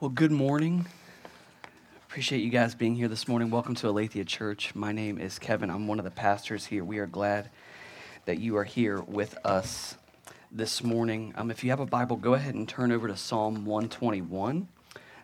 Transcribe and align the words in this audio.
Well, 0.00 0.10
good 0.10 0.30
morning. 0.30 0.86
Appreciate 2.06 2.38
you 2.38 2.50
guys 2.50 2.76
being 2.76 2.94
here 2.94 3.08
this 3.08 3.26
morning. 3.26 3.50
Welcome 3.50 3.74
to 3.74 3.88
Aletheia 3.88 4.24
Church. 4.24 4.72
My 4.76 4.92
name 4.92 5.18
is 5.18 5.40
Kevin. 5.40 5.70
I'm 5.70 5.88
one 5.88 5.98
of 5.98 6.04
the 6.04 6.12
pastors 6.12 6.66
here. 6.66 6.84
We 6.84 6.98
are 6.98 7.06
glad 7.08 7.50
that 8.24 8.38
you 8.38 8.56
are 8.58 8.62
here 8.62 9.00
with 9.00 9.36
us 9.44 9.96
this 10.52 10.84
morning. 10.84 11.34
Um, 11.36 11.50
if 11.50 11.64
you 11.64 11.70
have 11.70 11.80
a 11.80 11.84
Bible, 11.84 12.14
go 12.14 12.34
ahead 12.34 12.54
and 12.54 12.68
turn 12.68 12.92
over 12.92 13.08
to 13.08 13.16
Psalm 13.16 13.64
121. 13.64 14.68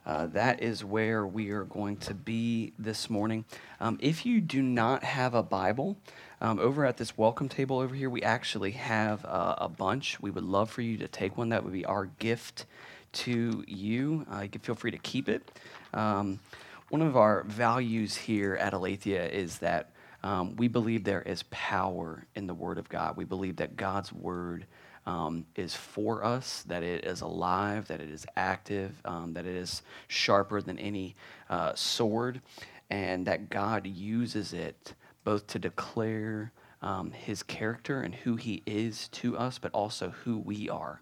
Uh, 0.05 0.27
that 0.27 0.61
is 0.61 0.85
where 0.85 1.25
we 1.25 1.51
are 1.51 1.63
going 1.63 1.97
to 1.99 2.13
be 2.13 2.73
this 2.77 3.09
morning. 3.09 3.45
Um, 3.79 3.97
if 4.03 4.27
you 4.27 4.41
do 4.41 4.61
not 4.61 5.05
have 5.05 5.35
a 5.35 5.43
Bible, 5.45 5.97
um, 6.41 6.59
over 6.59 6.85
at 6.85 6.97
this 6.97 7.17
welcome 7.17 7.49
table 7.49 7.79
over 7.79 7.95
here, 7.95 8.11
we 8.11 8.23
actually 8.23 8.73
have 8.73 9.25
uh, 9.25 9.55
a 9.57 9.69
bunch. 9.69 10.21
We 10.21 10.33
would 10.33 10.43
love 10.43 10.69
for 10.69 10.83
you 10.83 10.99
to 10.99 11.07
take 11.07 11.39
one. 11.39 11.51
That 11.51 11.63
would 11.63 11.73
be 11.73 11.85
our 11.85 12.07
gift 12.07 12.67
to 13.15 13.65
you. 13.67 14.27
Uh, 14.33 14.43
you 14.43 14.49
can 14.49 14.61
feel 14.61 14.75
free 14.75 14.91
to 14.91 14.99
keep 14.99 15.29
it. 15.29 15.51
Um, 15.93 16.41
one 16.91 17.03
of 17.03 17.17
our 17.17 17.45
values 17.45 18.15
here 18.15 18.55
at 18.57 18.73
Aletheia 18.75 19.27
is 19.27 19.59
that 19.59 19.93
um, 20.23 20.57
we 20.57 20.69
believe 20.69 21.05
there 21.05 21.23
is 21.23 21.43
power 21.51 22.27
in 22.35 22.47
the 22.47 22.55
Word 22.55 22.79
of 22.79 22.89
God. 22.89 23.17
We 23.17 23.25
believe 23.25 23.57
that 23.57 23.77
God's 23.77 24.13
Word 24.13 24.67
um, 25.07 25.45
is 25.55 25.75
for 25.75 26.25
us, 26.25 26.63
that 26.67 26.83
it 26.83 27.05
is 27.05 27.21
alive, 27.21 27.89
that 27.89 28.01
it 28.01 28.11
is 28.11 28.27
active, 28.37 28.93
um, 29.05 29.35
that 29.35 29.47
it 29.47 29.55
is 29.55 29.83
sharper 30.09 30.63
than 30.63 30.79
any 30.79 31.15
uh, 31.51 31.75
sword, 31.75 32.41
and 32.91 33.27
that 33.27 33.51
God 33.51 33.87
uses 33.87 34.53
it 34.53 34.95
both 35.25 35.47
to 35.49 35.59
declare 35.59 36.53
um, 36.81 37.11
His 37.11 37.43
character 37.43 38.01
and 38.01 38.15
who 38.15 38.37
He 38.37 38.63
is 38.67 39.09
to 39.09 39.37
us, 39.37 39.59
but 39.59 39.73
also 39.73 40.11
who 40.11 40.39
we 40.39 40.69
are 40.69 41.01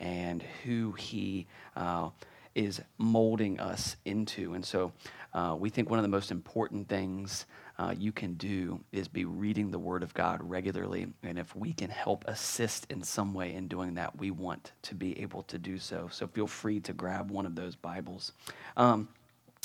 and 0.00 0.42
who 0.64 0.92
He 0.92 1.46
uh, 1.76 2.10
is 2.54 2.80
molding 2.98 3.60
us 3.60 3.96
into. 4.04 4.54
And 4.54 4.64
so 4.64 4.92
uh, 5.34 5.54
we 5.58 5.68
think 5.68 5.90
one 5.90 5.98
of 5.98 6.02
the 6.02 6.08
most 6.08 6.30
important 6.30 6.88
things 6.88 7.44
uh, 7.78 7.94
you 7.96 8.10
can 8.10 8.34
do 8.34 8.80
is 8.92 9.06
be 9.06 9.26
reading 9.26 9.70
the 9.70 9.78
Word 9.78 10.02
of 10.02 10.14
God 10.14 10.40
regularly. 10.42 11.08
And 11.22 11.38
if 11.38 11.54
we 11.54 11.74
can 11.74 11.90
help 11.90 12.24
assist 12.26 12.86
in 12.90 13.02
some 13.02 13.34
way 13.34 13.54
in 13.54 13.68
doing 13.68 13.94
that, 13.94 14.16
we 14.18 14.30
want 14.30 14.72
to 14.82 14.94
be 14.94 15.20
able 15.20 15.42
to 15.44 15.58
do 15.58 15.78
so. 15.78 16.08
So 16.10 16.26
feel 16.26 16.46
free 16.46 16.80
to 16.80 16.94
grab 16.94 17.30
one 17.30 17.44
of 17.44 17.54
those 17.54 17.76
Bibles. 17.76 18.32
Um, 18.78 19.08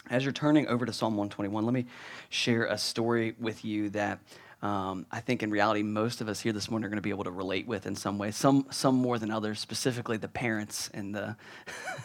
as 0.09 0.24
you're 0.24 0.34
turning 0.34 0.68
over 0.68 0.86
to 0.86 0.92
Psalm 0.92 1.14
121, 1.14 1.64
let 1.64 1.74
me 1.74 1.86
share 2.30 2.66
a 2.66 2.78
story 2.78 3.36
with 3.40 3.64
you 3.64 3.90
that 3.92 4.20
um, 4.62 5.08
I 5.12 5.22
think 5.22 5.42
in 5.42 5.50
reality, 5.50 5.81
most 5.81 6.22
of 6.22 6.30
us 6.30 6.40
here 6.40 6.54
this 6.54 6.70
morning 6.70 6.86
are 6.86 6.90
going 6.90 6.98
to 6.98 7.02
be 7.02 7.09
able 7.09 7.23
to 7.23 7.31
relate 7.31 7.66
with 7.66 7.88
in 7.88 7.95
some 7.95 8.20
way. 8.20 8.30
Some, 8.30 8.68
some 8.70 8.95
more 8.95 9.18
than 9.18 9.31
others. 9.31 9.59
Specifically, 9.59 10.18
the 10.18 10.28
parents 10.28 10.90
in 10.90 11.12
the 11.12 11.36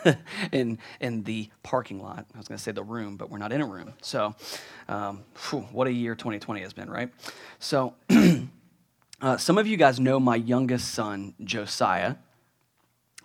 in 0.53 0.79
in 1.01 1.25
the 1.25 1.51
parking 1.63 2.03
lot. 2.03 2.27
I 2.35 2.39
was 2.39 2.49
going 2.49 2.57
to 2.57 2.63
say 2.63 2.73
the 2.73 2.83
room, 2.83 3.17
but 3.17 3.31
we're 3.31 3.39
not 3.39 3.53
in 3.53 3.61
a 3.61 3.67
room. 3.67 3.93
So, 4.01 4.35
um, 4.89 5.25
whew, 5.51 5.61
what 5.71 5.87
a 5.87 5.93
year 5.93 6.15
2020 6.15 6.63
has 6.63 6.73
been, 6.73 6.89
right? 6.89 7.11
So, 7.59 7.95
uh, 9.21 9.37
some 9.37 9.59
of 9.59 9.67
you 9.67 9.77
guys 9.77 10.01
know 10.01 10.19
my 10.19 10.37
youngest 10.37 10.95
son, 10.95 11.35
Josiah. 11.45 12.17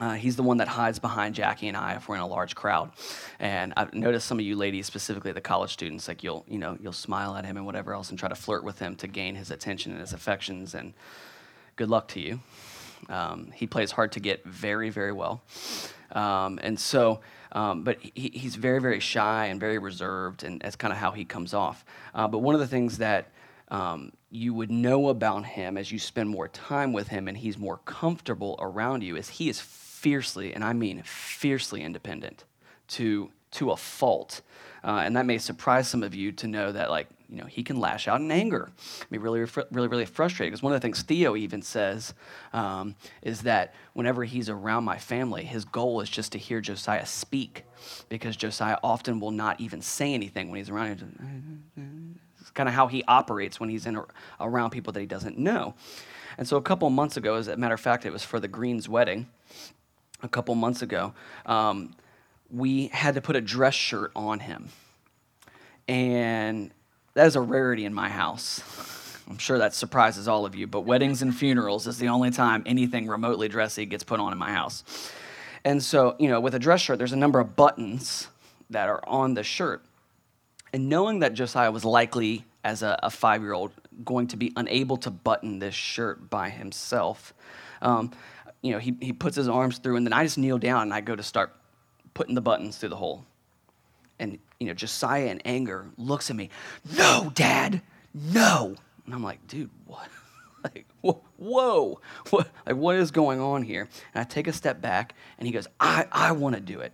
Uh, 0.02 0.14
he's 0.14 0.36
the 0.36 0.42
one 0.42 0.58
that 0.58 0.68
hides 0.68 0.98
behind 0.98 1.36
Jackie 1.36 1.68
and 1.68 1.78
I 1.78 1.94
if 1.94 2.10
we're 2.10 2.16
in 2.16 2.22
a 2.22 2.28
large 2.28 2.56
crowd. 2.56 2.92
And 3.40 3.72
I've 3.78 3.94
noticed 3.94 4.26
some 4.28 4.40
of 4.40 4.46
you 4.46 4.56
ladies, 4.56 4.88
specifically 4.88 5.32
the 5.32 5.42
college 5.42 5.72
students, 5.72 6.08
like 6.08 6.24
you'll, 6.24 6.44
you 6.48 6.58
know, 6.58 6.76
you'll 6.82 6.92
smile 6.92 7.36
at 7.36 7.46
him 7.46 7.56
and 7.56 7.68
whatever 7.68 7.94
else 7.94 8.10
and 8.10 8.18
try 8.18 8.28
to 8.28 8.34
flirt 8.36 8.64
with 8.64 8.80
him 8.80 8.96
to 8.96 9.08
gain 9.08 9.36
his 9.36 9.52
attention 9.52 9.92
and 9.92 10.02
his 10.02 10.12
affections. 10.12 10.74
And 10.74 10.94
good 11.76 11.88
luck 11.88 12.08
to 12.10 12.20
you. 12.20 12.40
Um, 13.10 13.52
he 13.54 13.68
plays 13.68 13.92
hard 13.92 14.12
to 14.14 14.20
get 14.20 14.44
very, 14.44 14.90
very 14.90 15.12
well. 15.12 15.44
Um, 16.14 16.60
and 16.64 16.80
so, 16.80 17.22
um, 17.52 17.84
but 17.84 18.00
he, 18.02 18.32
he's 18.34 18.56
very, 18.56 18.82
very 18.82 19.00
shy 19.00 19.46
and 19.46 19.60
very 19.60 19.78
reserved, 19.78 20.44
and 20.44 20.62
that's 20.62 20.76
kind 20.76 20.92
of 20.92 20.98
how 20.98 21.12
he 21.12 21.26
comes 21.26 21.54
off. 21.54 21.86
Uh, 22.16 22.28
but 22.28 22.40
one 22.40 22.56
of 22.56 22.62
the 22.62 22.68
things 22.68 22.98
that 22.98 23.30
um, 23.70 24.12
you 24.30 24.54
would 24.54 24.72
know 24.72 25.10
about 25.10 25.46
him 25.46 25.78
as 25.78 25.92
you 25.92 26.00
spend 26.00 26.30
more 26.30 26.48
time 26.48 26.92
with 26.92 27.08
him 27.08 27.28
and 27.28 27.38
he's 27.38 27.58
more 27.58 27.78
comfortable 27.86 28.58
around 28.60 29.02
you 29.02 29.16
is 29.16 29.30
he 29.30 29.48
is 29.48 29.60
fiercely, 30.02 30.54
and 30.54 30.64
I 30.64 30.74
mean 30.74 31.04
fiercely 31.04 31.84
independent 31.84 32.44
to, 32.88 33.30
to 33.52 33.70
a 33.70 33.78
fault. 33.78 34.42
Uh, 34.84 35.04
and 35.06 35.16
that 35.16 35.28
may 35.28 35.38
surprise 35.38 35.88
some 35.88 36.02
of 36.02 36.16
you 36.16 36.32
to 36.32 36.48
know 36.48 36.72
that, 36.72 36.90
like, 36.90 37.08
you 37.30 37.38
know, 37.38 37.46
he 37.46 37.64
can 37.64 37.80
lash 37.80 38.08
out 38.08 38.20
in 38.20 38.32
anger, 38.32 38.72
be 39.12 39.20
really, 39.20 39.46
really, 39.72 39.88
really 39.88 40.06
frustrated. 40.06 40.52
Because 40.52 40.64
one 40.64 40.74
of 40.74 40.82
the 40.82 40.86
things 40.86 41.04
Theo 41.04 41.36
even 41.36 41.62
says 41.62 42.16
um, 42.52 42.96
is 43.22 43.44
that 43.44 43.76
whenever 43.94 44.24
he's 44.24 44.50
around 44.50 44.86
my 44.86 44.98
family, 44.98 45.44
his 45.44 45.64
goal 45.64 46.02
is 46.02 46.10
just 46.10 46.32
to 46.32 46.40
hear 46.40 46.62
Josiah 46.62 47.06
speak, 47.06 47.64
because 48.10 48.36
Josiah 48.36 48.78
often 48.84 49.20
will 49.20 49.32
not 49.32 49.62
even 49.62 49.82
say 49.82 50.14
anything 50.16 50.50
when 50.50 50.58
he's 50.58 50.70
around. 50.70 51.64
It's 52.40 52.50
kind 52.50 52.68
of 52.68 52.74
how 52.74 52.88
he 52.88 53.04
operates 53.08 53.60
when 53.60 53.70
he's 53.70 53.86
in, 53.86 54.02
around 54.40 54.72
people 54.72 54.92
that 54.94 55.00
he 55.00 55.06
doesn't 55.06 55.38
know. 55.38 55.76
And 56.40 56.48
so 56.48 56.58
a 56.58 56.62
couple 56.62 56.90
months 56.90 57.18
ago, 57.18 57.36
as 57.36 57.48
a 57.48 57.56
matter 57.56 57.76
of 57.76 57.82
fact, 57.82 58.06
it 58.06 58.12
was 58.12 58.24
for 58.24 58.40
the 58.40 58.48
Greens 58.48 58.90
wedding 58.90 59.28
a 60.24 60.28
couple 60.28 60.56
months 60.56 60.82
ago, 60.82 61.14
um, 61.46 61.96
we 62.50 62.88
had 62.88 63.16
to 63.16 63.22
put 63.22 63.36
a 63.36 63.42
dress 63.42 63.74
shirt 63.74 64.12
on 64.16 64.40
him. 64.40 64.70
And 65.88 66.72
that 67.14 67.28
is 67.28 67.36
a 67.36 67.42
rarity 67.42 67.86
in 67.86 67.94
my 67.94 68.10
house. 68.10 68.62
I'm 69.30 69.38
sure 69.38 69.58
that 69.60 69.74
surprises 69.74 70.28
all 70.28 70.46
of 70.46 70.56
you, 70.56 70.68
but 70.68 70.82
weddings 70.82 71.22
and 71.22 71.36
funerals 71.36 71.88
is 71.88 71.98
the 71.98 72.10
only 72.10 72.32
time 72.32 72.64
anything 72.66 73.08
remotely 73.08 73.48
dressy 73.48 73.86
gets 73.86 74.04
put 74.04 74.20
on 74.20 74.32
in 74.32 74.38
my 74.38 74.52
house. 74.52 74.84
And 75.64 75.82
so, 75.82 76.16
you 76.20 76.28
know, 76.28 76.40
with 76.42 76.56
a 76.56 76.60
dress 76.60 76.82
shirt, 76.82 76.98
there's 76.98 77.14
a 77.14 77.18
number 77.18 77.40
of 77.40 77.56
buttons 77.56 78.28
that 78.70 78.90
are 78.90 79.02
on 79.08 79.34
the 79.34 79.44
shirt. 79.44 79.84
And 80.74 80.90
knowing 80.90 81.20
that 81.20 81.34
Josiah 81.34 81.72
was 81.72 81.86
likely, 81.86 82.46
as 82.64 82.84
a, 82.84 83.00
a 83.04 83.10
five 83.10 83.42
year 83.42 83.54
old, 83.54 83.72
going 84.04 84.28
to 84.28 84.38
be 84.38 84.54
unable 84.56 84.98
to 84.98 85.12
button 85.12 85.60
this 85.60 85.76
shirt 85.76 86.30
by 86.30 86.50
himself, 86.50 87.34
um, 87.82 88.12
you 88.62 88.72
know, 88.72 88.80
he, 88.80 88.96
he 89.02 89.14
puts 89.14 89.36
his 89.36 89.48
arms 89.48 89.80
through, 89.80 89.96
and 89.96 90.06
then 90.06 90.14
I 90.14 90.24
just 90.24 90.38
kneel 90.38 90.58
down 90.58 90.84
and 90.84 90.94
I 90.94 91.02
go 91.02 91.16
to 91.16 91.24
start 91.24 91.56
putting 92.14 92.36
the 92.36 92.42
buttons 92.42 92.78
through 92.78 92.90
the 92.90 92.98
hole. 92.98 93.26
And, 94.20 94.38
you 94.60 94.68
know, 94.68 94.74
Josiah 94.74 95.28
in 95.28 95.40
anger 95.42 95.88
looks 95.98 96.30
at 96.30 96.36
me, 96.36 96.50
no, 96.96 97.32
dad, 97.34 97.82
no. 98.14 98.76
And 99.06 99.16
I'm 99.16 99.24
like, 99.24 99.46
dude, 99.48 99.72
what? 99.86 100.08
like, 100.64 100.86
whoa, 101.02 102.00
what, 102.30 102.48
like, 102.68 102.76
what 102.76 102.96
is 102.96 103.10
going 103.10 103.40
on 103.40 103.64
here? 103.64 103.90
And 104.14 104.22
I 104.22 104.24
take 104.24 104.48
a 104.48 104.54
step 104.54 104.80
back, 104.80 105.16
and 105.40 105.48
he 105.48 105.54
goes, 105.54 105.68
I, 105.80 106.06
I 106.12 106.34
want 106.34 106.56
to 106.56 106.62
do 106.62 106.82
it. 106.82 106.94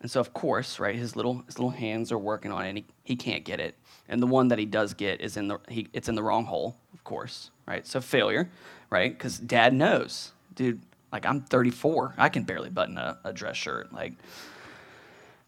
And 0.00 0.10
so, 0.10 0.20
of 0.20 0.32
course, 0.32 0.78
right, 0.78 0.94
his 0.94 1.16
little, 1.16 1.42
his 1.46 1.58
little 1.58 1.70
hands 1.70 2.10
are 2.12 2.18
working 2.18 2.52
on 2.52 2.64
it, 2.64 2.68
and 2.68 2.78
he, 2.78 2.84
he 3.02 3.16
can't 3.16 3.44
get 3.44 3.60
it. 3.60 3.74
And 4.08 4.22
the 4.22 4.26
one 4.26 4.48
that 4.48 4.58
he 4.58 4.66
does 4.66 4.94
get 4.94 5.20
is 5.20 5.36
in 5.36 5.48
the, 5.48 5.58
he, 5.68 5.88
it's 5.92 6.08
in 6.08 6.14
the 6.14 6.22
wrong 6.22 6.44
hole, 6.44 6.76
of 6.94 7.04
course, 7.04 7.50
right? 7.66 7.86
So 7.86 8.00
failure, 8.00 8.50
right? 8.88 9.12
Because 9.12 9.38
dad 9.38 9.74
knows, 9.74 10.32
dude, 10.60 10.82
like 11.10 11.24
I'm 11.24 11.40
34. 11.40 12.16
I 12.18 12.28
can 12.28 12.42
barely 12.42 12.68
button 12.68 12.98
a, 12.98 13.18
a 13.24 13.32
dress 13.32 13.56
shirt. 13.56 13.94
Like, 13.94 14.12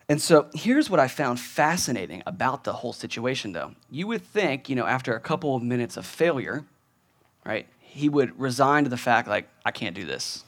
and 0.08 0.20
so 0.20 0.48
here's 0.54 0.88
what 0.88 0.98
I 0.98 1.06
found 1.06 1.38
fascinating 1.38 2.22
about 2.26 2.64
the 2.64 2.72
whole 2.72 2.94
situation, 2.94 3.52
though. 3.52 3.72
You 3.90 4.06
would 4.06 4.22
think, 4.22 4.70
you 4.70 4.74
know, 4.74 4.86
after 4.86 5.14
a 5.14 5.20
couple 5.20 5.54
of 5.54 5.62
minutes 5.62 5.98
of 5.98 6.06
failure, 6.06 6.64
right, 7.44 7.66
he 7.78 8.08
would 8.08 8.40
resign 8.40 8.84
to 8.84 8.90
the 8.90 8.96
fact, 8.96 9.28
like, 9.28 9.48
I 9.66 9.70
can't 9.70 9.94
do 9.94 10.06
this. 10.06 10.44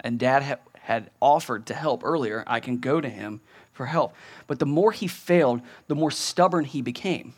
And 0.00 0.18
dad 0.18 0.42
ha- 0.42 0.72
had 0.80 1.10
offered 1.22 1.66
to 1.66 1.74
help 1.74 2.02
earlier. 2.04 2.42
I 2.48 2.58
can 2.58 2.78
go 2.78 3.00
to 3.00 3.08
him 3.08 3.40
for 3.72 3.86
help. 3.86 4.12
But 4.48 4.58
the 4.58 4.66
more 4.66 4.90
he 4.90 5.06
failed, 5.06 5.60
the 5.86 5.94
more 5.94 6.10
stubborn 6.10 6.64
he 6.64 6.82
became. 6.82 7.34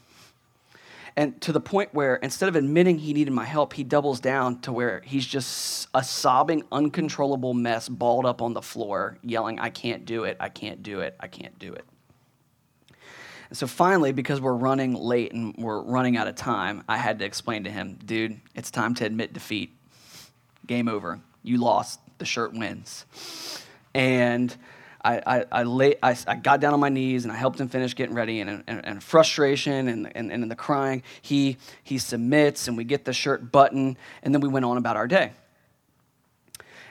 And 1.17 1.41
to 1.43 1.53
the 1.53 1.61
point 1.61 1.93
where 1.93 2.17
instead 2.17 2.49
of 2.49 2.56
admitting 2.56 2.99
he 2.99 3.12
needed 3.12 3.33
my 3.33 3.45
help, 3.45 3.75
he 3.75 3.84
doubles 3.84 4.19
down 4.19 4.61
to 4.62 4.73
where 4.73 5.03
he's 5.05 5.27
just 5.27 5.89
a 5.95 6.03
sobbing, 6.03 6.62
uncontrollable 6.73 7.53
mess, 7.53 7.89
balled 7.89 8.25
up 8.25 8.41
on 8.41 8.55
the 8.55 8.62
floor, 8.62 9.19
yelling, 9.22 9.59
I 9.59 9.71
can't 9.71 10.06
do 10.06 10.25
it, 10.25 10.37
I 10.41 10.49
can't 10.49 10.83
do 10.83 11.01
it, 11.01 11.15
I 11.21 11.27
can't 11.27 11.59
do 11.59 11.72
it. 11.72 11.84
And 13.51 13.59
so 13.59 13.66
finally, 13.66 14.13
because 14.13 14.41
we're 14.41 14.54
running 14.54 14.95
late 14.95 15.34
and 15.34 15.54
we're 15.59 15.83
running 15.83 16.16
out 16.16 16.27
of 16.27 16.34
time, 16.34 16.83
I 16.89 16.97
had 16.97 17.19
to 17.19 17.27
explain 17.27 17.65
to 17.65 17.71
him, 17.71 17.98
dude, 18.03 18.41
it's 18.54 18.71
time 18.71 18.95
to 18.95 19.04
admit 19.04 19.34
defeat. 19.34 19.77
Game 20.66 20.89
over. 20.89 21.21
You 21.42 21.59
lost. 21.59 22.01
The 22.16 22.25
shirt 22.25 22.54
wins. 22.54 23.04
And 23.95 24.57
I, 25.04 25.22
I, 25.27 25.45
I, 25.51 25.63
lay, 25.65 25.97
I, 26.03 26.16
I, 26.27 26.37
got 26.37 26.60
down 26.60 26.72
on 26.72 26.81
my 26.81 26.89
knees 26.89 27.25
and 27.25 27.33
I 27.33 27.37
helped 27.37 27.60
him 27.60 27.69
finish 27.69 27.95
getting 27.95 28.15
ready. 28.15 28.41
And, 28.41 28.63
and, 28.66 28.84
and 28.84 29.03
frustration 29.03 29.89
and, 29.89 30.16
and, 30.16 30.31
and 30.31 30.51
the 30.51 30.57
crying, 30.57 31.03
he, 31.22 31.57
he 31.83 31.99
submits 31.99 32.69
and 32.69 32.77
we 32.77 32.84
get 32.84 33.04
the 33.04 33.13
shirt 33.13 33.51
button. 33.51 33.97
And 34.22 34.34
then 34.34 34.41
we 34.41 34.49
went 34.49 34.65
on 34.65 34.77
about 34.77 34.97
our 34.97 35.09
day. 35.09 35.33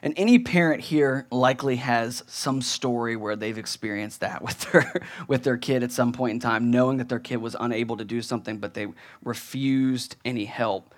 And 0.04 0.16
any 0.18 0.40
parent 0.40 0.82
here 0.82 1.28
likely 1.30 1.76
has 1.76 2.24
some 2.28 2.62
story 2.62 3.16
where 3.16 3.36
they've 3.36 3.58
experienced 3.58 4.22
that 4.22 4.42
with 4.44 4.60
their, 4.72 5.02
with 5.28 5.44
their 5.44 5.58
kid 5.58 5.84
at 5.84 5.92
some 5.92 6.12
point 6.12 6.34
in 6.34 6.40
time, 6.40 6.72
knowing 6.72 6.98
that 6.98 7.10
their 7.10 7.20
kid 7.20 7.38
was 7.38 7.56
unable 7.60 7.98
to 7.98 8.06
do 8.06 8.22
something, 8.22 8.58
but 8.58 8.74
they 8.74 8.88
refused 9.24 10.16
any 10.26 10.46
help. 10.46 10.94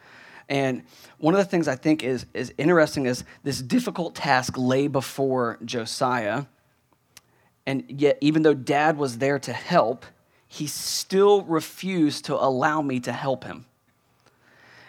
And 0.50 0.84
one 1.20 1.34
of 1.34 1.38
the 1.38 1.46
things 1.46 1.68
I 1.68 1.76
think 1.76 2.04
is, 2.04 2.26
is 2.34 2.54
interesting 2.58 3.06
is 3.06 3.24
this 3.44 3.62
difficult 3.62 4.16
task 4.16 4.56
lay 4.58 4.88
before 4.88 5.58
Josiah 5.64 6.46
And 7.66 7.86
yet, 7.88 8.18
even 8.22 8.44
though 8.44 8.54
dad 8.54 8.98
was 8.98 9.18
there 9.20 9.40
to 9.40 9.54
help, 9.54 10.06
he 10.48 10.68
still 10.68 11.44
refused 11.44 12.26
to 12.26 12.36
allow 12.36 12.82
me 12.82 13.00
to 13.02 13.12
help 13.12 13.44
him. 13.44 13.66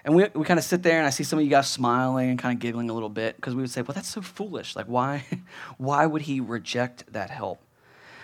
And 0.05 0.15
we, 0.15 0.27
we 0.35 0.45
kind 0.45 0.59
of 0.59 0.65
sit 0.65 0.83
there 0.83 0.99
and 0.99 1.07
I 1.07 1.11
see 1.11 1.25
some 1.25 1.39
of 1.39 1.45
you 1.45 1.51
guys 1.51 1.71
smiling 1.71 2.29
and 2.29 2.39
kind 2.39 2.55
of 2.55 2.61
giggling 2.61 2.91
a 2.91 2.93
little 2.93 3.09
bit 3.09 3.37
because 3.37 3.55
we 3.55 3.63
would 3.63 3.71
say, 3.71 3.81
well, 3.81 3.95
that's 3.95 4.09
so 4.09 4.21
foolish. 4.21 4.77
Like, 4.77 4.87
why, 4.87 5.25
why 5.79 6.05
would 6.05 6.23
he 6.23 6.41
reject 6.41 7.11
that 7.13 7.31
help? 7.31 7.63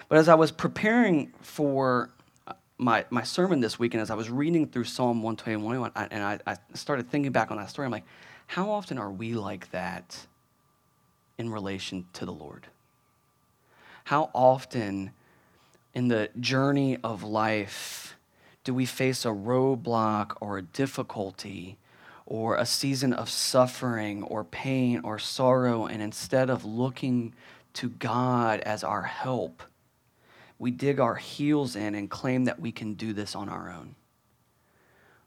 But 0.08 0.19
as 0.19 0.29
I 0.29 0.35
was 0.35 0.50
preparing 0.50 1.32
for 1.41 2.11
uh, 2.46 2.53
my, 2.76 3.06
my 3.08 3.23
sermon 3.23 3.61
this 3.61 3.79
week 3.79 3.94
and 3.94 4.03
as 4.03 4.11
I 4.11 4.14
was 4.14 4.29
reading 4.29 4.67
through 4.67 4.85
Psalm 4.85 5.23
121, 5.23 5.93
I, 5.94 6.08
and 6.11 6.23
I, 6.23 6.38
I 6.46 6.56
started 6.75 7.08
thinking 7.08 7.32
back 7.32 7.50
on 7.50 7.56
that 7.56 7.70
story, 7.70 7.87
I'm 7.87 7.93
like, 7.93 8.05
how 8.49 8.70
often 8.70 8.99
are 8.99 9.11
we 9.11 9.32
like 9.32 9.70
that 9.70 10.26
in 11.38 11.49
relation 11.49 12.05
to 12.14 12.26
the 12.26 12.32
Lord? 12.32 12.67
How 14.05 14.31
often 14.35 15.12
in 15.94 16.08
the 16.08 16.31
journey 16.38 16.99
of 17.02 17.23
life 17.23 18.17
do 18.64 18.75
we 18.75 18.87
face 18.87 19.25
a 19.25 19.29
roadblock 19.29 20.37
or 20.41 20.58
a 20.58 20.62
difficulty 20.62 21.79
or 22.26 22.56
a 22.56 22.64
season 22.64 23.12
of 23.12 23.29
suffering 23.29 24.23
or 24.23 24.44
pain 24.44 25.00
or 25.02 25.19
sorrow, 25.19 25.87
and 25.87 26.00
instead 26.00 26.49
of 26.49 26.64
looking 26.64 27.35
to 27.73 27.88
God 27.88 28.61
as 28.61 28.85
our 28.85 29.02
help, 29.02 29.64
we 30.56 30.70
dig 30.70 31.00
our 31.00 31.17
heels 31.17 31.75
in 31.75 31.94
and 31.94 32.08
claim 32.08 32.44
that 32.44 32.61
we 32.61 32.70
can 32.70 32.94
do 32.94 33.12
this 33.12 33.35
on 33.35 33.49
our 33.49 33.69
own. 33.69 33.96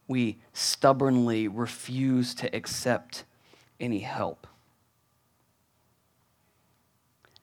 We 0.08 0.40
stubbornly 0.54 1.48
refuse 1.48 2.34
to 2.36 2.56
accept 2.56 3.26
any 3.80 4.00
help. 4.00 4.48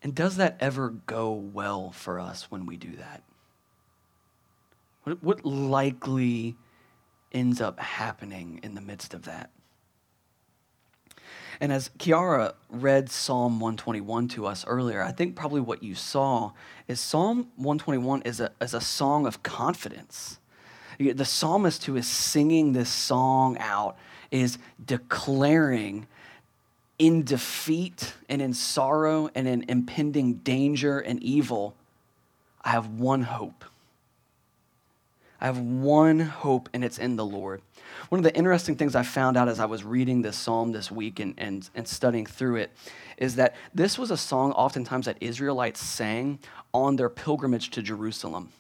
And 0.03 0.15
does 0.15 0.37
that 0.37 0.57
ever 0.61 0.89
go 0.89 1.33
well 1.33 1.91
for 1.91 2.19
us 2.19 2.51
when 2.51 2.67
we 2.67 2.77
do 2.77 2.97
that? 2.97 3.23
What, 5.05 5.23
what 5.23 5.45
likely 5.45 6.57
ends 7.33 7.61
up 7.61 7.79
happening 7.79 8.61
in 8.63 8.75
the 8.75 8.81
midst 8.81 9.15
of 9.15 9.23
that? 9.23 9.51
And 11.61 11.73
as 11.73 11.91
Kiara 11.99 12.55
read 12.71 13.11
Psalm 13.11 13.61
121 13.61 14.29
to 14.29 14.47
us 14.47 14.65
earlier, 14.67 15.03
I 15.03 15.13
think 15.13 15.37
probably 15.37 15.61
what 15.61 15.83
you 15.83 15.95
saw 15.95 16.53
is 16.89 17.01
Psalm 17.01 17.51
121 17.57 18.23
is 18.23 18.41
a, 18.41 18.51
is 18.63 18.73
a 18.73 18.81
song 18.81 19.27
of 19.27 19.43
confidence. 19.43 20.39
The 20.99 21.25
psalmist 21.25 21.85
who 21.85 21.97
is 21.97 22.07
singing 22.07 22.73
this 22.73 22.89
song 22.89 23.59
out 23.59 23.97
is 24.31 24.59
declaring 24.83 26.07
in 27.01 27.25
defeat 27.25 28.13
and 28.29 28.43
in 28.43 28.53
sorrow 28.53 29.31
and 29.35 29.49
in 29.49 29.65
impending 29.69 30.35
danger 30.35 31.01
and 31.01 31.21
evil, 31.23 31.75
I 32.63 32.69
have 32.69 32.89
one 32.91 33.23
hope. 33.23 33.65
I 35.41 35.47
have 35.47 35.59
one 35.59 36.21
hope, 36.21 36.69
and 36.75 36.85
it's 36.85 36.99
in 36.99 37.17
the 37.17 37.25
Lord. 37.25 37.63
One 38.11 38.19
of 38.19 38.25
the 38.25 38.37
interesting 38.37 38.77
things 38.77 38.95
I 38.95 39.03
found 39.03 39.39
out 39.39 39.49
as 39.49 39.59
I 39.59 39.65
was 39.65 39.83
reading 39.83 40.21
this 40.21 40.37
psalm 40.37 40.73
this 40.73 40.91
week 40.91 41.19
and, 41.19 41.33
and, 41.39 41.69
and 41.75 41.89
studying 41.89 42.27
through 42.27 42.57
it 42.57 42.71
is 43.17 43.37
that 43.37 43.57
this 43.75 43.99
was 43.99 44.11
a 44.11 44.19
song 44.19 44.53
oftentimes 44.53 45.07
that 45.07 45.17
Israelites 45.23 45.81
sang 45.81 46.39
on 46.75 46.97
their 46.97 47.09
pilgrimage 47.09 47.71
to 47.71 47.81
Jerusalem. 47.81 48.51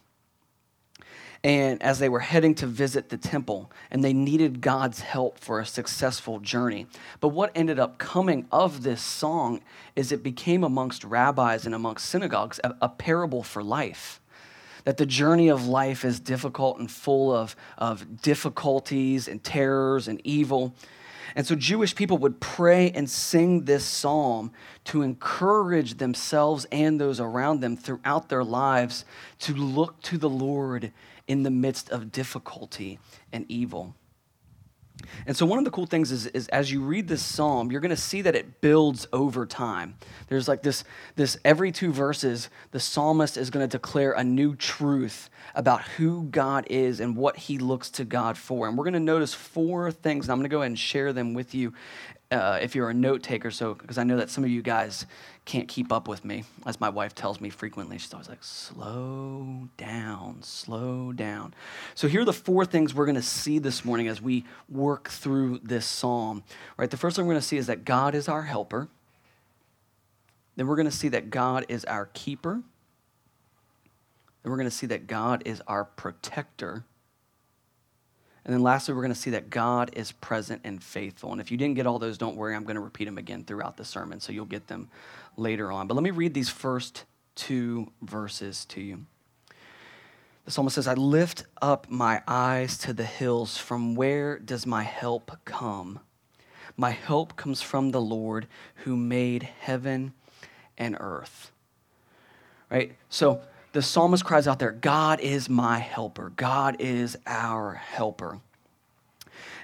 And 1.42 1.82
as 1.82 1.98
they 1.98 2.10
were 2.10 2.20
heading 2.20 2.54
to 2.56 2.66
visit 2.66 3.08
the 3.08 3.16
temple, 3.16 3.72
and 3.90 4.04
they 4.04 4.12
needed 4.12 4.60
God's 4.60 5.00
help 5.00 5.38
for 5.38 5.58
a 5.58 5.66
successful 5.66 6.38
journey. 6.38 6.86
But 7.20 7.28
what 7.28 7.50
ended 7.54 7.78
up 7.78 7.96
coming 7.96 8.46
of 8.52 8.82
this 8.82 9.00
song 9.00 9.62
is 9.96 10.12
it 10.12 10.22
became 10.22 10.64
amongst 10.64 11.02
rabbis 11.02 11.64
and 11.64 11.74
amongst 11.74 12.06
synagogues 12.06 12.60
a, 12.62 12.74
a 12.82 12.88
parable 12.90 13.42
for 13.42 13.62
life 13.62 14.20
that 14.84 14.96
the 14.96 15.06
journey 15.06 15.48
of 15.48 15.66
life 15.66 16.04
is 16.04 16.20
difficult 16.20 16.78
and 16.78 16.90
full 16.90 17.34
of, 17.34 17.56
of 17.78 18.22
difficulties 18.22 19.28
and 19.28 19.42
terrors 19.42 20.08
and 20.08 20.20
evil. 20.24 20.74
And 21.36 21.46
so 21.46 21.54
Jewish 21.54 21.94
people 21.94 22.18
would 22.18 22.40
pray 22.40 22.90
and 22.90 23.08
sing 23.08 23.64
this 23.64 23.84
psalm 23.84 24.52
to 24.86 25.02
encourage 25.02 25.98
themselves 25.98 26.66
and 26.72 27.00
those 27.00 27.20
around 27.20 27.60
them 27.60 27.76
throughout 27.76 28.28
their 28.28 28.44
lives 28.44 29.04
to 29.40 29.54
look 29.54 30.00
to 30.02 30.18
the 30.18 30.30
Lord 30.30 30.92
in 31.30 31.44
the 31.44 31.50
midst 31.50 31.88
of 31.90 32.10
difficulty 32.10 32.98
and 33.32 33.46
evil. 33.48 33.94
And 35.28 35.36
so, 35.36 35.46
one 35.46 35.58
of 35.58 35.64
the 35.64 35.70
cool 35.70 35.86
things 35.86 36.10
is, 36.10 36.26
is 36.26 36.48
as 36.48 36.72
you 36.72 36.82
read 36.82 37.06
this 37.06 37.22
psalm, 37.22 37.70
you're 37.70 37.80
going 37.80 37.90
to 37.90 37.96
see 37.96 38.20
that 38.22 38.34
it 38.34 38.60
builds 38.60 39.06
over 39.12 39.46
time. 39.46 39.94
There's 40.26 40.48
like 40.48 40.64
this, 40.64 40.82
this 41.14 41.38
every 41.44 41.70
two 41.70 41.92
verses, 41.92 42.50
the 42.72 42.80
psalmist 42.80 43.36
is 43.36 43.48
going 43.48 43.66
to 43.66 43.70
declare 43.70 44.10
a 44.10 44.24
new 44.24 44.56
truth 44.56 45.30
about 45.54 45.82
who 45.82 46.24
God 46.24 46.66
is 46.68 46.98
and 46.98 47.16
what 47.16 47.36
he 47.36 47.58
looks 47.58 47.90
to 47.90 48.04
God 48.04 48.36
for. 48.36 48.66
And 48.66 48.76
we're 48.76 48.84
going 48.84 48.94
to 48.94 49.00
notice 49.00 49.32
four 49.32 49.92
things, 49.92 50.26
and 50.26 50.32
I'm 50.32 50.38
going 50.38 50.50
to 50.50 50.52
go 50.52 50.62
ahead 50.62 50.72
and 50.72 50.78
share 50.78 51.12
them 51.12 51.32
with 51.32 51.54
you 51.54 51.72
uh, 52.32 52.58
if 52.60 52.74
you're 52.74 52.90
a 52.90 52.94
note 52.94 53.22
taker. 53.22 53.52
So, 53.52 53.74
because 53.74 53.98
I 53.98 54.02
know 54.02 54.16
that 54.16 54.30
some 54.30 54.42
of 54.42 54.50
you 54.50 54.62
guys 54.62 55.06
can't 55.50 55.66
keep 55.66 55.90
up 55.90 56.06
with 56.06 56.24
me, 56.24 56.44
as 56.64 56.80
my 56.80 56.88
wife 56.88 57.12
tells 57.12 57.40
me 57.40 57.50
frequently. 57.50 57.98
She's 57.98 58.14
always 58.14 58.28
like, 58.28 58.44
slow 58.44 59.68
down, 59.76 60.42
slow 60.42 61.12
down. 61.12 61.54
So, 61.96 62.06
here 62.06 62.20
are 62.20 62.24
the 62.24 62.32
four 62.32 62.64
things 62.64 62.94
we're 62.94 63.04
going 63.04 63.16
to 63.16 63.22
see 63.22 63.58
this 63.58 63.84
morning 63.84 64.06
as 64.06 64.22
we 64.22 64.44
work 64.68 65.08
through 65.08 65.58
this 65.64 65.84
psalm. 65.84 66.44
Right? 66.76 66.88
The 66.88 66.96
first 66.96 67.16
thing 67.16 67.26
we're 67.26 67.32
going 67.32 67.42
to 67.42 67.48
see 67.48 67.56
is 67.56 67.66
that 67.66 67.84
God 67.84 68.14
is 68.14 68.28
our 68.28 68.42
helper. 68.42 68.86
Then 70.54 70.68
we're 70.68 70.76
going 70.76 70.88
to 70.88 70.96
see 70.96 71.08
that 71.08 71.30
God 71.30 71.66
is 71.68 71.84
our 71.84 72.06
keeper. 72.06 72.62
Then 74.42 74.50
we're 74.52 74.56
going 74.56 74.70
to 74.70 74.74
see 74.76 74.86
that 74.86 75.08
God 75.08 75.42
is 75.46 75.60
our 75.66 75.84
protector. 75.84 76.84
And 78.50 78.56
then 78.56 78.64
lastly, 78.64 78.94
we're 78.94 79.02
going 79.02 79.14
to 79.14 79.20
see 79.20 79.30
that 79.30 79.48
God 79.48 79.90
is 79.92 80.10
present 80.10 80.62
and 80.64 80.82
faithful. 80.82 81.30
And 81.30 81.40
if 81.40 81.52
you 81.52 81.56
didn't 81.56 81.76
get 81.76 81.86
all 81.86 82.00
those, 82.00 82.18
don't 82.18 82.34
worry, 82.34 82.56
I'm 82.56 82.64
going 82.64 82.74
to 82.74 82.80
repeat 82.80 83.04
them 83.04 83.16
again 83.16 83.44
throughout 83.44 83.76
the 83.76 83.84
sermon, 83.84 84.18
so 84.18 84.32
you'll 84.32 84.44
get 84.44 84.66
them 84.66 84.88
later 85.36 85.70
on. 85.70 85.86
But 85.86 85.94
let 85.94 86.02
me 86.02 86.10
read 86.10 86.34
these 86.34 86.48
first 86.48 87.04
two 87.36 87.92
verses 88.02 88.64
to 88.64 88.80
you. 88.80 89.06
The 90.46 90.50
psalmist 90.50 90.74
says, 90.74 90.88
I 90.88 90.94
lift 90.94 91.44
up 91.62 91.88
my 91.88 92.24
eyes 92.26 92.76
to 92.78 92.92
the 92.92 93.04
hills. 93.04 93.56
From 93.56 93.94
where 93.94 94.36
does 94.40 94.66
my 94.66 94.82
help 94.82 95.30
come? 95.44 96.00
My 96.76 96.90
help 96.90 97.36
comes 97.36 97.62
from 97.62 97.92
the 97.92 98.00
Lord 98.00 98.48
who 98.78 98.96
made 98.96 99.44
heaven 99.60 100.12
and 100.76 100.96
earth. 100.98 101.52
Right? 102.68 102.96
So 103.10 103.42
the 103.72 103.82
psalmist 103.82 104.24
cries 104.24 104.48
out 104.48 104.58
there, 104.58 104.72
God 104.72 105.20
is 105.20 105.48
my 105.48 105.78
helper. 105.78 106.32
God 106.36 106.76
is 106.80 107.16
our 107.26 107.74
helper. 107.74 108.40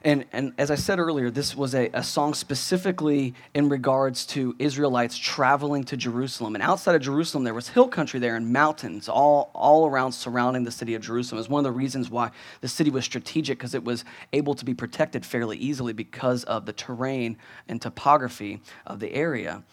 And, 0.05 0.25
and 0.33 0.53
as 0.57 0.71
I 0.71 0.77
said 0.77 1.01
earlier, 1.01 1.31
this 1.31 1.57
was 1.57 1.75
a, 1.75 1.91
a 1.93 2.03
song 2.03 2.35
specifically 2.35 3.35
in 3.55 3.69
regards 3.69 4.25
to 4.27 4.55
Israelites 4.59 5.19
traveling 5.19 5.83
to 5.85 5.97
Jerusalem. 5.97 6.55
And 6.55 6.63
outside 6.63 6.95
of 6.95 7.03
Jerusalem, 7.03 7.43
there 7.43 7.55
was 7.55 7.71
hill 7.71 7.89
country 7.89 8.21
there 8.21 8.37
and 8.37 8.53
mountains 8.53 9.09
all, 9.09 9.51
all 9.53 9.87
around 9.87 10.13
surrounding 10.13 10.63
the 10.63 10.71
city 10.71 10.95
of 10.95 11.03
Jerusalem. 11.03 11.39
Was 11.39 11.49
one 11.49 11.59
of 11.59 11.65
the 11.65 11.77
reasons 11.77 12.09
why 12.09 12.31
the 12.61 12.69
city 12.69 12.91
was 12.91 13.05
strategic 13.05 13.59
because 13.59 13.75
it 13.75 13.83
was 13.83 14.05
able 14.33 14.55
to 14.55 14.65
be 14.65 14.75
protected 14.75 15.27
fairly 15.27 15.57
easily 15.57 15.93
because 15.93 16.45
of 16.45 16.67
the 16.67 16.73
terrain 16.73 17.37
and 17.69 17.83
topography 17.83 18.61
of 18.87 19.01
the 19.01 19.13
area. 19.13 19.65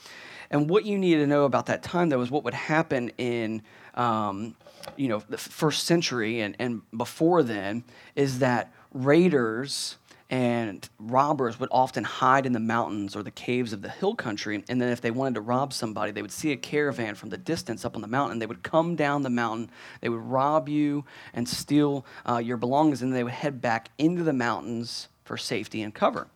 And 0.49 0.69
what 0.69 0.85
you 0.85 0.97
need 0.97 1.15
to 1.15 1.27
know 1.27 1.45
about 1.45 1.67
that 1.67 1.83
time, 1.83 2.09
though, 2.09 2.21
is 2.21 2.31
what 2.31 2.43
would 2.43 2.53
happen 2.53 3.09
in 3.17 3.61
um, 3.95 4.55
you 4.97 5.07
know 5.07 5.23
the 5.29 5.37
first 5.37 5.85
century 5.85 6.41
and, 6.41 6.55
and 6.59 6.81
before 6.95 7.43
then 7.43 7.83
is 8.15 8.39
that 8.39 8.73
raiders 8.93 9.97
and 10.33 10.89
robbers 10.97 11.59
would 11.59 11.69
often 11.71 12.03
hide 12.03 12.47
in 12.47 12.53
the 12.53 12.59
mountains 12.59 13.15
or 13.15 13.21
the 13.21 13.29
caves 13.29 13.71
of 13.71 13.83
the 13.83 13.89
hill 13.89 14.15
country. 14.15 14.63
And 14.67 14.81
then, 14.81 14.89
if 14.89 14.99
they 14.99 15.11
wanted 15.11 15.35
to 15.35 15.41
rob 15.41 15.73
somebody, 15.73 16.11
they 16.11 16.23
would 16.23 16.31
see 16.31 16.51
a 16.51 16.57
caravan 16.57 17.13
from 17.13 17.29
the 17.29 17.37
distance 17.37 17.85
up 17.85 17.95
on 17.95 18.01
the 18.01 18.07
mountain. 18.07 18.39
They 18.39 18.47
would 18.47 18.63
come 18.63 18.95
down 18.95 19.21
the 19.21 19.29
mountain, 19.29 19.69
they 20.01 20.09
would 20.09 20.23
rob 20.23 20.67
you 20.67 21.05
and 21.35 21.47
steal 21.47 22.03
uh, 22.27 22.37
your 22.37 22.57
belongings, 22.57 23.03
and 23.03 23.13
they 23.13 23.23
would 23.23 23.33
head 23.33 23.61
back 23.61 23.89
into 23.99 24.23
the 24.23 24.33
mountains 24.33 25.07
for 25.23 25.37
safety 25.37 25.83
and 25.83 25.93
cover. 25.93 26.27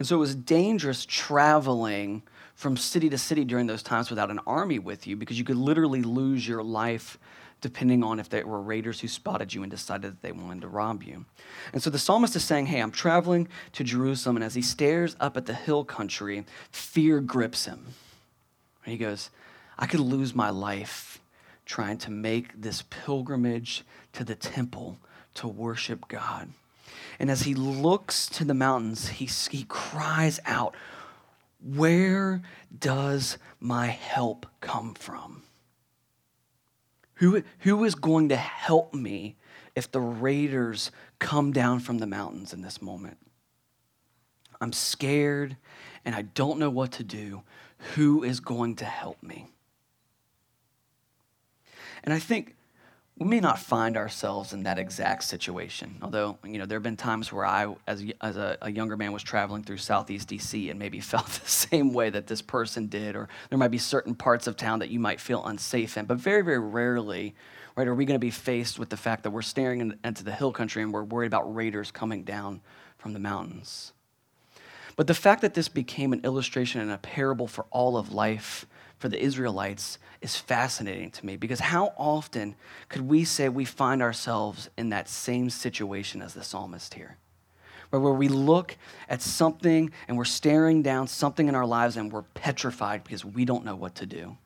And 0.00 0.08
so 0.08 0.16
it 0.16 0.20
was 0.20 0.34
dangerous 0.34 1.06
traveling 1.06 2.22
from 2.56 2.76
city 2.76 3.08
to 3.10 3.18
city 3.18 3.44
during 3.44 3.66
those 3.66 3.82
times 3.82 4.10
without 4.10 4.30
an 4.30 4.40
army 4.46 4.78
with 4.78 5.06
you 5.06 5.14
because 5.14 5.38
you 5.38 5.44
could 5.44 5.56
literally 5.56 6.02
lose 6.02 6.48
your 6.48 6.62
life 6.62 7.18
depending 7.60 8.02
on 8.02 8.18
if 8.18 8.28
there 8.28 8.46
were 8.46 8.60
raiders 8.60 9.00
who 9.00 9.08
spotted 9.08 9.52
you 9.52 9.62
and 9.62 9.70
decided 9.70 10.12
that 10.12 10.22
they 10.22 10.32
wanted 10.32 10.62
to 10.62 10.68
rob 10.68 11.02
you. 11.02 11.24
And 11.72 11.82
so 11.82 11.90
the 11.90 11.98
psalmist 11.98 12.34
is 12.36 12.44
saying, 12.44 12.66
Hey, 12.66 12.80
I'm 12.80 12.90
traveling 12.90 13.48
to 13.72 13.84
Jerusalem. 13.84 14.36
And 14.36 14.44
as 14.44 14.54
he 14.54 14.62
stares 14.62 15.16
up 15.20 15.36
at 15.36 15.46
the 15.46 15.54
hill 15.54 15.84
country, 15.84 16.44
fear 16.70 17.20
grips 17.20 17.66
him. 17.66 17.86
And 18.84 18.92
he 18.92 18.98
goes, 18.98 19.30
I 19.78 19.86
could 19.86 20.00
lose 20.00 20.34
my 20.34 20.50
life 20.50 21.20
trying 21.64 21.98
to 21.98 22.10
make 22.10 22.60
this 22.60 22.82
pilgrimage 22.88 23.84
to 24.12 24.24
the 24.24 24.34
temple 24.34 24.98
to 25.34 25.48
worship 25.48 26.08
God. 26.08 26.50
And 27.18 27.30
as 27.30 27.42
he 27.42 27.54
looks 27.54 28.26
to 28.28 28.44
the 28.44 28.54
mountains, 28.54 29.08
he, 29.08 29.26
he 29.50 29.64
cries 29.64 30.40
out, 30.46 30.74
Where 31.60 32.42
does 32.76 33.38
my 33.60 33.86
help 33.86 34.46
come 34.60 34.94
from? 34.94 35.42
Who, 37.14 37.42
who 37.60 37.84
is 37.84 37.94
going 37.94 38.28
to 38.28 38.36
help 38.36 38.92
me 38.92 39.36
if 39.74 39.90
the 39.90 40.00
raiders 40.00 40.90
come 41.18 41.52
down 41.52 41.80
from 41.80 41.98
the 41.98 42.06
mountains 42.06 42.52
in 42.52 42.60
this 42.60 42.82
moment? 42.82 43.18
I'm 44.60 44.72
scared 44.72 45.56
and 46.04 46.14
I 46.14 46.22
don't 46.22 46.58
know 46.58 46.70
what 46.70 46.92
to 46.92 47.04
do. 47.04 47.42
Who 47.94 48.22
is 48.22 48.40
going 48.40 48.76
to 48.76 48.84
help 48.84 49.22
me? 49.22 49.48
And 52.04 52.12
I 52.12 52.18
think 52.18 52.55
we 53.18 53.26
may 53.26 53.40
not 53.40 53.58
find 53.58 53.96
ourselves 53.96 54.52
in 54.52 54.64
that 54.64 54.78
exact 54.78 55.24
situation. 55.24 55.96
Although, 56.02 56.36
you 56.44 56.58
know, 56.58 56.66
there 56.66 56.76
have 56.76 56.82
been 56.82 56.98
times 56.98 57.32
where 57.32 57.46
I, 57.46 57.74
as, 57.86 58.04
as 58.20 58.36
a, 58.36 58.58
a, 58.60 58.70
younger 58.70 58.96
man, 58.96 59.12
was 59.12 59.22
traveling 59.22 59.62
through 59.62 59.78
Southeast 59.78 60.28
DC 60.28 60.70
and 60.70 60.78
maybe 60.78 61.00
felt 61.00 61.26
the 61.26 61.48
same 61.48 61.94
way 61.94 62.10
that 62.10 62.26
this 62.26 62.42
person 62.42 62.88
did, 62.88 63.16
or 63.16 63.28
there 63.48 63.58
might 63.58 63.70
be 63.70 63.78
certain 63.78 64.14
parts 64.14 64.46
of 64.46 64.56
town 64.56 64.80
that 64.80 64.90
you 64.90 65.00
might 65.00 65.18
feel 65.18 65.44
unsafe 65.46 65.96
in. 65.96 66.04
But 66.04 66.18
very, 66.18 66.42
very 66.42 66.58
rarely, 66.58 67.34
right, 67.74 67.88
are 67.88 67.94
we 67.94 68.04
going 68.04 68.16
to 68.16 68.24
be 68.24 68.30
faced 68.30 68.78
with 68.78 68.90
the 68.90 68.98
fact 68.98 69.22
that 69.22 69.30
we're 69.30 69.42
staring 69.42 69.94
into 70.04 70.22
the 70.22 70.32
hill 70.32 70.52
country 70.52 70.82
and 70.82 70.92
we're 70.92 71.04
worried 71.04 71.28
about 71.28 71.54
raiders 71.54 71.90
coming 71.90 72.22
down 72.22 72.60
from 72.98 73.12
the 73.12 73.18
mountains. 73.20 73.92
But 74.96 75.06
the 75.06 75.14
fact 75.14 75.42
that 75.42 75.54
this 75.54 75.68
became 75.68 76.12
an 76.12 76.22
illustration 76.24 76.80
and 76.80 76.90
a 76.90 76.98
parable 76.98 77.46
for 77.46 77.66
all 77.70 77.96
of 77.96 78.12
life 78.12 78.66
for 78.98 79.08
the 79.08 79.20
Israelites 79.22 79.98
is 80.20 80.36
fascinating 80.36 81.10
to 81.10 81.26
me 81.26 81.36
because 81.36 81.60
how 81.60 81.92
often 81.96 82.54
could 82.88 83.02
we 83.02 83.24
say 83.24 83.48
we 83.48 83.64
find 83.64 84.02
ourselves 84.02 84.70
in 84.76 84.88
that 84.90 85.08
same 85.08 85.50
situation 85.50 86.22
as 86.22 86.34
the 86.34 86.42
psalmist 86.42 86.94
here? 86.94 87.18
Where, 87.90 88.00
where 88.00 88.12
we 88.12 88.28
look 88.28 88.76
at 89.08 89.22
something 89.22 89.90
and 90.08 90.16
we're 90.16 90.24
staring 90.24 90.82
down 90.82 91.06
something 91.06 91.48
in 91.48 91.54
our 91.54 91.66
lives 91.66 91.96
and 91.96 92.10
we're 92.10 92.22
petrified 92.22 93.04
because 93.04 93.24
we 93.24 93.44
don't 93.44 93.64
know 93.64 93.76
what 93.76 93.96
to 93.96 94.06
do. 94.06 94.36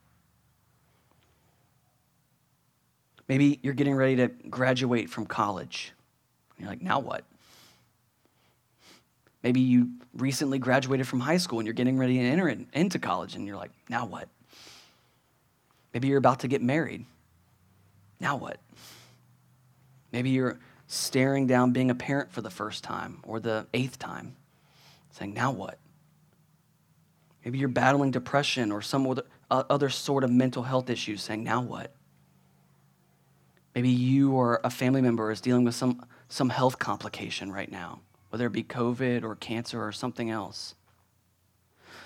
Maybe 3.28 3.60
you're 3.62 3.74
getting 3.74 3.94
ready 3.94 4.16
to 4.16 4.28
graduate 4.28 5.08
from 5.08 5.24
college. 5.24 5.92
You're 6.58 6.68
like, 6.68 6.82
now 6.82 6.98
what? 6.98 7.24
Maybe 9.42 9.60
you 9.60 9.90
recently 10.14 10.58
graduated 10.58 11.06
from 11.06 11.20
high 11.20 11.36
school 11.38 11.60
and 11.60 11.66
you're 11.66 11.72
getting 11.72 11.96
ready 11.96 12.18
to 12.18 12.24
enter 12.24 12.48
into 12.48 12.98
college 12.98 13.36
and 13.36 13.46
you're 13.46 13.56
like, 13.56 13.70
now 13.88 14.04
what? 14.04 14.28
Maybe 15.92 16.08
you're 16.08 16.18
about 16.18 16.40
to 16.40 16.48
get 16.48 16.62
married. 16.62 17.04
Now 18.20 18.36
what? 18.36 18.58
Maybe 20.12 20.30
you're 20.30 20.58
staring 20.86 21.46
down 21.46 21.72
being 21.72 21.90
a 21.90 21.94
parent 21.94 22.32
for 22.32 22.42
the 22.42 22.50
first 22.50 22.84
time 22.84 23.20
or 23.22 23.40
the 23.40 23.66
eighth 23.72 23.98
time, 23.98 24.36
saying, 25.10 25.34
now 25.34 25.52
what? 25.52 25.78
Maybe 27.44 27.58
you're 27.58 27.68
battling 27.68 28.10
depression 28.10 28.70
or 28.72 28.82
some 28.82 29.06
other, 29.06 29.22
uh, 29.50 29.64
other 29.70 29.88
sort 29.88 30.24
of 30.24 30.30
mental 30.30 30.64
health 30.64 30.90
issues, 30.90 31.22
saying, 31.22 31.42
now 31.42 31.60
what? 31.62 31.94
Maybe 33.74 33.88
you 33.88 34.32
or 34.32 34.60
a 34.64 34.70
family 34.70 35.00
member 35.00 35.30
is 35.30 35.40
dealing 35.40 35.64
with 35.64 35.74
some, 35.74 36.04
some 36.28 36.50
health 36.50 36.78
complication 36.78 37.52
right 37.52 37.70
now, 37.70 38.00
whether 38.30 38.46
it 38.46 38.52
be 38.52 38.64
COVID 38.64 39.22
or 39.22 39.36
cancer 39.36 39.82
or 39.82 39.92
something 39.92 40.28
else. 40.28 40.74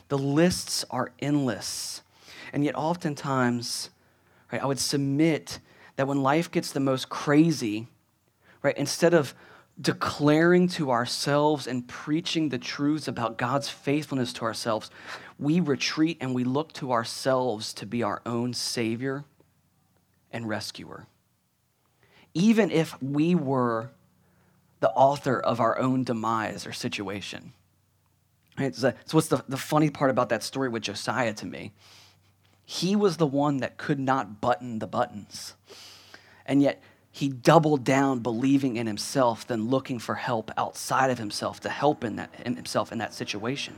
The 0.09 0.19
lists 0.19 0.85
are 0.91 1.13
endless 1.21 2.03
and 2.55 2.65
yet, 2.65 2.77
oftentimes, 2.77 3.91
right, 4.53 4.63
I 4.63 4.65
would 4.65 4.79
submit 4.79 5.59
that 5.97 6.07
when 6.07 6.23
life 6.23 6.53
gets 6.53 6.71
the 6.71 6.79
most 6.79 7.09
crazy, 7.09 7.89
right, 8.63 8.79
instead 8.79 9.13
of 9.13 9.35
declaring 9.81 10.69
to 10.69 10.93
ourselves 10.93 11.67
and 11.67 11.89
preaching 11.89 12.51
the 12.51 12.59
truths 12.59 13.09
about 13.09 13.39
God's 13.39 13.69
faithfulness 13.69 14.33
to 14.35 14.45
ourselves, 14.45 14.93
we 15.37 15.59
retreat 15.59 16.17
and 16.21 16.33
we 16.33 16.45
look 16.45 16.73
to 16.75 16.93
ourselves 16.93 17.75
to 17.75 17.87
be 17.87 18.05
our 18.05 18.23
own 18.25 18.55
Savior 18.55 19.25
and 20.31 20.49
rescuer. 20.49 21.09
Even 22.35 22.71
if 22.71 23.03
we 23.03 23.35
were 23.35 23.91
the 24.79 24.91
author 24.91 25.41
of 25.41 25.59
our 25.59 25.77
own 25.81 26.05
demise 26.05 26.69
or 26.69 26.73
situation. 26.73 27.53
Right? 28.57 28.73
So, 28.77 28.93
what's 29.11 29.27
the, 29.27 29.43
the 29.49 29.57
funny 29.57 29.91
part 29.91 30.13
about 30.13 30.29
that 30.29 30.45
story 30.45 30.69
with 30.69 30.85
Josiah 30.85 31.35
to 31.35 31.47
me 31.47 31.73
he 32.65 32.97
was 32.97 33.17
the 33.17 33.27
one 33.27 33.59
that 33.59 33.77
could 33.77 33.99
not 33.99 34.41
button 34.41 34.79
the 34.79 34.87
buttons. 34.87 35.55
And 36.47 36.63
yet, 36.63 36.83
he 37.11 37.29
doubled 37.29 37.85
down 37.85 38.21
believing 38.21 38.77
in 38.77 38.87
himself 38.87 39.47
than 39.47 39.69
looking 39.69 39.99
for 40.01 40.17
help 40.17 40.51
outside 40.57 41.11
of 41.11 41.19
himself 41.19 41.61
to 41.61 41.69
help 41.69 42.03
in, 42.03 42.17
that, 42.17 42.35
in 42.45 42.57
himself 42.57 42.91
in 42.91 42.99
that 42.99 43.15
situation. 43.15 43.77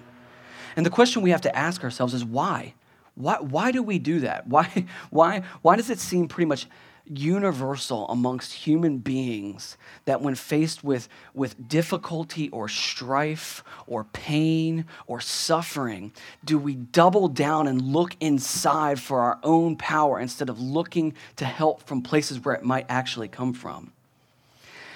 And 0.75 0.87
the 0.87 0.91
question 0.91 1.23
we 1.23 1.31
have 1.31 1.43
to 1.43 1.55
ask 1.55 1.85
ourselves 1.85 2.15
is 2.15 2.25
why? 2.25 2.75
Why, 3.15 3.39
why 3.41 3.73
do 3.73 3.83
we 3.83 3.99
do 3.99 4.21
that? 4.21 4.47
Why, 4.47 4.87
why, 5.11 5.43
why 5.63 5.77
does 5.77 5.91
it 5.91 5.99
seem 5.99 6.29
pretty 6.29 6.47
much 6.47 6.67
universal 7.07 8.09
amongst 8.09 8.53
human 8.53 8.99
beings 8.99 9.77
that 10.05 10.21
when 10.21 10.35
faced 10.35 10.83
with, 10.83 11.09
with 11.35 11.69
difficulty 11.69 12.49
or 12.51 12.69
strife 12.69 13.63
or 13.87 14.05
pain 14.05 14.85
or 15.07 15.21
suffering, 15.21 16.13
do 16.45 16.59
we 16.59 16.75
double 16.75 17.29
down 17.29 17.67
and 17.67 17.81
look 17.81 18.17
inside 18.21 19.01
for 19.01 19.21
our 19.21 19.39
own 19.43 19.77
power 19.77 20.19
instead 20.19 20.49
of 20.49 20.61
looking 20.61 21.15
to 21.37 21.45
help 21.45 21.83
from 21.83 22.03
places 22.03 22.45
where 22.45 22.55
it 22.55 22.65
might 22.65 22.87
actually 22.89 23.29
come 23.29 23.53
from? 23.53 23.93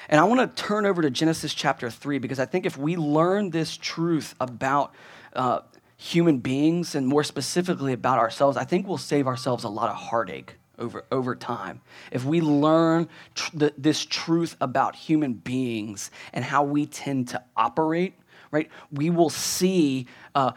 And 0.08 0.20
I 0.20 0.24
want 0.24 0.56
to 0.56 0.62
turn 0.62 0.86
over 0.86 1.02
to 1.02 1.10
Genesis 1.10 1.54
chapter 1.54 1.88
3 1.88 2.18
because 2.18 2.40
I 2.40 2.44
think 2.44 2.66
if 2.66 2.76
we 2.76 2.96
learn 2.96 3.50
this 3.50 3.76
truth 3.76 4.34
about 4.40 4.92
uh, 5.34 5.60
human 5.96 6.38
beings 6.38 6.94
and 6.94 7.06
more 7.06 7.22
specifically 7.22 7.92
about 7.92 8.18
ourselves, 8.18 8.56
I 8.56 8.64
think 8.64 8.88
we'll 8.88 8.98
save 8.98 9.26
ourselves 9.26 9.62
a 9.62 9.68
lot 9.68 9.88
of 9.88 9.96
heartache 9.96 10.56
over, 10.80 11.04
over 11.12 11.36
time. 11.36 11.80
If 12.10 12.24
we 12.24 12.40
learn 12.40 13.08
tr- 13.34 13.56
the, 13.56 13.74
this 13.78 14.04
truth 14.04 14.56
about 14.60 14.96
human 14.96 15.34
beings 15.34 16.10
and 16.32 16.44
how 16.44 16.64
we 16.64 16.86
tend 16.86 17.28
to 17.28 17.42
operate, 17.56 18.14
right, 18.50 18.68
we 18.90 19.10
will 19.10 19.30
see 19.30 20.06
uh, 20.34 20.52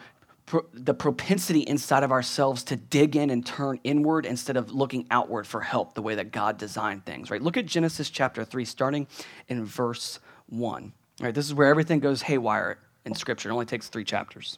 the 0.74 0.94
propensity 0.94 1.62
inside 1.62 2.04
of 2.04 2.12
ourselves 2.12 2.64
to 2.64 2.76
dig 2.76 3.16
in 3.16 3.30
and 3.30 3.46
turn 3.46 3.80
inward 3.84 4.26
instead 4.26 4.58
of 4.58 4.72
looking 4.72 5.06
outward 5.10 5.48
for 5.48 5.62
help 5.62 5.94
the 5.94 6.02
way 6.02 6.16
that 6.16 6.32
God 6.32 6.58
designed 6.58 7.06
things, 7.06 7.32
right? 7.32 7.42
Look 7.42 7.58
at 7.58 7.66
Genesis 7.66 8.10
chapter 8.10 8.44
3, 8.44 8.66
starting 8.66 9.08
in 9.48 9.66
verse 9.66 10.20
1. 10.50 10.94
Right, 11.22 11.34
this 11.34 11.46
is 11.46 11.54
where 11.54 11.68
everything 11.68 12.00
goes 12.00 12.24
haywire 12.24 12.80
in 13.06 13.14
Scripture. 13.14 13.50
It 13.50 13.54
only 13.54 13.66
takes 13.66 13.88
three 13.88 14.04
chapters. 14.04 14.58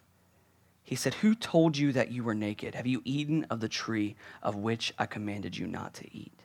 He 0.83 0.95
said, 0.95 1.15
Who 1.15 1.35
told 1.35 1.77
you 1.77 1.91
that 1.93 2.11
you 2.11 2.23
were 2.23 2.35
naked? 2.35 2.75
Have 2.75 2.87
you 2.87 3.01
eaten 3.05 3.45
of 3.49 3.59
the 3.59 3.69
tree 3.69 4.15
of 4.41 4.55
which 4.55 4.93
I 4.97 5.05
commanded 5.05 5.57
you 5.57 5.67
not 5.67 5.93
to 5.95 6.15
eat? 6.15 6.43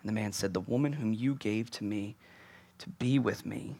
And 0.00 0.08
the 0.08 0.12
man 0.12 0.32
said, 0.32 0.54
The 0.54 0.60
woman 0.60 0.94
whom 0.94 1.12
you 1.12 1.34
gave 1.34 1.70
to 1.72 1.84
me 1.84 2.16
to 2.78 2.88
be 2.88 3.18
with 3.18 3.44
me. 3.44 3.76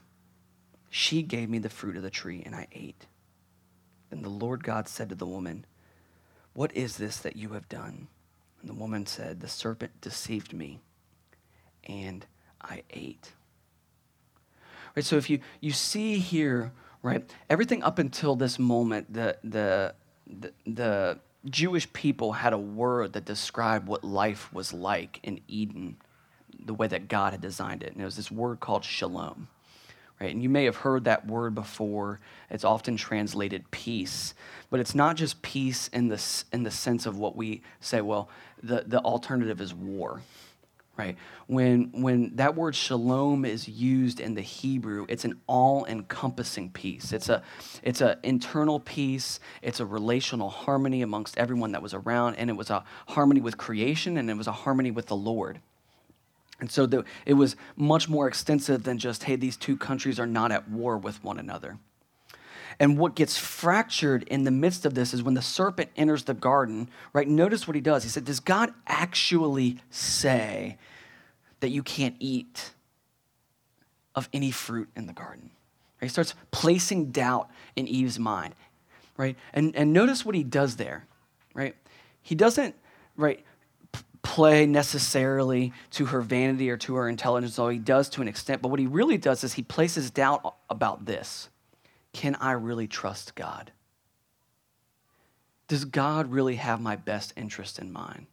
She 0.90 1.22
gave 1.22 1.48
me 1.48 1.58
the 1.58 1.68
fruit 1.68 1.96
of 1.96 2.02
the 2.02 2.10
tree, 2.10 2.42
and 2.44 2.54
I 2.54 2.66
ate. 2.72 3.06
Then 4.10 4.22
the 4.22 4.28
Lord 4.28 4.64
God 4.64 4.88
said 4.88 5.08
to 5.10 5.14
the 5.14 5.26
woman, 5.26 5.66
What 6.54 6.74
is 6.74 6.96
this 6.96 7.18
that 7.18 7.36
you 7.36 7.50
have 7.50 7.68
done? 7.68 8.08
And 8.60 8.70
the 8.70 8.74
woman 8.74 9.06
said, 9.06 9.40
The 9.40 9.48
serpent 9.48 10.00
deceived 10.00 10.52
me, 10.52 10.80
and 11.84 12.26
I 12.60 12.82
ate. 12.90 13.32
Right, 14.96 15.04
so 15.04 15.16
if 15.16 15.30
you, 15.30 15.40
you 15.60 15.70
see 15.72 16.18
here, 16.18 16.72
right, 17.02 17.24
everything 17.48 17.82
up 17.82 17.98
until 17.98 18.36
this 18.36 18.58
moment, 18.58 19.12
the, 19.12 19.36
the, 19.44 19.94
the, 20.66 21.18
Jewish 21.44 21.90
people 21.92 22.32
had 22.32 22.52
a 22.52 22.58
word 22.58 23.12
that 23.12 23.24
described 23.24 23.86
what 23.86 24.02
life 24.02 24.52
was 24.52 24.72
like 24.72 25.20
in 25.22 25.40
Eden, 25.46 25.96
the 26.64 26.74
way 26.74 26.88
that 26.88 27.08
God 27.08 27.32
had 27.32 27.40
designed 27.40 27.82
it. 27.82 27.92
And 27.92 28.02
it 28.02 28.04
was 28.04 28.16
this 28.16 28.30
word 28.30 28.60
called 28.60 28.84
shalom. 28.84 29.48
Right? 30.20 30.32
And 30.32 30.42
you 30.42 30.48
may 30.48 30.64
have 30.64 30.76
heard 30.76 31.04
that 31.04 31.26
word 31.26 31.54
before. 31.54 32.18
It's 32.50 32.64
often 32.64 32.96
translated 32.96 33.70
peace, 33.70 34.34
but 34.68 34.80
it's 34.80 34.94
not 34.94 35.16
just 35.16 35.40
peace 35.42 35.88
in 35.88 36.08
the, 36.08 36.20
in 36.52 36.64
the 36.64 36.72
sense 36.72 37.06
of 37.06 37.16
what 37.16 37.36
we 37.36 37.62
say, 37.80 38.00
well, 38.00 38.28
the, 38.60 38.82
the 38.84 38.98
alternative 38.98 39.60
is 39.60 39.72
war 39.72 40.20
right? 40.98 41.16
When, 41.46 41.92
when 41.92 42.34
that 42.36 42.56
word 42.56 42.74
shalom 42.74 43.44
is 43.44 43.68
used 43.68 44.18
in 44.18 44.34
the 44.34 44.42
Hebrew, 44.42 45.06
it's 45.08 45.24
an 45.24 45.40
all 45.46 45.86
encompassing 45.86 46.70
peace. 46.70 47.12
It's 47.12 47.28
an 47.28 47.40
it's 47.82 48.00
a 48.00 48.18
internal 48.24 48.80
peace, 48.80 49.38
it's 49.62 49.78
a 49.78 49.86
relational 49.86 50.50
harmony 50.50 51.02
amongst 51.02 51.38
everyone 51.38 51.72
that 51.72 51.82
was 51.82 51.94
around, 51.94 52.34
and 52.34 52.50
it 52.50 52.54
was 52.54 52.68
a 52.68 52.84
harmony 53.06 53.40
with 53.40 53.56
creation, 53.56 54.18
and 54.18 54.28
it 54.28 54.36
was 54.36 54.48
a 54.48 54.52
harmony 54.52 54.90
with 54.90 55.06
the 55.06 55.16
Lord. 55.16 55.60
And 56.60 56.70
so 56.70 56.86
the, 56.86 57.04
it 57.24 57.34
was 57.34 57.54
much 57.76 58.08
more 58.08 58.26
extensive 58.26 58.82
than 58.82 58.98
just, 58.98 59.24
hey, 59.24 59.36
these 59.36 59.56
two 59.56 59.76
countries 59.76 60.18
are 60.18 60.26
not 60.26 60.50
at 60.50 60.68
war 60.68 60.98
with 60.98 61.22
one 61.22 61.38
another. 61.38 61.78
And 62.80 62.98
what 62.98 63.14
gets 63.14 63.36
fractured 63.36 64.22
in 64.24 64.44
the 64.44 64.50
midst 64.50 64.86
of 64.86 64.94
this 64.94 65.12
is 65.12 65.22
when 65.22 65.34
the 65.34 65.42
serpent 65.42 65.90
enters 65.96 66.24
the 66.24 66.34
garden, 66.34 66.88
right? 67.12 67.26
Notice 67.26 67.66
what 67.66 67.74
he 67.74 67.80
does. 67.80 68.04
He 68.04 68.08
said, 68.08 68.24
Does 68.24 68.40
God 68.40 68.72
actually 68.86 69.78
say 69.90 70.78
that 71.60 71.70
you 71.70 71.82
can't 71.82 72.16
eat 72.18 72.72
of 74.14 74.28
any 74.32 74.50
fruit 74.50 74.88
in 74.96 75.06
the 75.06 75.12
garden? 75.12 75.50
He 76.00 76.08
starts 76.08 76.34
placing 76.50 77.10
doubt 77.10 77.50
in 77.74 77.88
Eve's 77.88 78.18
mind, 78.18 78.54
right? 79.16 79.36
And, 79.52 79.74
and 79.74 79.92
notice 79.92 80.24
what 80.24 80.34
he 80.34 80.44
does 80.44 80.76
there, 80.76 81.06
right? 81.54 81.74
He 82.22 82.34
doesn't, 82.34 82.76
right, 83.16 83.44
play 84.22 84.66
necessarily 84.66 85.72
to 85.90 86.06
her 86.06 86.20
vanity 86.20 86.70
or 86.70 86.76
to 86.76 86.94
her 86.94 87.08
intelligence, 87.08 87.58
although 87.58 87.70
he 87.70 87.78
does 87.78 88.08
to 88.10 88.22
an 88.22 88.28
extent. 88.28 88.62
But 88.62 88.68
what 88.68 88.78
he 88.78 88.86
really 88.86 89.18
does 89.18 89.42
is 89.42 89.54
he 89.54 89.62
places 89.62 90.10
doubt 90.10 90.54
about 90.70 91.06
this 91.06 91.48
can 92.12 92.34
I 92.36 92.52
really 92.52 92.86
trust 92.86 93.34
God? 93.34 93.70
Does 95.68 95.84
God 95.84 96.32
really 96.32 96.56
have 96.56 96.80
my 96.80 96.96
best 96.96 97.32
interest 97.36 97.78
in 97.78 97.92
mind? 97.92 98.26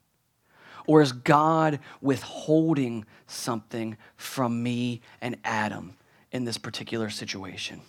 Or 0.87 1.01
is 1.01 1.11
God 1.11 1.79
withholding 2.01 3.05
something 3.27 3.97
from 4.15 4.61
me 4.61 5.01
and 5.21 5.37
Adam 5.43 5.95
in 6.31 6.45
this 6.45 6.57
particular 6.57 7.09
situation? 7.09 7.81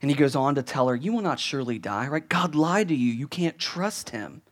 And 0.00 0.10
he 0.10 0.16
goes 0.16 0.34
on 0.34 0.54
to 0.54 0.62
tell 0.62 0.88
her, 0.88 0.96
You 0.96 1.12
will 1.12 1.22
not 1.22 1.38
surely 1.38 1.78
die, 1.78 2.08
right? 2.08 2.28
God 2.28 2.54
lied 2.54 2.88
to 2.88 2.94
you. 2.94 3.12
You 3.12 3.28
can't 3.28 3.58
trust 3.58 4.10
him. 4.10 4.42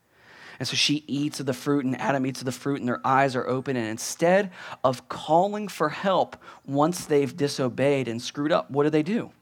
And 0.59 0.69
so 0.69 0.77
she 0.77 1.03
eats 1.09 1.41
of 1.41 1.47
the 1.47 1.55
fruit, 1.55 1.85
and 1.85 2.01
Adam 2.01 2.25
eats 2.25 2.41
of 2.41 2.45
the 2.45 2.53
fruit, 2.53 2.79
and 2.79 2.87
their 2.87 3.05
eyes 3.05 3.35
are 3.35 3.49
open. 3.49 3.77
And 3.77 3.89
instead 3.89 4.53
of 4.85 5.09
calling 5.09 5.67
for 5.67 5.89
help 5.89 6.37
once 6.65 7.05
they've 7.05 7.37
disobeyed 7.37 8.07
and 8.07 8.23
screwed 8.23 8.53
up, 8.53 8.71
what 8.71 8.85
do 8.85 8.91
they 8.91 9.03
do? 9.03 9.33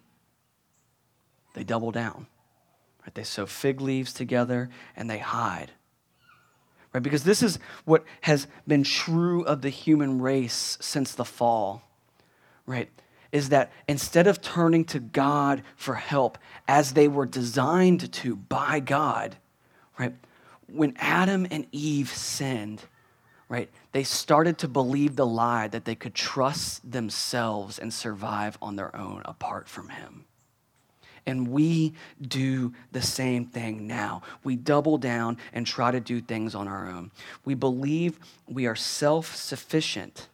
they 1.54 1.64
double 1.64 1.90
down. 1.90 2.26
Right? 3.02 3.14
They 3.14 3.24
sew 3.24 3.46
fig 3.46 3.80
leaves 3.80 4.12
together 4.12 4.70
and 4.96 5.08
they 5.08 5.18
hide. 5.18 5.72
Right? 6.92 7.02
Because 7.02 7.24
this 7.24 7.42
is 7.42 7.58
what 7.84 8.04
has 8.22 8.46
been 8.66 8.82
true 8.82 9.42
of 9.44 9.62
the 9.62 9.70
human 9.70 10.20
race 10.20 10.76
since 10.80 11.14
the 11.14 11.24
fall. 11.24 11.82
Right? 12.66 12.90
Is 13.32 13.50
that 13.50 13.70
instead 13.88 14.26
of 14.26 14.42
turning 14.42 14.84
to 14.86 14.98
God 14.98 15.62
for 15.76 15.94
help 15.94 16.36
as 16.66 16.92
they 16.92 17.06
were 17.06 17.26
designed 17.26 18.12
to 18.12 18.34
by 18.34 18.80
God, 18.80 19.36
right? 19.98 20.14
When 20.66 20.94
Adam 20.98 21.46
and 21.50 21.66
Eve 21.70 22.08
sinned, 22.10 22.82
right, 23.48 23.70
they 23.92 24.02
started 24.02 24.58
to 24.58 24.68
believe 24.68 25.14
the 25.14 25.26
lie 25.26 25.68
that 25.68 25.84
they 25.84 25.94
could 25.94 26.14
trust 26.14 26.90
themselves 26.90 27.78
and 27.78 27.94
survive 27.94 28.58
on 28.60 28.74
their 28.76 28.94
own 28.96 29.22
apart 29.24 29.68
from 29.68 29.90
Him. 29.90 30.24
And 31.26 31.48
we 31.48 31.94
do 32.20 32.72
the 32.92 33.02
same 33.02 33.46
thing 33.46 33.86
now. 33.86 34.22
We 34.42 34.56
double 34.56 34.98
down 34.98 35.36
and 35.52 35.66
try 35.66 35.90
to 35.90 36.00
do 36.00 36.20
things 36.20 36.54
on 36.54 36.68
our 36.68 36.88
own. 36.88 37.10
We 37.44 37.54
believe 37.54 38.18
we 38.46 38.66
are 38.66 38.76
self 38.76 39.34
sufficient. 39.34 40.28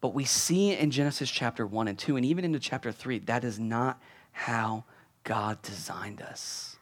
But 0.00 0.14
we 0.14 0.24
see 0.24 0.72
in 0.72 0.90
Genesis 0.90 1.30
chapter 1.30 1.66
1 1.66 1.88
and 1.88 1.98
2, 1.98 2.16
and 2.16 2.24
even 2.24 2.44
into 2.44 2.60
chapter 2.60 2.92
3, 2.92 3.18
that 3.20 3.44
is 3.44 3.58
not 3.58 4.00
how 4.30 4.84
God 5.24 5.60
designed 5.62 6.22
us. 6.22 6.76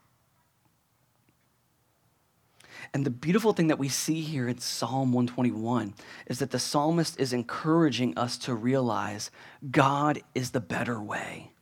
And 2.92 3.05
the 3.05 3.11
beautiful 3.11 3.52
thing 3.52 3.68
that 3.68 3.79
we 3.79 3.88
see 3.88 4.20
here 4.20 4.48
in 4.48 4.59
Psalm 4.59 5.12
121 5.12 5.94
is 6.26 6.38
that 6.38 6.50
the 6.50 6.59
psalmist 6.59 7.18
is 7.18 7.33
encouraging 7.33 8.16
us 8.16 8.37
to 8.38 8.55
realize 8.55 9.31
God 9.70 10.20
is 10.35 10.50
the 10.50 10.61
better 10.61 11.00
way. 11.00 11.52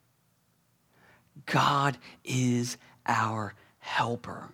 God 1.46 1.98
is 2.24 2.76
our 3.06 3.54
helper. 3.78 4.50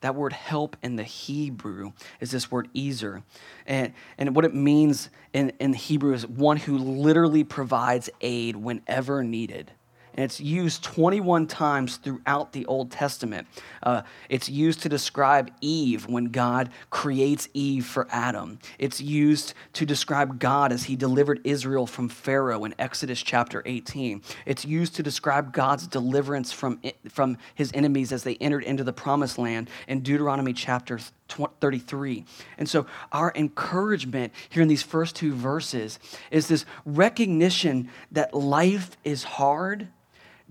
That 0.00 0.14
word 0.14 0.32
help 0.32 0.76
in 0.82 0.96
the 0.96 1.02
Hebrew 1.02 1.92
is 2.20 2.30
this 2.30 2.50
word 2.50 2.68
ezer. 2.74 3.22
And, 3.66 3.92
and 4.16 4.34
what 4.34 4.44
it 4.44 4.54
means 4.54 5.10
in, 5.32 5.52
in 5.60 5.74
Hebrew 5.74 6.14
is 6.14 6.26
one 6.26 6.56
who 6.56 6.78
literally 6.78 7.44
provides 7.44 8.08
aid 8.20 8.56
whenever 8.56 9.22
needed 9.22 9.72
and 10.14 10.24
it's 10.24 10.40
used 10.40 10.82
21 10.84 11.46
times 11.46 11.96
throughout 11.96 12.52
the 12.52 12.66
Old 12.66 12.90
Testament. 12.90 13.46
Uh, 13.82 14.02
it's 14.28 14.48
used 14.48 14.82
to 14.82 14.88
describe 14.88 15.50
Eve 15.60 16.06
when 16.08 16.26
God 16.26 16.70
creates 16.90 17.48
Eve 17.54 17.86
for 17.86 18.06
Adam. 18.10 18.58
It's 18.78 19.00
used 19.00 19.54
to 19.74 19.86
describe 19.86 20.38
God 20.38 20.72
as 20.72 20.84
he 20.84 20.96
delivered 20.96 21.40
Israel 21.44 21.86
from 21.86 22.08
Pharaoh 22.08 22.64
in 22.64 22.74
Exodus 22.78 23.22
chapter 23.22 23.62
18. 23.64 24.22
It's 24.46 24.64
used 24.64 24.96
to 24.96 25.02
describe 25.02 25.52
God's 25.52 25.86
deliverance 25.86 26.52
from, 26.52 26.80
from 27.08 27.38
his 27.54 27.70
enemies 27.74 28.12
as 28.12 28.24
they 28.24 28.36
entered 28.36 28.64
into 28.64 28.84
the 28.84 28.92
promised 28.92 29.38
land 29.38 29.70
in 29.88 30.00
Deuteronomy 30.00 30.52
chapter 30.52 30.98
33. 31.28 32.24
And 32.58 32.68
so, 32.68 32.86
our 33.12 33.32
encouragement 33.34 34.32
here 34.48 34.62
in 34.62 34.68
these 34.68 34.82
first 34.82 35.16
two 35.16 35.32
verses 35.32 35.98
is 36.30 36.48
this 36.48 36.64
recognition 36.84 37.88
that 38.10 38.34
life 38.34 38.96
is 39.04 39.22
hard 39.22 39.88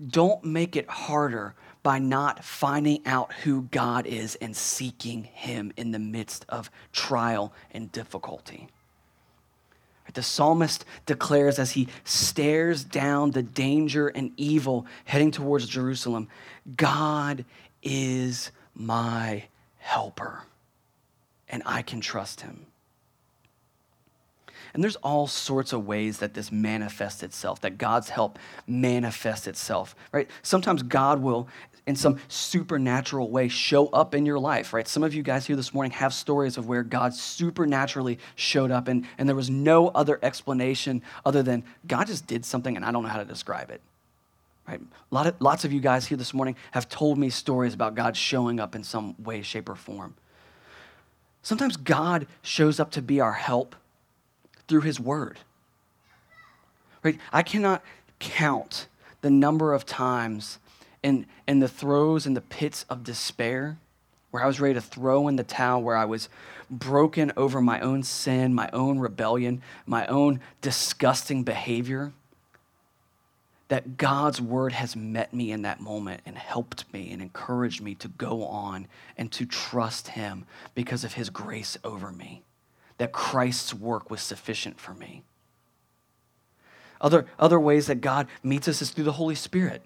don't 0.08 0.44
make 0.44 0.76
it 0.76 0.88
harder 0.88 1.54
by 1.82 1.98
not 1.98 2.44
finding 2.44 3.06
out 3.06 3.32
who 3.32 3.62
God 3.70 4.06
is 4.06 4.34
and 4.36 4.56
seeking 4.56 5.24
Him 5.24 5.72
in 5.76 5.92
the 5.92 5.98
midst 5.98 6.44
of 6.48 6.70
trial 6.92 7.52
and 7.72 7.90
difficulty. 7.90 8.68
The 10.14 10.22
psalmist 10.22 10.84
declares 11.06 11.58
as 11.58 11.72
he 11.72 11.88
stares 12.04 12.82
down 12.82 13.30
the 13.30 13.42
danger 13.42 14.08
and 14.08 14.32
evil 14.36 14.86
heading 15.04 15.30
towards 15.30 15.68
Jerusalem 15.68 16.28
God 16.76 17.44
is 17.82 18.50
my 18.74 19.44
helper, 19.78 20.42
and 21.48 21.62
I 21.64 21.82
can 21.82 22.00
trust 22.00 22.40
Him. 22.40 22.66
And 24.72 24.82
there's 24.82 24.96
all 24.96 25.26
sorts 25.26 25.72
of 25.72 25.86
ways 25.86 26.18
that 26.18 26.34
this 26.34 26.52
manifests 26.52 27.22
itself, 27.22 27.60
that 27.60 27.78
God's 27.78 28.10
help 28.10 28.38
manifests 28.66 29.46
itself, 29.46 29.94
right? 30.12 30.28
Sometimes 30.42 30.82
God 30.82 31.20
will, 31.20 31.48
in 31.86 31.96
some 31.96 32.18
supernatural 32.28 33.30
way, 33.30 33.48
show 33.48 33.88
up 33.88 34.14
in 34.14 34.26
your 34.26 34.38
life, 34.38 34.72
right? 34.72 34.86
Some 34.86 35.02
of 35.02 35.14
you 35.14 35.22
guys 35.22 35.46
here 35.46 35.56
this 35.56 35.74
morning 35.74 35.92
have 35.92 36.14
stories 36.14 36.56
of 36.56 36.68
where 36.68 36.82
God 36.82 37.14
supernaturally 37.14 38.18
showed 38.36 38.70
up 38.70 38.88
and, 38.88 39.06
and 39.18 39.28
there 39.28 39.36
was 39.36 39.50
no 39.50 39.88
other 39.88 40.18
explanation 40.22 41.02
other 41.24 41.42
than 41.42 41.64
God 41.86 42.06
just 42.06 42.26
did 42.26 42.44
something 42.44 42.76
and 42.76 42.84
I 42.84 42.92
don't 42.92 43.02
know 43.02 43.08
how 43.08 43.18
to 43.18 43.24
describe 43.24 43.70
it. 43.70 43.80
Right? 44.68 44.80
Lot 45.10 45.26
of, 45.26 45.40
lots 45.40 45.64
of 45.64 45.72
you 45.72 45.80
guys 45.80 46.06
here 46.06 46.16
this 46.16 46.32
morning 46.32 46.54
have 46.70 46.88
told 46.88 47.18
me 47.18 47.28
stories 47.28 47.74
about 47.74 47.96
God 47.96 48.16
showing 48.16 48.60
up 48.60 48.76
in 48.76 48.84
some 48.84 49.16
way, 49.20 49.42
shape, 49.42 49.68
or 49.68 49.74
form. 49.74 50.14
Sometimes 51.42 51.76
God 51.76 52.26
shows 52.42 52.78
up 52.78 52.90
to 52.92 53.02
be 53.02 53.20
our 53.20 53.32
help 53.32 53.74
through 54.70 54.80
his 54.80 54.98
word. 54.98 55.38
Right? 57.02 57.18
I 57.32 57.42
cannot 57.42 57.82
count 58.18 58.86
the 59.20 59.30
number 59.30 59.74
of 59.74 59.84
times 59.84 60.58
in, 61.02 61.26
in 61.46 61.58
the 61.58 61.68
throes 61.68 62.24
and 62.24 62.34
the 62.34 62.40
pits 62.40 62.86
of 62.88 63.04
despair 63.04 63.76
where 64.30 64.42
I 64.42 64.46
was 64.46 64.60
ready 64.60 64.74
to 64.74 64.80
throw 64.80 65.28
in 65.28 65.36
the 65.36 65.44
towel, 65.44 65.82
where 65.82 65.96
I 65.96 66.04
was 66.04 66.28
broken 66.70 67.32
over 67.36 67.60
my 67.60 67.80
own 67.80 68.02
sin, 68.02 68.54
my 68.54 68.70
own 68.72 68.98
rebellion, 68.98 69.60
my 69.86 70.06
own 70.06 70.40
disgusting 70.60 71.42
behavior, 71.42 72.12
that 73.68 73.96
God's 73.96 74.40
word 74.40 74.72
has 74.72 74.94
met 74.94 75.34
me 75.34 75.50
in 75.52 75.62
that 75.62 75.80
moment 75.80 76.22
and 76.26 76.36
helped 76.36 76.92
me 76.92 77.12
and 77.12 77.20
encouraged 77.20 77.82
me 77.82 77.94
to 77.96 78.08
go 78.08 78.44
on 78.44 78.86
and 79.16 79.30
to 79.32 79.46
trust 79.46 80.08
Him 80.08 80.44
because 80.74 81.04
of 81.04 81.14
His 81.14 81.30
grace 81.30 81.76
over 81.82 82.12
me, 82.12 82.42
that 83.00 83.12
Christ's 83.12 83.72
work 83.72 84.10
was 84.10 84.20
sufficient 84.20 84.78
for 84.78 84.92
me. 84.92 85.22
Other, 87.00 87.24
other 87.38 87.58
ways 87.58 87.86
that 87.86 88.02
God 88.02 88.28
meets 88.42 88.68
us 88.68 88.82
is 88.82 88.90
through 88.90 89.04
the 89.04 89.12
Holy 89.12 89.34
Spirit, 89.34 89.80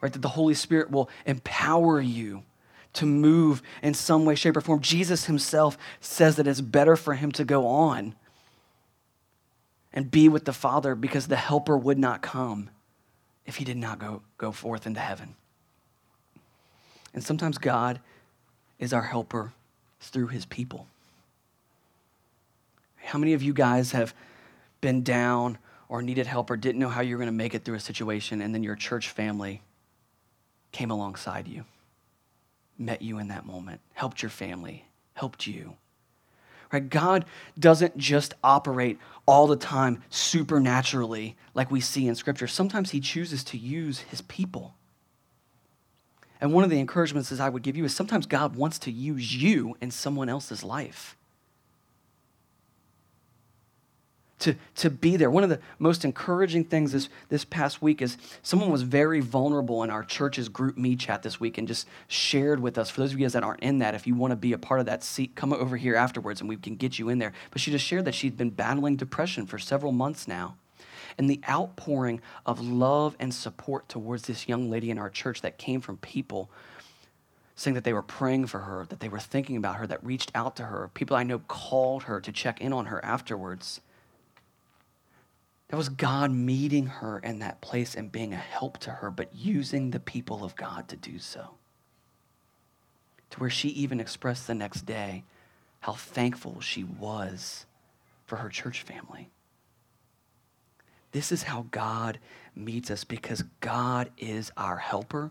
right? 0.00 0.10
That 0.10 0.22
the 0.22 0.28
Holy 0.28 0.54
Spirit 0.54 0.90
will 0.90 1.10
empower 1.26 2.00
you 2.00 2.44
to 2.94 3.04
move 3.04 3.62
in 3.82 3.92
some 3.92 4.24
way, 4.24 4.34
shape, 4.34 4.56
or 4.56 4.62
form. 4.62 4.80
Jesus 4.80 5.26
Himself 5.26 5.76
says 6.00 6.36
that 6.36 6.46
it's 6.46 6.62
better 6.62 6.96
for 6.96 7.12
Him 7.12 7.30
to 7.32 7.44
go 7.44 7.66
on 7.66 8.14
and 9.92 10.10
be 10.10 10.30
with 10.30 10.46
the 10.46 10.54
Father 10.54 10.94
because 10.94 11.26
the 11.26 11.36
helper 11.36 11.76
would 11.76 11.98
not 11.98 12.22
come 12.22 12.70
if 13.44 13.56
he 13.56 13.66
did 13.66 13.76
not 13.76 13.98
go, 13.98 14.22
go 14.38 14.50
forth 14.50 14.86
into 14.86 15.00
heaven. 15.00 15.34
And 17.12 17.22
sometimes 17.22 17.58
God 17.58 18.00
is 18.78 18.94
our 18.94 19.02
helper 19.02 19.52
through 20.00 20.28
his 20.28 20.46
people. 20.46 20.86
How 23.02 23.18
many 23.18 23.34
of 23.34 23.42
you 23.42 23.52
guys 23.52 23.92
have 23.92 24.14
been 24.80 25.02
down 25.02 25.58
or 25.88 26.02
needed 26.02 26.26
help 26.26 26.50
or 26.50 26.56
didn't 26.56 26.80
know 26.80 26.88
how 26.88 27.02
you 27.02 27.14
were 27.14 27.18
going 27.18 27.26
to 27.26 27.32
make 27.32 27.54
it 27.54 27.64
through 27.64 27.76
a 27.76 27.80
situation, 27.80 28.40
and 28.40 28.54
then 28.54 28.62
your 28.62 28.76
church 28.76 29.10
family 29.10 29.62
came 30.70 30.90
alongside 30.90 31.46
you, 31.46 31.64
met 32.78 33.02
you 33.02 33.18
in 33.18 33.28
that 33.28 33.44
moment, 33.44 33.80
helped 33.92 34.22
your 34.22 34.30
family, 34.30 34.86
helped 35.14 35.46
you? 35.46 35.76
Right? 36.72 36.88
God 36.88 37.26
doesn't 37.58 37.98
just 37.98 38.32
operate 38.42 38.98
all 39.26 39.46
the 39.46 39.56
time 39.56 40.02
supernaturally 40.08 41.36
like 41.54 41.70
we 41.70 41.82
see 41.82 42.08
in 42.08 42.14
Scripture. 42.14 42.46
Sometimes 42.46 42.90
He 42.90 43.00
chooses 43.00 43.44
to 43.44 43.58
use 43.58 44.00
His 44.00 44.22
people. 44.22 44.74
And 46.40 46.52
one 46.52 46.64
of 46.64 46.70
the 46.70 46.80
encouragements 46.80 47.28
that 47.28 47.40
I 47.40 47.50
would 47.50 47.62
give 47.62 47.76
you 47.76 47.84
is 47.84 47.94
sometimes 47.94 48.24
God 48.24 48.56
wants 48.56 48.78
to 48.80 48.90
use 48.90 49.36
you 49.36 49.76
in 49.82 49.90
someone 49.90 50.30
else's 50.30 50.64
life. 50.64 51.16
To, 54.42 54.56
to 54.74 54.90
be 54.90 55.16
there. 55.16 55.30
One 55.30 55.44
of 55.44 55.50
the 55.50 55.60
most 55.78 56.04
encouraging 56.04 56.64
things 56.64 56.90
this, 56.90 57.08
this 57.28 57.44
past 57.44 57.80
week 57.80 58.02
is 58.02 58.16
someone 58.42 58.72
was 58.72 58.82
very 58.82 59.20
vulnerable 59.20 59.84
in 59.84 59.90
our 59.90 60.02
church's 60.02 60.48
GroupMe 60.48 60.98
chat 60.98 61.22
this 61.22 61.38
week 61.38 61.58
and 61.58 61.68
just 61.68 61.86
shared 62.08 62.58
with 62.58 62.76
us. 62.76 62.90
For 62.90 63.02
those 63.02 63.12
of 63.12 63.20
you 63.20 63.24
guys 63.24 63.34
that 63.34 63.44
aren't 63.44 63.62
in 63.62 63.78
that, 63.78 63.94
if 63.94 64.04
you 64.04 64.16
want 64.16 64.32
to 64.32 64.36
be 64.36 64.52
a 64.52 64.58
part 64.58 64.80
of 64.80 64.86
that 64.86 65.04
seat, 65.04 65.36
come 65.36 65.52
over 65.52 65.76
here 65.76 65.94
afterwards 65.94 66.40
and 66.40 66.48
we 66.48 66.56
can 66.56 66.74
get 66.74 66.98
you 66.98 67.08
in 67.08 67.20
there. 67.20 67.32
But 67.52 67.60
she 67.60 67.70
just 67.70 67.84
shared 67.84 68.04
that 68.06 68.16
she'd 68.16 68.36
been 68.36 68.50
battling 68.50 68.96
depression 68.96 69.46
for 69.46 69.60
several 69.60 69.92
months 69.92 70.26
now. 70.26 70.56
And 71.16 71.30
the 71.30 71.40
outpouring 71.48 72.20
of 72.44 72.60
love 72.60 73.14
and 73.20 73.32
support 73.32 73.88
towards 73.88 74.24
this 74.24 74.48
young 74.48 74.68
lady 74.68 74.90
in 74.90 74.98
our 74.98 75.10
church 75.10 75.42
that 75.42 75.56
came 75.56 75.80
from 75.80 75.98
people 75.98 76.50
saying 77.54 77.74
that 77.74 77.84
they 77.84 77.92
were 77.92 78.02
praying 78.02 78.46
for 78.46 78.58
her, 78.58 78.86
that 78.88 78.98
they 78.98 79.08
were 79.08 79.20
thinking 79.20 79.56
about 79.56 79.76
her, 79.76 79.86
that 79.86 80.04
reached 80.04 80.32
out 80.34 80.56
to 80.56 80.64
her. 80.64 80.90
People 80.94 81.16
I 81.16 81.22
know 81.22 81.38
called 81.38 82.02
her 82.04 82.20
to 82.20 82.32
check 82.32 82.60
in 82.60 82.72
on 82.72 82.86
her 82.86 83.04
afterwards 83.04 83.80
that 85.72 85.78
was 85.78 85.88
God 85.88 86.30
meeting 86.30 86.84
her 86.84 87.18
in 87.20 87.38
that 87.38 87.62
place 87.62 87.94
and 87.94 88.12
being 88.12 88.34
a 88.34 88.36
help 88.36 88.76
to 88.80 88.90
her, 88.90 89.10
but 89.10 89.34
using 89.34 89.90
the 89.90 90.00
people 90.00 90.44
of 90.44 90.54
God 90.54 90.86
to 90.88 90.96
do 90.96 91.18
so. 91.18 91.54
To 93.30 93.40
where 93.40 93.48
she 93.48 93.70
even 93.70 93.98
expressed 93.98 94.46
the 94.46 94.54
next 94.54 94.82
day 94.82 95.24
how 95.80 95.94
thankful 95.94 96.60
she 96.60 96.84
was 96.84 97.64
for 98.26 98.36
her 98.36 98.50
church 98.50 98.82
family. 98.82 99.30
This 101.12 101.32
is 101.32 101.44
how 101.44 101.64
God 101.70 102.18
meets 102.54 102.90
us 102.90 103.04
because 103.04 103.42
God 103.62 104.10
is 104.18 104.52
our 104.58 104.76
helper. 104.76 105.30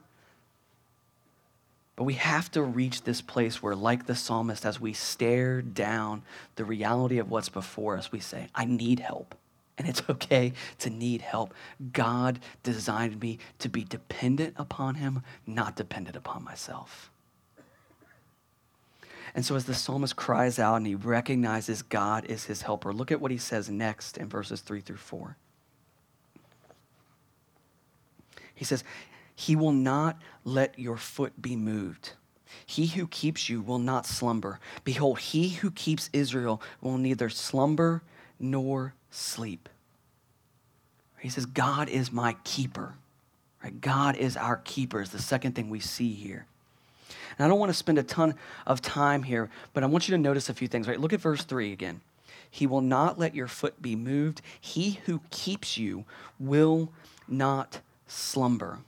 But 1.96 2.06
we 2.06 2.16
have 2.16 2.50
to 2.54 2.64
reach 2.64 3.04
this 3.04 3.22
place 3.22 3.62
where, 3.62 3.76
like 3.76 4.08
the 4.08 4.16
psalmist, 4.16 4.66
as 4.66 4.82
we 4.82 4.94
stare 4.94 5.62
down 5.62 6.24
the 6.56 6.66
reality 6.66 7.20
of 7.20 7.30
what's 7.30 7.50
before 7.50 7.96
us, 7.96 8.12
we 8.12 8.20
say, 8.20 8.48
I 8.56 8.66
need 8.66 9.02
help 9.02 9.36
and 9.78 9.88
it's 9.88 10.02
okay 10.10 10.54
to 10.80 10.90
need 10.90 11.22
help. 11.22 11.54
God 11.92 12.40
designed 12.64 13.20
me 13.22 13.40
to 13.60 13.70
be 13.70 13.84
dependent 13.84 14.56
upon 14.58 14.96
Him, 14.96 15.24
not 15.46 15.76
dependent 15.76 16.16
upon 16.16 16.44
myself. 16.44 17.12
And 19.34 19.46
so, 19.46 19.56
as 19.56 19.66
the 19.66 19.74
psalmist 19.74 20.16
cries 20.16 20.60
out 20.60 20.76
and 20.76 20.86
he 20.86 20.96
recognizes 20.96 21.82
God 21.82 22.26
is 22.26 22.46
his 22.46 22.64
helper, 22.64 22.94
look 22.94 23.12
at 23.12 23.22
what 23.22 23.32
he 23.32 23.38
says 23.38 23.70
next 23.70 24.18
in 24.18 24.28
verses 24.28 24.62
3 24.62 24.82
through 24.82 24.98
4. 24.98 25.38
He 28.54 28.66
says, 28.66 28.84
He 29.34 29.56
will 29.56 29.72
not 29.72 30.20
let 30.44 30.78
your 30.78 30.98
foot 30.98 31.42
be 31.42 31.56
moved. 31.56 32.14
He 32.66 32.88
who 32.88 33.08
keeps 33.08 33.48
you 33.48 33.62
will 33.62 33.80
not 33.80 34.06
slumber. 34.06 34.60
Behold, 34.84 35.20
he 35.20 35.50
who 35.50 35.72
keeps 35.72 36.10
Israel 36.12 36.62
will 36.82 36.98
neither 36.98 37.30
slumber 37.30 38.04
nor 38.42 38.94
sleep. 39.10 39.70
He 41.20 41.30
says, 41.30 41.46
God 41.46 41.88
is 41.88 42.12
my 42.12 42.36
keeper. 42.44 42.96
Right? 43.64 43.80
God 43.80 44.18
is 44.18 44.36
our 44.36 44.58
keeper, 44.58 45.02
is 45.02 45.12
the 45.12 45.22
second 45.22 45.54
thing 45.54 45.70
we 45.70 45.80
see 45.80 46.14
here. 46.14 46.46
And 47.38 47.46
I 47.46 47.48
don't 47.48 47.60
want 47.60 47.70
to 47.70 47.78
spend 47.78 48.00
a 48.00 48.04
ton 48.04 48.36
of 48.66 48.82
time 48.82 49.24
here, 49.24 49.50
but 49.74 49.84
I 49.84 49.86
want 49.86 50.08
you 50.08 50.16
to 50.16 50.22
notice 50.22 50.50
a 50.50 50.54
few 50.54 50.68
things. 50.68 50.88
Right? 50.88 51.00
Look 51.00 51.14
at 51.14 51.22
verse 51.22 51.44
3 51.44 51.72
again. 51.72 52.02
He 52.50 52.68
will 52.68 52.82
not 52.82 53.18
let 53.18 53.36
your 53.36 53.48
foot 53.48 53.82
be 53.82 53.96
moved. 53.96 54.42
He 54.60 55.00
who 55.06 55.22
keeps 55.30 55.78
you 55.78 56.06
will 56.40 56.92
not 57.28 57.80
slumber. 58.08 58.80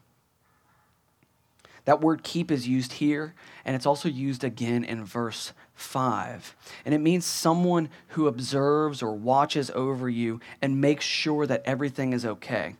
That 1.85 2.01
word 2.01 2.23
keep 2.23 2.49
is 2.49 2.67
used 2.67 2.93
here, 2.93 3.33
and 3.65 3.75
it's 3.75 3.85
also 3.85 4.07
used 4.07 4.43
again 4.43 4.83
in 4.83 5.03
verse 5.03 5.51
5. 5.75 6.55
And 6.85 6.93
it 6.93 6.99
means 6.99 7.25
someone 7.25 7.89
who 8.09 8.27
observes 8.27 9.01
or 9.01 9.13
watches 9.13 9.69
over 9.71 10.09
you 10.09 10.39
and 10.61 10.79
makes 10.79 11.03
sure 11.03 11.45
that 11.45 11.63
everything 11.65 12.13
is 12.13 12.25
okay. 12.25 12.65
And 12.65 12.75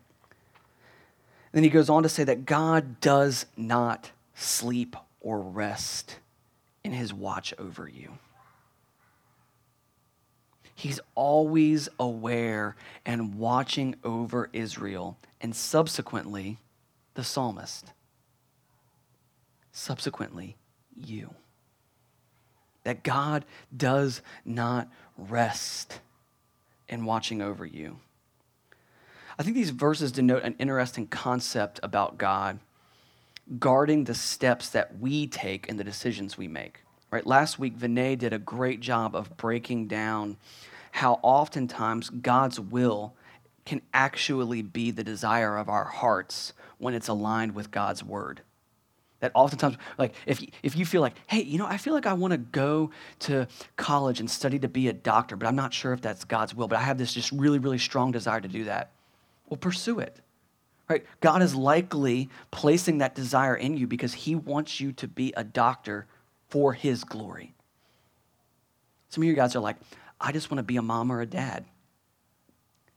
then 1.52 1.64
he 1.64 1.70
goes 1.70 1.90
on 1.90 2.04
to 2.04 2.10
say 2.10 2.24
that 2.24 2.46
God 2.46 3.02
does 3.02 3.46
not 3.58 4.12
sleep 4.36 4.96
or 5.20 5.40
rest 5.40 6.20
in 6.84 6.94
his 6.94 7.14
watch 7.14 7.54
over 7.58 7.88
you. 7.88 8.18
He's 10.76 11.00
always 11.14 11.88
aware 12.00 12.76
and 13.06 13.36
watching 13.36 13.96
over 14.04 14.50
Israel 14.54 15.18
and 15.40 15.56
subsequently 15.56 16.58
the 17.14 17.24
psalmist 17.24 17.92
subsequently 19.74 20.56
you. 20.96 21.34
That 22.86 23.04
God 23.04 23.44
does 23.76 24.22
not 24.46 24.90
rest 25.18 26.00
in 26.88 27.04
watching 27.04 27.42
over 27.42 27.66
you. 27.66 28.00
I 29.38 29.44
think 29.44 29.56
these 29.56 29.72
verses 29.72 30.12
denote 30.12 30.44
an 30.44 30.56
interesting 30.60 31.08
concept 31.08 31.80
about 31.84 32.18
God 32.18 32.60
guarding 33.60 34.06
the 34.06 34.14
steps 34.14 34.70
that 34.70 35.00
we 35.00 35.28
take 35.28 35.70
and 35.70 35.78
the 35.78 35.84
decisions 35.84 36.38
we 36.38 36.48
make. 36.48 36.82
Right? 37.12 37.26
Last 37.26 37.60
week, 37.60 37.78
Vinay 37.78 38.18
did 38.18 38.34
a 38.34 38.40
great 38.40 38.80
job 38.80 39.16
of 39.16 39.36
breaking 39.38 39.88
down 39.88 40.38
how 40.92 41.20
oftentimes 41.22 42.10
God's 42.10 42.60
will 42.60 43.16
can 43.66 43.82
actually 43.94 44.62
be 44.62 44.92
the 44.92 45.04
desire 45.04 45.58
of 45.58 45.70
our 45.70 45.86
hearts 45.86 46.54
when 46.78 46.94
it's 46.94 47.08
aligned 47.08 47.56
with 47.56 47.72
God's 47.72 48.04
word. 48.04 48.42
That 49.24 49.32
oftentimes, 49.36 49.78
like, 49.98 50.16
if, 50.26 50.44
if 50.64 50.76
you 50.76 50.86
feel 50.86 51.00
like, 51.00 51.14
hey, 51.28 51.44
you 51.44 51.58
know, 51.58 51.66
I 51.66 51.78
feel 51.78 51.94
like 51.94 52.06
I 52.06 52.12
want 52.12 52.34
to 52.34 52.38
go 52.38 52.92
to 53.20 53.48
college 53.78 54.20
and 54.20 54.30
study 54.30 54.60
to 54.60 54.68
be 54.68 54.90
a 54.90 54.94
doctor, 54.94 55.38
but 55.38 55.48
I'm 55.48 55.56
not 55.56 55.74
sure 55.74 55.94
if 55.94 56.02
that's 56.02 56.26
God's 56.26 56.54
will, 56.54 56.68
but 56.68 56.78
I 56.78 56.82
have 56.82 56.98
this 56.98 57.14
just 57.14 57.32
really, 57.32 57.58
really 57.58 57.78
strong 57.78 58.12
desire 58.12 58.42
to 58.42 58.50
do 58.50 58.66
that. 58.66 58.92
Well, 59.48 59.56
pursue 59.56 60.00
it. 60.00 60.20
Right? 60.90 61.06
God 61.22 61.42
is 61.42 61.56
likely 61.56 62.28
placing 62.52 62.98
that 62.98 63.16
desire 63.16 63.56
in 63.56 63.78
you 63.78 63.88
because 63.88 64.14
he 64.14 64.36
wants 64.36 64.82
you 64.82 64.92
to 64.92 65.08
be 65.08 65.32
a 65.38 65.44
doctor 65.46 66.06
for 66.50 66.74
his 66.74 67.06
glory. 67.06 67.54
Some 69.08 69.24
of 69.24 69.30
you 69.30 69.36
guys 69.36 69.56
are 69.56 69.62
like, 69.62 69.78
I 70.20 70.34
just 70.34 70.52
want 70.52 70.58
to 70.58 70.64
be 70.64 70.76
a 70.76 70.82
mom 70.82 71.14
or 71.14 71.22
a 71.22 71.26
dad. 71.26 71.64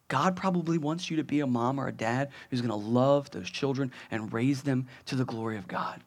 God 0.08 0.34
probably 0.34 0.76
wants 0.76 1.08
you 1.08 1.18
to 1.18 1.24
be 1.24 1.38
a 1.38 1.46
mom 1.46 1.78
or 1.78 1.86
a 1.86 1.92
dad 1.92 2.30
who's 2.50 2.62
going 2.62 2.70
to 2.70 2.88
love 2.88 3.30
those 3.30 3.48
children 3.48 3.92
and 4.10 4.32
raise 4.32 4.64
them 4.64 4.88
to 5.04 5.14
the 5.14 5.24
glory 5.24 5.56
of 5.56 5.68
God. 5.68 6.02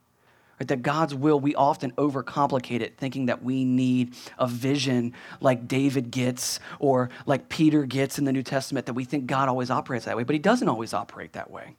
Right? 0.60 0.68
That 0.68 0.82
God's 0.82 1.16
will, 1.16 1.40
we 1.40 1.56
often 1.56 1.92
overcomplicate 1.92 2.82
it, 2.82 2.98
thinking 2.98 3.28
that 3.28 3.44
we 3.44 3.64
need 3.64 4.16
a 4.38 4.48
vision 4.48 5.14
like 5.40 5.68
David 5.68 6.12
gets 6.12 6.60
or 6.80 7.10
like 7.26 7.50
Peter 7.50 7.86
gets 7.86 8.20
in 8.20 8.26
the 8.26 8.34
New 8.34 8.44
Testament, 8.44 8.86
that 8.86 8.94
we 8.94 9.06
think 9.06 9.26
God 9.26 9.48
always 9.50 9.70
operates 9.70 10.06
that 10.06 10.18
way, 10.18 10.24
but 10.24 10.34
he 10.34 10.40
doesn't 10.40 10.68
always 10.68 10.94
operate 10.94 11.34
that 11.34 11.50
way. 11.50 11.76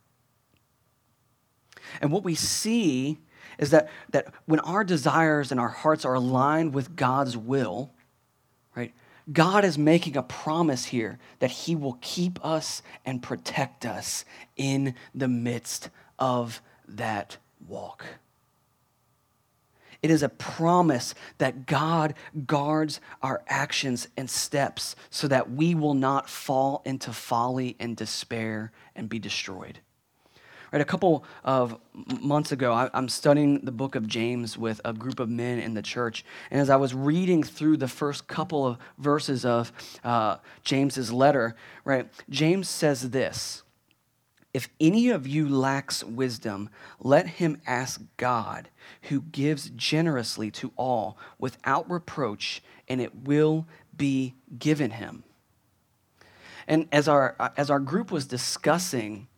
And 2.01 2.13
what 2.13 2.25
we 2.25 2.35
see 2.35 3.19
is 3.59 3.71
that, 3.71 3.89
that 4.11 4.33
when 4.47 4.61
our 4.61 4.85
desires 4.85 5.51
and 5.51 5.61
our 5.61 5.69
hearts 5.69 6.05
are 6.05 6.15
aligned 6.15 6.73
with 6.73 6.97
God's 6.97 7.37
will, 7.37 7.93
right, 8.75 8.95
God 9.33 9.65
is 9.65 9.77
making 9.77 10.17
a 10.17 10.23
promise 10.23 10.87
here 10.87 11.19
that 11.41 11.51
He 11.51 11.77
will 11.77 11.99
keep 12.01 12.45
us 12.45 12.83
and 13.05 13.23
protect 13.23 13.85
us 13.85 14.25
in 14.57 14.95
the 15.15 15.29
midst 15.29 15.91
of 16.19 16.63
that 16.89 17.37
walk. 17.67 18.05
It 20.03 20.11
is 20.11 20.23
a 20.23 20.29
promise 20.29 21.15
that 21.39 21.67
God 21.67 22.15
guards 22.47 23.01
our 23.23 23.43
actions 23.49 24.09
and 24.17 24.31
steps 24.31 24.97
so 25.11 25.29
that 25.29 25.51
we 25.51 25.75
will 25.75 25.95
not 25.95 26.29
fall 26.29 26.83
into 26.85 27.13
folly 27.13 27.77
and 27.79 27.97
despair 27.97 28.73
and 28.95 29.09
be 29.09 29.19
destroyed. 29.19 29.81
Right, 30.73 30.81
a 30.81 30.85
couple 30.85 31.25
of 31.43 31.81
months 32.21 32.53
ago, 32.53 32.73
I, 32.73 32.89
am 32.95 33.09
studying 33.09 33.65
the 33.65 33.73
book 33.73 33.97
of 33.97 34.07
James 34.07 34.57
with 34.57 34.81
a 34.85 34.93
group 34.93 35.19
of 35.19 35.29
men 35.29 35.59
in 35.59 35.75
the 35.75 35.83
church. 35.83 36.25
And 36.49 36.61
as 36.61 36.71
I 36.71 36.77
was 36.77 36.95
reading 36.95 37.43
through 37.43 37.79
the 37.79 37.89
first 37.89 38.29
couple 38.29 38.65
of 38.65 38.79
verses 38.97 39.45
of 39.45 39.73
uh, 40.05 40.37
James's 40.63 41.13
letter, 41.13 41.57
right, 41.85 42.09
James 42.31 42.69
says 42.69 43.11
this 43.11 43.65
If 44.53 44.69
any 44.81 45.11
of 45.11 45.27
you 45.27 45.49
lacks 45.49 46.03
wisdom, 46.03 46.71
let 46.99 47.27
him 47.27 47.61
ask 47.67 48.01
God, 48.17 48.69
who 49.03 49.21
gives 49.21 49.71
generously 49.71 50.51
to 50.53 50.73
all 50.77 51.17
without 51.39 51.89
reproach, 51.89 52.63
and 52.89 53.01
it 53.01 53.15
will 53.15 53.67
be 53.97 54.35
given 54.59 54.91
him. 54.91 55.23
And 56.67 56.89
as 56.91 57.07
our, 57.07 57.37
as 57.57 57.71
our 57.71 57.81
group 57.81 58.11
was 58.11 58.27
discussing 58.27 59.29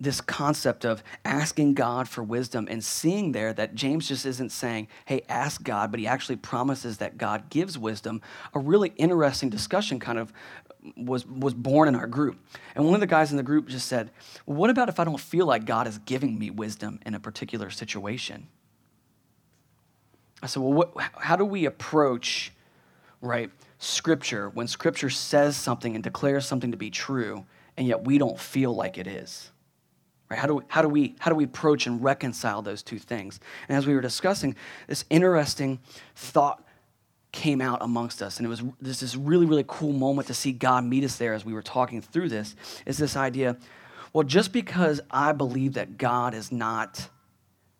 this 0.00 0.20
concept 0.20 0.84
of 0.84 1.02
asking 1.24 1.74
God 1.74 2.08
for 2.08 2.22
wisdom 2.22 2.68
and 2.70 2.82
seeing 2.84 3.32
there 3.32 3.52
that 3.52 3.74
James 3.74 4.06
just 4.06 4.24
isn't 4.24 4.50
saying, 4.50 4.86
hey, 5.06 5.22
ask 5.28 5.62
God, 5.62 5.90
but 5.90 5.98
he 5.98 6.06
actually 6.06 6.36
promises 6.36 6.98
that 6.98 7.18
God 7.18 7.50
gives 7.50 7.76
wisdom, 7.76 8.22
a 8.54 8.60
really 8.60 8.92
interesting 8.96 9.50
discussion 9.50 9.98
kind 9.98 10.18
of 10.18 10.32
was, 10.96 11.26
was 11.26 11.54
born 11.54 11.88
in 11.88 11.94
our 11.94 12.06
group. 12.06 12.38
And 12.74 12.84
one 12.84 12.94
of 12.94 13.00
the 13.00 13.06
guys 13.06 13.30
in 13.30 13.36
the 13.36 13.42
group 13.42 13.68
just 13.68 13.86
said, 13.86 14.10
well, 14.46 14.56
what 14.56 14.70
about 14.70 14.88
if 14.88 15.00
I 15.00 15.04
don't 15.04 15.20
feel 15.20 15.46
like 15.46 15.64
God 15.64 15.86
is 15.86 15.98
giving 15.98 16.38
me 16.38 16.50
wisdom 16.50 17.00
in 17.04 17.14
a 17.14 17.20
particular 17.20 17.70
situation? 17.70 18.48
I 20.42 20.46
said, 20.46 20.62
well, 20.62 20.72
what, 20.72 20.92
how 21.16 21.36
do 21.36 21.44
we 21.44 21.64
approach, 21.64 22.52
right, 23.20 23.50
Scripture 23.78 24.48
when 24.50 24.66
Scripture 24.66 25.10
says 25.10 25.56
something 25.56 25.94
and 25.94 26.02
declares 26.02 26.46
something 26.46 26.70
to 26.70 26.76
be 26.76 26.90
true, 26.90 27.44
and 27.76 27.86
yet 27.86 28.04
we 28.04 28.18
don't 28.18 28.38
feel 28.38 28.74
like 28.74 28.98
it 28.98 29.06
is? 29.06 29.50
Right? 30.30 30.38
How, 30.38 30.46
do 30.46 30.54
we, 30.56 30.62
how, 30.68 30.82
do 30.82 30.88
we, 30.88 31.16
how 31.18 31.30
do 31.30 31.36
we 31.36 31.44
approach 31.44 31.86
and 31.86 32.02
reconcile 32.02 32.62
those 32.62 32.82
two 32.82 32.98
things? 32.98 33.40
And 33.68 33.76
as 33.76 33.86
we 33.86 33.94
were 33.94 34.00
discussing, 34.00 34.54
this 34.86 35.04
interesting 35.10 35.80
thought 36.14 36.62
came 37.32 37.60
out 37.60 37.78
amongst 37.82 38.22
us. 38.22 38.38
And 38.38 38.46
it 38.46 38.48
was 38.48 38.62
this, 38.80 39.00
this 39.00 39.16
really, 39.16 39.46
really 39.46 39.64
cool 39.66 39.92
moment 39.92 40.28
to 40.28 40.34
see 40.34 40.52
God 40.52 40.84
meet 40.84 41.04
us 41.04 41.16
there 41.16 41.34
as 41.34 41.44
we 41.44 41.52
were 41.52 41.62
talking 41.62 42.00
through 42.00 42.28
this, 42.28 42.56
is 42.86 42.98
this 42.98 43.16
idea, 43.16 43.56
well, 44.12 44.24
just 44.24 44.52
because 44.52 45.00
I 45.10 45.32
believe 45.32 45.74
that 45.74 45.98
God 45.98 46.34
is 46.34 46.50
not 46.50 47.08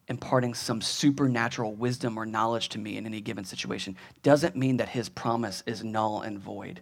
imparting 0.08 0.54
some 0.54 0.80
supernatural 0.80 1.74
wisdom 1.74 2.16
or 2.18 2.26
knowledge 2.26 2.70
to 2.70 2.78
me 2.78 2.96
in 2.96 3.06
any 3.06 3.20
given 3.20 3.44
situation 3.44 3.96
doesn't 4.22 4.56
mean 4.56 4.78
that 4.78 4.88
his 4.88 5.08
promise 5.08 5.62
is 5.66 5.84
null 5.84 6.22
and 6.22 6.38
void. 6.38 6.80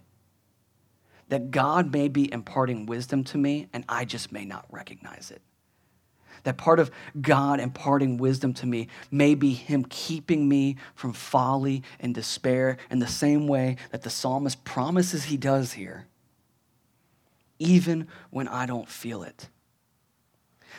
That 1.29 1.51
God 1.51 1.91
may 1.91 2.07
be 2.07 2.31
imparting 2.31 2.85
wisdom 2.85 3.23
to 3.25 3.37
me 3.37 3.67
and 3.73 3.83
I 3.89 4.05
just 4.05 4.31
may 4.31 4.45
not 4.45 4.65
recognize 4.71 5.31
it. 5.31 5.41
That 6.43 6.57
part 6.57 6.79
of 6.79 6.91
God 7.19 7.59
imparting 7.59 8.17
wisdom 8.17 8.53
to 8.55 8.65
me 8.65 8.87
may 9.11 9.35
be 9.35 9.53
Him 9.53 9.85
keeping 9.89 10.47
me 10.47 10.77
from 10.95 11.13
folly 11.13 11.83
and 11.99 12.13
despair 12.13 12.77
in 12.89 12.99
the 12.99 13.07
same 13.07 13.47
way 13.47 13.77
that 13.91 14.03
the 14.03 14.09
psalmist 14.09 14.63
promises 14.63 15.25
He 15.25 15.37
does 15.37 15.73
here, 15.73 16.07
even 17.59 18.07
when 18.29 18.47
I 18.47 18.65
don't 18.65 18.89
feel 18.89 19.23
it. 19.23 19.49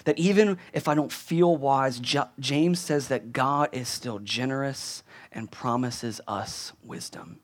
That 0.04 0.18
even 0.18 0.58
if 0.72 0.86
I 0.86 0.94
don't 0.94 1.12
feel 1.12 1.56
wise, 1.56 2.00
James 2.38 2.78
says 2.78 3.08
that 3.08 3.32
God 3.32 3.68
is 3.72 3.88
still 3.88 4.20
generous 4.20 5.02
and 5.32 5.50
promises 5.50 6.20
us 6.28 6.72
wisdom. 6.82 7.40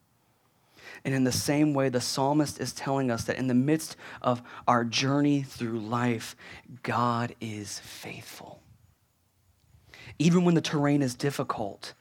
And 1.05 1.15
in 1.15 1.25
the 1.25 1.33
same 1.33 1.75
way, 1.75 1.91
the 1.91 2.01
psalmist 2.01 2.59
is 2.61 2.73
telling 2.73 3.11
us 3.11 3.25
that 3.25 3.37
in 3.37 3.47
the 3.47 3.55
midst 3.55 3.97
of 4.23 4.43
our 4.67 4.85
journey 4.85 5.43
through 5.43 5.81
life, 5.81 6.35
God 6.83 7.35
is 7.41 7.79
faithful. 7.81 8.63
Even 10.19 10.45
when 10.45 10.55
the 10.55 10.63
terrain 10.63 11.03
is 11.03 11.15
difficult, 11.15 11.93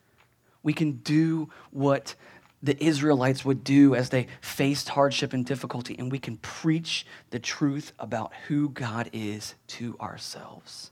we 0.61 0.73
can 0.73 0.93
do 0.93 1.49
what 1.71 2.15
the 2.61 2.81
Israelites 2.81 3.43
would 3.43 3.65
do 3.65 3.93
as 3.93 4.09
they 4.09 4.27
faced 4.39 4.87
hardship 4.89 5.33
and 5.33 5.45
difficulty, 5.45 5.97
and 5.99 6.09
we 6.09 6.19
can 6.19 6.37
preach 6.37 7.05
the 7.29 7.39
truth 7.39 7.91
about 7.99 8.31
who 8.47 8.69
God 8.69 9.09
is 9.11 9.55
to 9.67 9.97
ourselves. 9.99 10.91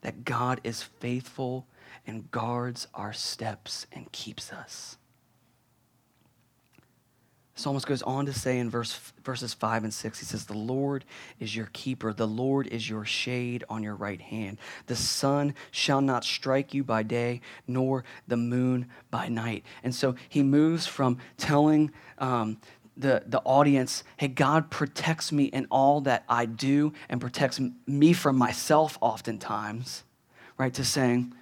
That 0.00 0.24
God 0.24 0.60
is 0.64 0.82
faithful 0.82 1.68
and 2.04 2.30
guards 2.32 2.88
our 2.94 3.12
steps 3.12 3.86
and 3.92 4.10
keeps 4.10 4.52
us. 4.52 4.98
Psalmist 7.56 7.86
goes 7.86 8.02
on 8.02 8.26
to 8.26 8.32
say 8.32 8.58
in 8.58 8.68
verse, 8.68 9.12
verses 9.22 9.54
5 9.54 9.84
and 9.84 9.94
6, 9.94 10.18
he 10.18 10.24
says, 10.24 10.44
The 10.44 10.58
Lord 10.58 11.04
is 11.38 11.54
your 11.54 11.68
keeper. 11.72 12.12
The 12.12 12.26
Lord 12.26 12.66
is 12.66 12.90
your 12.90 13.04
shade 13.04 13.62
on 13.68 13.82
your 13.84 13.94
right 13.94 14.20
hand. 14.20 14.58
The 14.86 14.96
sun 14.96 15.54
shall 15.70 16.00
not 16.00 16.24
strike 16.24 16.74
you 16.74 16.82
by 16.82 17.04
day, 17.04 17.40
nor 17.68 18.04
the 18.26 18.36
moon 18.36 18.86
by 19.10 19.28
night. 19.28 19.64
And 19.84 19.94
so 19.94 20.16
he 20.28 20.42
moves 20.42 20.86
from 20.88 21.18
telling 21.36 21.92
um, 22.18 22.58
the, 22.96 23.22
the 23.24 23.40
audience, 23.40 24.02
hey, 24.16 24.28
God 24.28 24.68
protects 24.70 25.30
me 25.30 25.44
in 25.44 25.66
all 25.70 26.00
that 26.02 26.24
I 26.28 26.46
do 26.46 26.92
and 27.08 27.20
protects 27.20 27.60
me 27.86 28.12
from 28.12 28.36
myself 28.36 28.98
oftentimes, 29.00 30.02
right, 30.58 30.74
to 30.74 30.84
saying, 30.84 31.34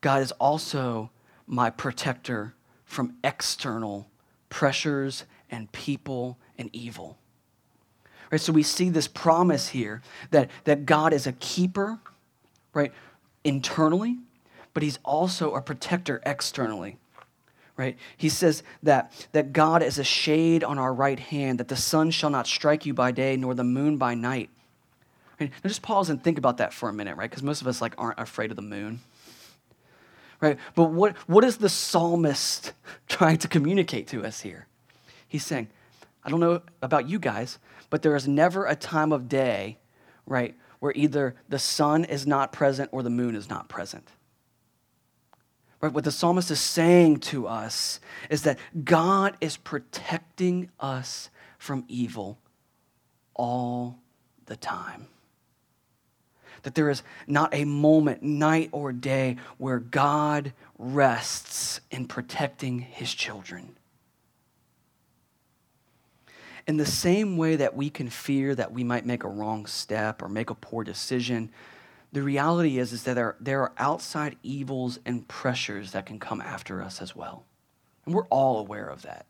God 0.00 0.22
is 0.22 0.32
also 0.32 1.10
my 1.46 1.68
protector 1.68 2.54
from 2.86 3.16
external 3.22 4.08
pressures 4.48 5.24
and 5.50 5.70
people 5.72 6.38
and 6.58 6.70
evil. 6.72 7.18
Right? 8.30 8.40
So 8.40 8.52
we 8.52 8.62
see 8.62 8.90
this 8.90 9.08
promise 9.08 9.68
here 9.68 10.02
that, 10.30 10.50
that 10.64 10.86
God 10.86 11.12
is 11.12 11.26
a 11.26 11.32
keeper, 11.32 11.98
right, 12.72 12.92
internally, 13.44 14.18
but 14.72 14.82
he's 14.82 14.98
also 15.04 15.54
a 15.54 15.60
protector 15.60 16.20
externally. 16.24 16.96
Right? 17.76 17.96
He 18.16 18.28
says 18.28 18.62
that, 18.82 19.26
that 19.32 19.52
God 19.52 19.82
is 19.82 19.98
a 19.98 20.04
shade 20.04 20.62
on 20.62 20.78
our 20.78 20.92
right 20.92 21.18
hand, 21.18 21.58
that 21.58 21.68
the 21.68 21.76
sun 21.76 22.10
shall 22.10 22.30
not 22.30 22.46
strike 22.46 22.84
you 22.84 22.94
by 22.94 23.10
day, 23.10 23.36
nor 23.36 23.54
the 23.54 23.64
moon 23.64 23.96
by 23.96 24.14
night. 24.14 24.50
Right? 25.40 25.50
Now 25.64 25.68
just 25.68 25.82
pause 25.82 26.10
and 26.10 26.22
think 26.22 26.36
about 26.36 26.58
that 26.58 26.74
for 26.74 26.88
a 26.88 26.92
minute, 26.92 27.16
right? 27.16 27.28
Because 27.28 27.42
most 27.42 27.62
of 27.62 27.66
us 27.66 27.80
like 27.80 27.94
aren't 27.96 28.20
afraid 28.20 28.50
of 28.50 28.56
the 28.56 28.62
moon. 28.62 29.00
Right? 30.40 30.58
But 30.74 30.90
what, 30.90 31.16
what 31.26 31.42
is 31.42 31.56
the 31.56 31.68
psalmist 31.68 32.72
trying 33.08 33.38
to 33.38 33.48
communicate 33.48 34.08
to 34.08 34.24
us 34.24 34.40
here? 34.40 34.66
He's 35.30 35.46
saying, 35.46 35.68
I 36.24 36.28
don't 36.28 36.40
know 36.40 36.60
about 36.82 37.08
you 37.08 37.20
guys, 37.20 37.60
but 37.88 38.02
there 38.02 38.16
is 38.16 38.26
never 38.26 38.66
a 38.66 38.74
time 38.74 39.12
of 39.12 39.28
day, 39.28 39.78
right, 40.26 40.56
where 40.80 40.92
either 40.96 41.36
the 41.48 41.58
sun 41.58 42.04
is 42.04 42.26
not 42.26 42.52
present 42.52 42.90
or 42.92 43.04
the 43.04 43.10
moon 43.10 43.36
is 43.36 43.48
not 43.48 43.68
present. 43.68 44.08
Right? 45.80 45.92
What 45.92 46.02
the 46.02 46.10
psalmist 46.10 46.50
is 46.50 46.60
saying 46.60 47.20
to 47.20 47.46
us 47.46 48.00
is 48.28 48.42
that 48.42 48.58
God 48.84 49.36
is 49.40 49.56
protecting 49.56 50.68
us 50.80 51.30
from 51.58 51.84
evil 51.86 52.36
all 53.34 54.00
the 54.46 54.56
time. 54.56 55.06
That 56.64 56.74
there 56.74 56.90
is 56.90 57.04
not 57.28 57.54
a 57.54 57.64
moment, 57.64 58.24
night 58.24 58.68
or 58.72 58.92
day, 58.92 59.36
where 59.58 59.78
God 59.78 60.52
rests 60.76 61.80
in 61.88 62.06
protecting 62.06 62.80
his 62.80 63.14
children. 63.14 63.76
In 66.66 66.76
the 66.76 66.86
same 66.86 67.36
way 67.36 67.56
that 67.56 67.74
we 67.74 67.90
can 67.90 68.08
fear 68.08 68.54
that 68.54 68.72
we 68.72 68.84
might 68.84 69.06
make 69.06 69.24
a 69.24 69.28
wrong 69.28 69.66
step 69.66 70.22
or 70.22 70.28
make 70.28 70.50
a 70.50 70.54
poor 70.54 70.84
decision, 70.84 71.50
the 72.12 72.22
reality 72.22 72.78
is, 72.78 72.92
is 72.92 73.04
that 73.04 73.14
there, 73.14 73.36
there 73.40 73.62
are 73.62 73.72
outside 73.78 74.36
evils 74.42 74.98
and 75.06 75.26
pressures 75.28 75.92
that 75.92 76.06
can 76.06 76.18
come 76.18 76.40
after 76.40 76.82
us 76.82 77.00
as 77.00 77.14
well. 77.14 77.44
And 78.04 78.14
we're 78.14 78.26
all 78.26 78.58
aware 78.58 78.88
of 78.88 79.02
that. 79.02 79.26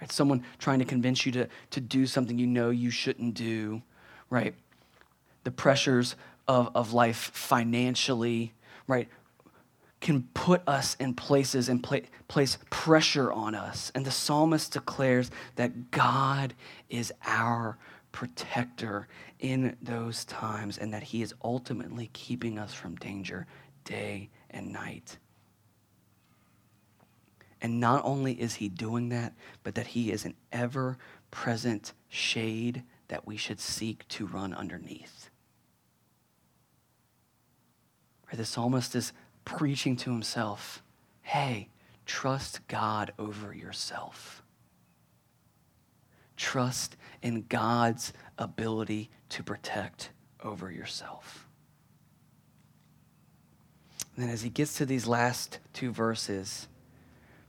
Right? 0.00 0.12
Someone 0.12 0.44
trying 0.58 0.80
to 0.80 0.84
convince 0.84 1.24
you 1.24 1.32
to, 1.32 1.48
to 1.70 1.80
do 1.80 2.06
something 2.06 2.38
you 2.38 2.46
know 2.46 2.70
you 2.70 2.90
shouldn't 2.90 3.34
do, 3.34 3.82
right? 4.28 4.54
The 5.44 5.50
pressures 5.50 6.16
of, 6.46 6.70
of 6.74 6.92
life 6.92 7.30
financially, 7.32 8.52
right? 8.86 9.08
Can 10.00 10.24
put 10.34 10.62
us 10.66 10.94
in 11.00 11.14
places 11.14 11.68
and 11.68 11.82
pla- 11.82 12.00
place 12.28 12.58
pressure 12.70 13.32
on 13.32 13.54
us. 13.54 13.90
And 13.94 14.04
the 14.04 14.10
psalmist 14.10 14.72
declares 14.72 15.30
that 15.56 15.90
God 15.90 16.54
is 16.88 17.12
our 17.24 17.78
protector 18.12 19.08
in 19.40 19.76
those 19.82 20.24
times 20.24 20.78
and 20.78 20.92
that 20.92 21.02
he 21.02 21.22
is 21.22 21.34
ultimately 21.42 22.10
keeping 22.12 22.58
us 22.58 22.72
from 22.72 22.96
danger 22.96 23.46
day 23.84 24.30
and 24.50 24.72
night. 24.72 25.18
And 27.60 27.80
not 27.80 28.04
only 28.04 28.32
is 28.34 28.56
he 28.56 28.68
doing 28.68 29.08
that, 29.10 29.34
but 29.62 29.74
that 29.74 29.88
he 29.88 30.12
is 30.12 30.24
an 30.24 30.34
ever 30.52 30.98
present 31.30 31.94
shade 32.08 32.82
that 33.08 33.26
we 33.26 33.36
should 33.36 33.60
seek 33.60 34.06
to 34.08 34.26
run 34.26 34.52
underneath. 34.52 35.30
The 38.32 38.44
psalmist 38.44 38.94
is 38.94 39.12
preaching 39.46 39.96
to 39.96 40.10
himself 40.10 40.82
hey, 41.22 41.68
trust 42.04 42.60
God 42.68 43.12
over 43.18 43.52
yourself. 43.52 44.44
Trust 46.36 46.96
in 47.20 47.44
God's 47.48 48.12
ability 48.38 49.10
to 49.30 49.42
protect 49.42 50.10
over 50.44 50.70
yourself. 50.70 51.48
And 54.14 54.24
then 54.24 54.32
as 54.32 54.42
he 54.42 54.50
gets 54.50 54.76
to 54.76 54.86
these 54.86 55.08
last 55.08 55.58
two 55.72 55.90
verses, 55.90 56.68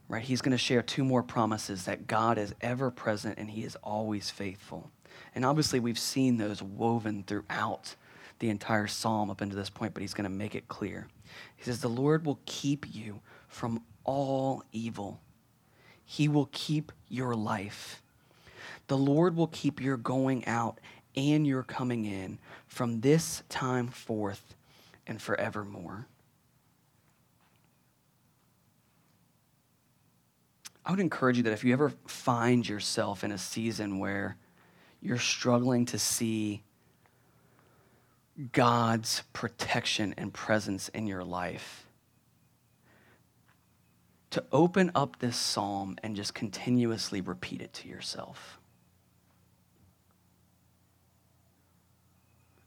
right, 0.09 0.23
he's 0.23 0.41
going 0.41 0.53
to 0.53 0.57
share 0.57 0.81
two 0.81 1.03
more 1.03 1.21
promises 1.21 1.85
that 1.85 2.07
God 2.07 2.39
is 2.39 2.55
ever 2.59 2.89
present 2.89 3.37
and 3.37 3.51
he 3.51 3.63
is 3.63 3.75
always 3.83 4.31
faithful. 4.31 4.89
And 5.35 5.45
obviously, 5.45 5.79
we've 5.79 5.99
seen 5.99 6.37
those 6.37 6.63
woven 6.63 7.23
throughout 7.27 7.95
the 8.39 8.49
entire 8.49 8.87
psalm 8.87 9.29
up 9.29 9.41
until 9.41 9.57
this 9.57 9.69
point, 9.69 9.93
but 9.93 10.01
he's 10.01 10.15
going 10.15 10.23
to 10.23 10.35
make 10.35 10.55
it 10.55 10.67
clear. 10.67 11.07
He 11.55 11.63
says, 11.63 11.81
The 11.81 11.87
Lord 11.87 12.25
will 12.25 12.39
keep 12.45 12.93
you 12.93 13.21
from 13.47 13.81
all 14.03 14.63
evil, 14.71 15.21
He 16.05 16.27
will 16.27 16.49
keep 16.51 16.91
your 17.09 17.35
life. 17.35 18.01
The 18.87 18.97
Lord 18.97 19.35
will 19.35 19.47
keep 19.47 19.81
your 19.81 19.97
going 19.97 20.45
out 20.45 20.79
and 21.15 21.45
your 21.45 21.63
coming 21.63 22.05
in 22.05 22.39
from 22.67 23.01
this 23.01 23.43
time 23.49 23.87
forth 23.87 24.55
and 25.05 25.21
forevermore. 25.21 26.07
I 30.85 30.91
would 30.91 31.01
encourage 31.01 31.35
you 31.35 31.43
that 31.43 31.51
if 31.51 31.65
you 31.65 31.73
ever 31.73 31.91
find 32.05 32.67
yourself 32.67 33.25
in 33.25 33.33
a 33.33 33.37
season 33.37 33.99
where 33.99 34.37
you're 35.01 35.17
struggling 35.17 35.85
to 35.87 35.99
see 35.99 36.63
God's 38.51 39.23
protection 39.33 40.13
and 40.17 40.33
presence 40.33 40.89
in 40.89 41.07
your 41.07 41.23
life, 41.23 41.87
to 44.29 44.43
open 44.51 44.91
up 44.93 45.19
this 45.19 45.37
psalm 45.37 45.97
and 46.03 46.15
just 46.15 46.33
continuously 46.33 47.21
repeat 47.21 47.61
it 47.61 47.73
to 47.73 47.87
yourself. 47.87 48.59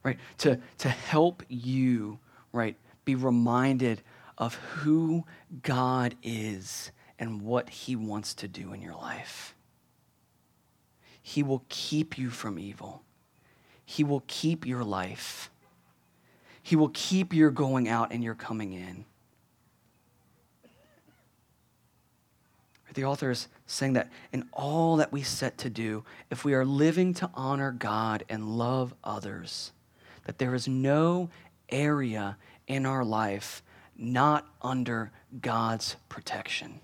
Right? 0.02 0.18
To, 0.38 0.59
to 0.78 0.88
help 0.88 1.42
you, 1.48 2.18
right, 2.52 2.76
be 3.04 3.14
reminded 3.14 4.02
of 4.38 4.54
who 4.54 5.24
God 5.62 6.16
is 6.22 6.90
and 7.18 7.42
what 7.42 7.68
he 7.68 7.94
wants 7.94 8.33
to 8.35 8.48
do 8.48 8.72
in 8.72 8.80
your 8.80 8.94
life. 8.94 9.54
He 11.22 11.42
will 11.42 11.62
keep 11.68 12.16
you 12.16 12.30
from 12.30 12.59
evil. 12.59 13.02
He 13.85 14.02
will 14.02 14.24
keep 14.26 14.66
your 14.66 14.83
life. 14.83 15.50
He 16.62 16.77
will 16.77 16.90
keep 16.92 17.33
your 17.33 17.51
going 17.51 17.88
out 17.88 18.12
and 18.12 18.23
your 18.23 18.35
coming 18.35 18.73
in. 18.73 19.05
The 22.94 23.05
author 23.05 23.31
is 23.31 23.46
saying 23.66 23.92
that 23.92 24.11
in 24.33 24.49
all 24.53 24.96
that 24.96 25.12
we 25.12 25.23
set 25.23 25.59
to 25.59 25.70
do, 25.70 26.05
if 26.29 26.44
we 26.44 26.55
are 26.55 26.64
living 26.64 27.14
to 27.14 27.31
honor 27.35 27.70
God 27.70 28.25
and 28.29 28.59
love 28.59 28.94
others, 29.05 29.70
that 30.25 30.38
there 30.38 30.55
is 30.55 30.66
no 30.66 31.31
area 31.68 32.37
in 32.66 32.87
our 32.87 33.05
life 33.05 33.62
not 33.96 34.46
under 34.61 35.12
God's 35.40 35.96
protection. 36.09 36.81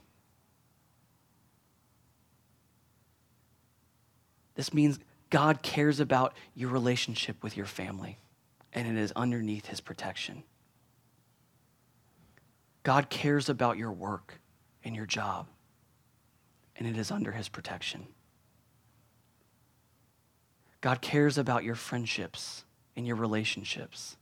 This 4.54 4.72
means 4.72 4.98
God 5.30 5.62
cares 5.62 5.98
about 5.98 6.34
your 6.54 6.70
relationship 6.70 7.42
with 7.42 7.56
your 7.56 7.66
family, 7.66 8.18
and 8.76 8.86
it 8.86 9.00
is 9.00 9.10
underneath 9.16 9.66
his 9.66 9.80
protection. 9.80 10.44
God 12.82 13.08
cares 13.08 13.48
about 13.48 13.78
your 13.78 13.90
work 13.90 14.38
and 14.84 14.94
your 14.94 15.06
job, 15.06 15.48
and 16.76 16.86
it 16.86 16.96
is 16.96 17.10
under 17.10 17.32
his 17.32 17.48
protection. 17.48 18.06
God 20.82 21.00
cares 21.00 21.38
about 21.38 21.64
your 21.64 21.74
friendships 21.74 22.64
and 22.94 23.06
your 23.06 23.16
relationships, 23.16 24.18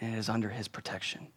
and 0.00 0.12
it 0.12 0.18
is 0.18 0.28
under 0.28 0.50
his 0.50 0.66
protection. 0.66 1.28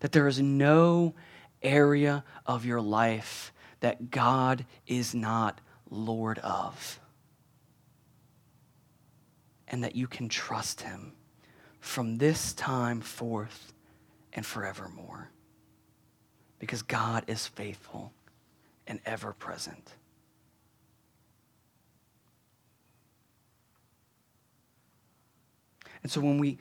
That 0.00 0.12
there 0.12 0.26
is 0.26 0.40
no 0.40 1.14
area 1.62 2.24
of 2.44 2.66
your 2.66 2.80
life 2.80 3.52
that 3.80 4.10
God 4.10 4.66
is 4.86 5.14
not 5.14 5.60
Lord 5.88 6.40
of. 6.40 7.00
And 9.68 9.84
that 9.84 9.94
you 9.94 10.06
can 10.06 10.28
trust 10.28 10.80
him 10.80 11.12
from 11.80 12.18
this 12.18 12.52
time 12.52 13.00
forth 13.00 13.72
and 14.32 14.44
forevermore. 14.44 15.30
Because 16.58 16.82
God 16.82 17.24
is 17.28 17.46
faithful 17.46 18.12
and 18.86 19.00
ever 19.04 19.32
present. 19.32 19.94
And 26.02 26.10
so 26.10 26.20
when 26.20 26.38
we, 26.38 26.58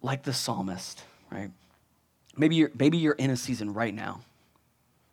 like 0.00 0.22
the 0.22 0.32
psalmist, 0.32 1.02
right? 1.30 1.50
Maybe 2.36 2.56
you're, 2.56 2.70
maybe 2.78 2.98
you're 2.98 3.12
in 3.14 3.30
a 3.30 3.36
season 3.36 3.74
right 3.74 3.94
now, 3.94 4.20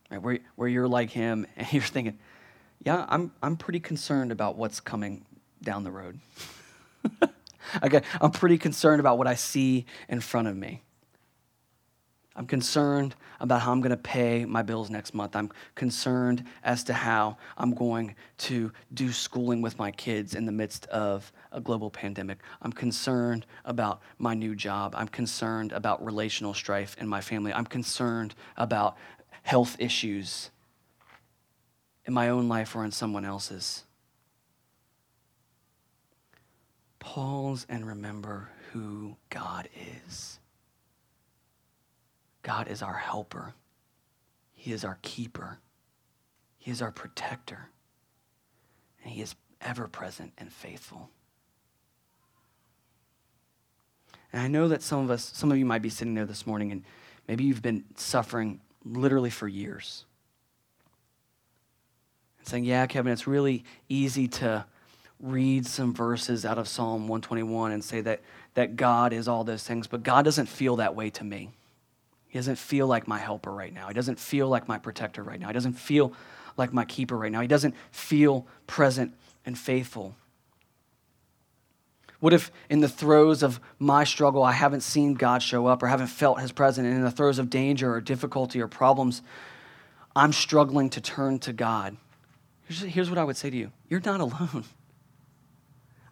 right, 0.10 0.22
where, 0.22 0.40
where 0.56 0.68
you're 0.68 0.88
like 0.88 1.10
him 1.10 1.46
and 1.58 1.68
you're 1.74 1.82
thinking, 1.82 2.18
yeah, 2.84 3.06
I'm, 3.10 3.32
I'm 3.44 3.58
pretty 3.58 3.80
concerned 3.80 4.32
about 4.32 4.56
what's 4.56 4.80
coming 4.80 5.26
down 5.62 5.84
the 5.84 5.92
road. 5.92 6.20
okay, 7.84 8.02
I'm 8.22 8.32
pretty 8.32 8.58
concerned 8.58 9.00
about 9.00 9.18
what 9.18 9.28
I 9.28 9.36
see 9.36 9.86
in 10.08 10.20
front 10.22 10.48
of 10.48 10.56
me. 10.56 10.84
I'm 12.40 12.48
concerned 12.48 13.16
about 13.42 13.62
how 13.62 13.74
I'm 13.74 13.82
going 13.82 13.90
to 13.90 13.98
pay 13.98 14.46
my 14.46 14.62
bills 14.62 14.90
next 14.90 15.14
month. 15.14 15.36
I'm 15.36 15.52
concerned 15.76 16.46
as 16.64 16.86
to 16.86 16.94
how 16.94 17.36
I'm 17.58 17.74
going 17.74 18.16
to 18.38 18.72
do 18.94 19.12
schooling 19.12 19.62
with 19.62 19.78
my 19.78 19.92
kids 19.92 20.36
in 20.36 20.46
the 20.46 20.52
midst 20.54 20.86
of 20.86 21.34
a 21.52 21.60
global 21.60 21.90
pandemic. 21.90 22.38
I'm 22.62 22.72
concerned 22.72 23.46
about 23.66 24.02
my 24.20 24.36
new 24.36 24.56
job. 24.56 24.94
I'm 24.96 25.10
concerned 25.10 25.74
about 25.74 26.04
relational 26.04 26.54
strife 26.54 26.96
in 26.98 27.10
my 27.10 27.20
family. 27.20 27.52
I'm 27.52 27.66
concerned 27.66 28.36
about 28.56 28.96
health 29.44 29.76
issues 29.78 30.50
in 32.06 32.14
my 32.14 32.30
own 32.30 32.48
life 32.48 32.74
or 32.74 32.86
in 32.86 32.92
someone 32.92 33.26
else's. 33.26 33.84
Pause 37.00 37.66
and 37.70 37.88
remember 37.88 38.50
who 38.72 39.16
God 39.30 39.70
is. 40.08 40.40
God 42.44 42.68
is 42.68 42.82
our 42.82 42.94
helper, 42.94 43.54
He 44.54 44.72
is 44.72 44.84
our 44.84 44.98
keeper, 45.02 45.60
He 46.58 46.72
is 46.72 46.82
our 46.82 46.92
protector, 46.92 47.70
and 49.04 49.14
He 49.14 49.22
is 49.22 49.36
ever 49.62 49.88
present 49.88 50.34
and 50.38 50.52
faithful. 50.52 51.10
And 54.32 54.42
I 54.42 54.48
know 54.48 54.68
that 54.68 54.84
some 54.84 55.00
of 55.00 55.10
us, 55.10 55.32
some 55.34 55.52
of 55.52 55.58
you 55.58 55.66
might 55.66 55.82
be 55.82 55.90
sitting 55.90 56.14
there 56.14 56.26
this 56.26 56.46
morning 56.46 56.72
and 56.72 56.84
maybe 57.28 57.44
you've 57.44 57.64
been 57.64 57.84
suffering 57.96 58.62
literally 58.86 59.32
for 59.32 59.48
years 59.48 60.06
saying, 62.50 62.66
Yeah, 62.66 62.86
Kevin, 62.88 63.14
it's 63.14 63.28
really 63.28 63.64
easy 63.88 64.28
to 64.28 64.66
read 65.22 65.66
some 65.66 65.94
verses 65.94 66.46
out 66.46 66.58
of 66.58 66.68
Psalm 66.68 67.08
121 67.08 67.72
and 67.72 67.84
say 67.84 68.02
that, 68.02 68.22
that 68.54 68.76
God 68.76 69.12
is 69.12 69.28
all 69.28 69.44
those 69.44 69.64
things, 69.64 69.88
but 69.88 70.04
God 70.04 70.24
doesn't 70.24 70.48
feel 70.48 70.78
that 70.78 70.96
way 70.96 71.10
to 71.12 71.24
me. 71.24 71.52
He 72.28 72.38
doesn't 72.38 72.58
feel 72.58 72.88
like 72.88 73.08
my 73.08 73.18
helper 73.18 73.52
right 73.52 73.74
now. 73.74 73.88
He 73.88 73.94
doesn't 73.94 74.20
feel 74.20 74.48
like 74.48 74.68
my 74.68 74.78
protector 74.78 75.24
right 75.24 75.40
now. 75.40 75.48
He 75.48 75.54
doesn't 75.54 75.74
feel 75.74 76.14
like 76.58 76.72
my 76.72 76.86
keeper 76.86 77.18
right 77.18 77.32
now. 77.32 77.42
He 77.42 77.48
doesn't 77.48 77.76
feel 77.92 78.46
present 78.68 79.14
and 79.46 79.58
faithful. 79.58 80.16
What 82.20 82.34
if 82.34 82.52
in 82.70 82.82
the 82.82 82.90
throes 82.90 83.44
of 83.44 83.60
my 83.80 84.04
struggle, 84.04 84.44
I 84.44 84.52
haven't 84.52 84.82
seen 84.82 85.14
God 85.16 85.42
show 85.42 85.68
up 85.68 85.82
or 85.82 85.88
haven't 85.88 86.08
felt 86.08 86.40
his 86.40 86.52
presence? 86.52 86.86
And 86.86 86.96
in 86.96 87.04
the 87.04 87.12
throes 87.12 87.40
of 87.40 87.50
danger 87.50 87.92
or 87.94 88.02
difficulty 88.02 88.62
or 88.62 88.68
problems, 88.68 89.22
I'm 90.16 90.34
struggling 90.34 90.90
to 90.92 91.02
turn 91.02 91.40
to 91.40 91.54
God. 91.54 91.98
Here's, 92.66 92.82
here's 92.82 93.10
what 93.10 93.18
I 93.18 93.24
would 93.24 93.38
say 93.38 93.50
to 93.50 93.58
you 93.58 93.72
you're 93.90 94.02
not 94.02 94.20
alone. 94.20 94.66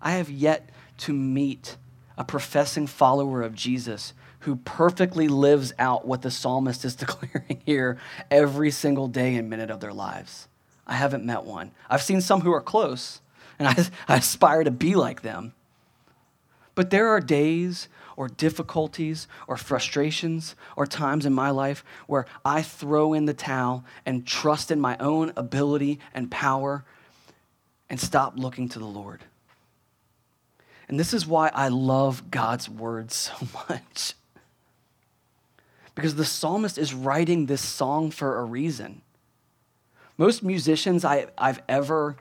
I 0.02 0.12
have 0.12 0.30
yet 0.30 0.70
to 1.00 1.14
meet 1.14 1.78
a 2.18 2.24
professing 2.24 2.88
follower 2.88 3.42
of 3.42 3.56
Jesus 3.56 4.14
who 4.42 4.56
perfectly 4.58 5.28
lives 5.28 5.74
out 5.78 6.08
what 6.08 6.22
the 6.22 6.32
psalmist 6.32 6.86
is 6.86 6.96
declaring 6.98 7.62
here 7.66 7.98
every 8.32 8.72
single 8.72 9.08
day 9.08 9.36
and 9.36 9.50
minute 9.50 9.70
of 9.70 9.80
their 9.80 9.94
lives. 9.94 10.48
I 10.86 10.96
haven't 10.96 11.26
met 11.26 11.44
one. 11.44 11.72
I've 11.90 12.02
seen 12.02 12.22
some 12.22 12.42
who 12.42 12.54
are 12.54 12.62
close, 12.62 13.22
and 13.60 13.68
I, 13.68 13.76
I 14.14 14.18
aspire 14.18 14.64
to 14.64 14.72
be 14.72 14.96
like 14.96 15.22
them. 15.22 15.54
But 16.76 16.92
there 16.92 17.10
are 17.10 17.20
days 17.20 17.90
or 18.16 18.28
difficulties 18.28 19.28
or 19.48 19.58
frustrations 19.58 20.56
or 20.76 20.86
times 20.86 21.26
in 21.26 21.34
my 21.34 21.50
life 21.50 21.84
where 22.08 22.26
I 22.46 22.62
throw 22.62 23.14
in 23.14 23.26
the 23.26 23.34
towel 23.34 23.84
and 24.06 24.26
trust 24.26 24.72
in 24.72 24.80
my 24.80 24.96
own 25.00 25.34
ability 25.36 26.00
and 26.14 26.30
power 26.30 26.86
and 27.90 28.00
stop 28.00 28.34
looking 28.38 28.70
to 28.70 28.80
the 28.80 28.86
Lord. 28.86 29.24
And 30.88 31.00
this 31.00 31.14
is 31.14 31.28
why 31.28 31.52
I 31.54 31.68
love 31.68 32.32
God's 32.32 32.70
word 32.70 33.12
so 33.12 33.34
much. 33.70 34.14
Because 35.96 36.16
the 36.16 36.26
psalmist 36.26 36.78
is 36.78 36.94
writing 36.94 37.46
this 37.46 37.62
song 37.62 38.12
for 38.12 38.40
a 38.40 38.44
reason. 38.44 39.02
Most 40.18 40.44
musicians 40.44 41.04
I, 41.04 41.28
have 41.38 41.62
ever 41.68 42.18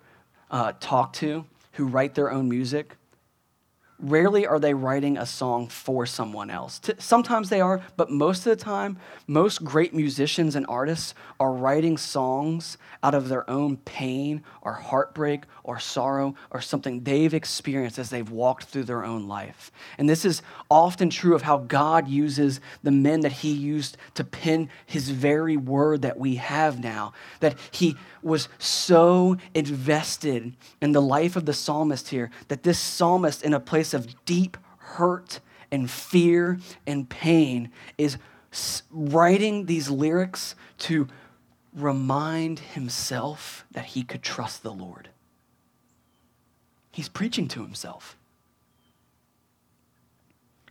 uh, 0.50 0.72
talked 0.80 1.16
to 1.16 1.44
who 1.72 1.86
write 1.86 2.14
their 2.14 2.30
own 2.30 2.48
music, 2.48 2.96
rarely 3.98 4.46
are 4.46 4.58
they 4.58 4.74
writing 4.74 5.16
a 5.16 5.26
song 5.26 5.68
for 5.68 6.06
someone 6.06 6.50
else. 6.50 6.80
Sometimes 6.98 7.48
they 7.48 7.60
are, 7.60 7.82
but 7.96 8.10
most 8.10 8.40
of 8.40 8.56
the 8.56 8.64
time, 8.64 8.98
most 9.26 9.64
great 9.64 9.94
musicians 9.94 10.54
and 10.54 10.66
artists 10.68 11.14
are 11.40 11.52
writing 11.52 11.96
songs 11.96 12.78
out 13.02 13.14
of 13.14 13.28
their 13.28 13.48
own 13.48 13.76
pain 13.78 14.42
or 14.62 14.72
heartbreak 14.72 15.44
or 15.64 15.78
sorrow 15.78 16.34
or 16.50 16.60
something 16.60 17.02
they've 17.04 17.34
experienced 17.34 17.98
as 17.98 18.10
they've 18.10 18.30
walked 18.30 18.64
through 18.64 18.84
their 18.84 19.04
own 19.04 19.28
life. 19.28 19.70
And 19.98 20.08
this 20.08 20.24
is 20.24 20.42
often 20.70 21.10
true 21.10 21.34
of 21.34 21.42
how 21.42 21.58
God 21.58 22.08
uses 22.08 22.60
the 22.82 22.90
men 22.90 23.20
that 23.20 23.32
he 23.32 23.52
used 23.52 23.96
to 24.14 24.24
pen 24.24 24.68
his 24.84 25.10
very 25.10 25.56
word 25.56 26.02
that 26.02 26.18
we 26.18 26.36
have 26.36 26.80
now, 26.80 27.12
that 27.40 27.56
he 27.70 27.96
was 28.22 28.48
so 28.58 29.36
invested 29.54 30.52
in 30.82 30.92
the 30.92 31.02
life 31.02 31.36
of 31.36 31.46
the 31.46 31.52
psalmist 31.52 32.08
here 32.08 32.30
that 32.48 32.62
this 32.62 32.78
psalmist, 32.78 33.42
in 33.42 33.54
a 33.54 33.60
place 33.60 33.85
of 33.94 34.24
deep 34.24 34.56
hurt 34.78 35.40
and 35.70 35.90
fear 35.90 36.58
and 36.86 37.08
pain, 37.08 37.70
is 37.98 38.18
writing 38.90 39.66
these 39.66 39.90
lyrics 39.90 40.54
to 40.78 41.08
remind 41.74 42.58
himself 42.58 43.66
that 43.70 43.86
he 43.86 44.02
could 44.02 44.22
trust 44.22 44.62
the 44.62 44.72
Lord. 44.72 45.10
He's 46.90 47.08
preaching 47.08 47.48
to 47.48 47.62
himself. 47.62 48.16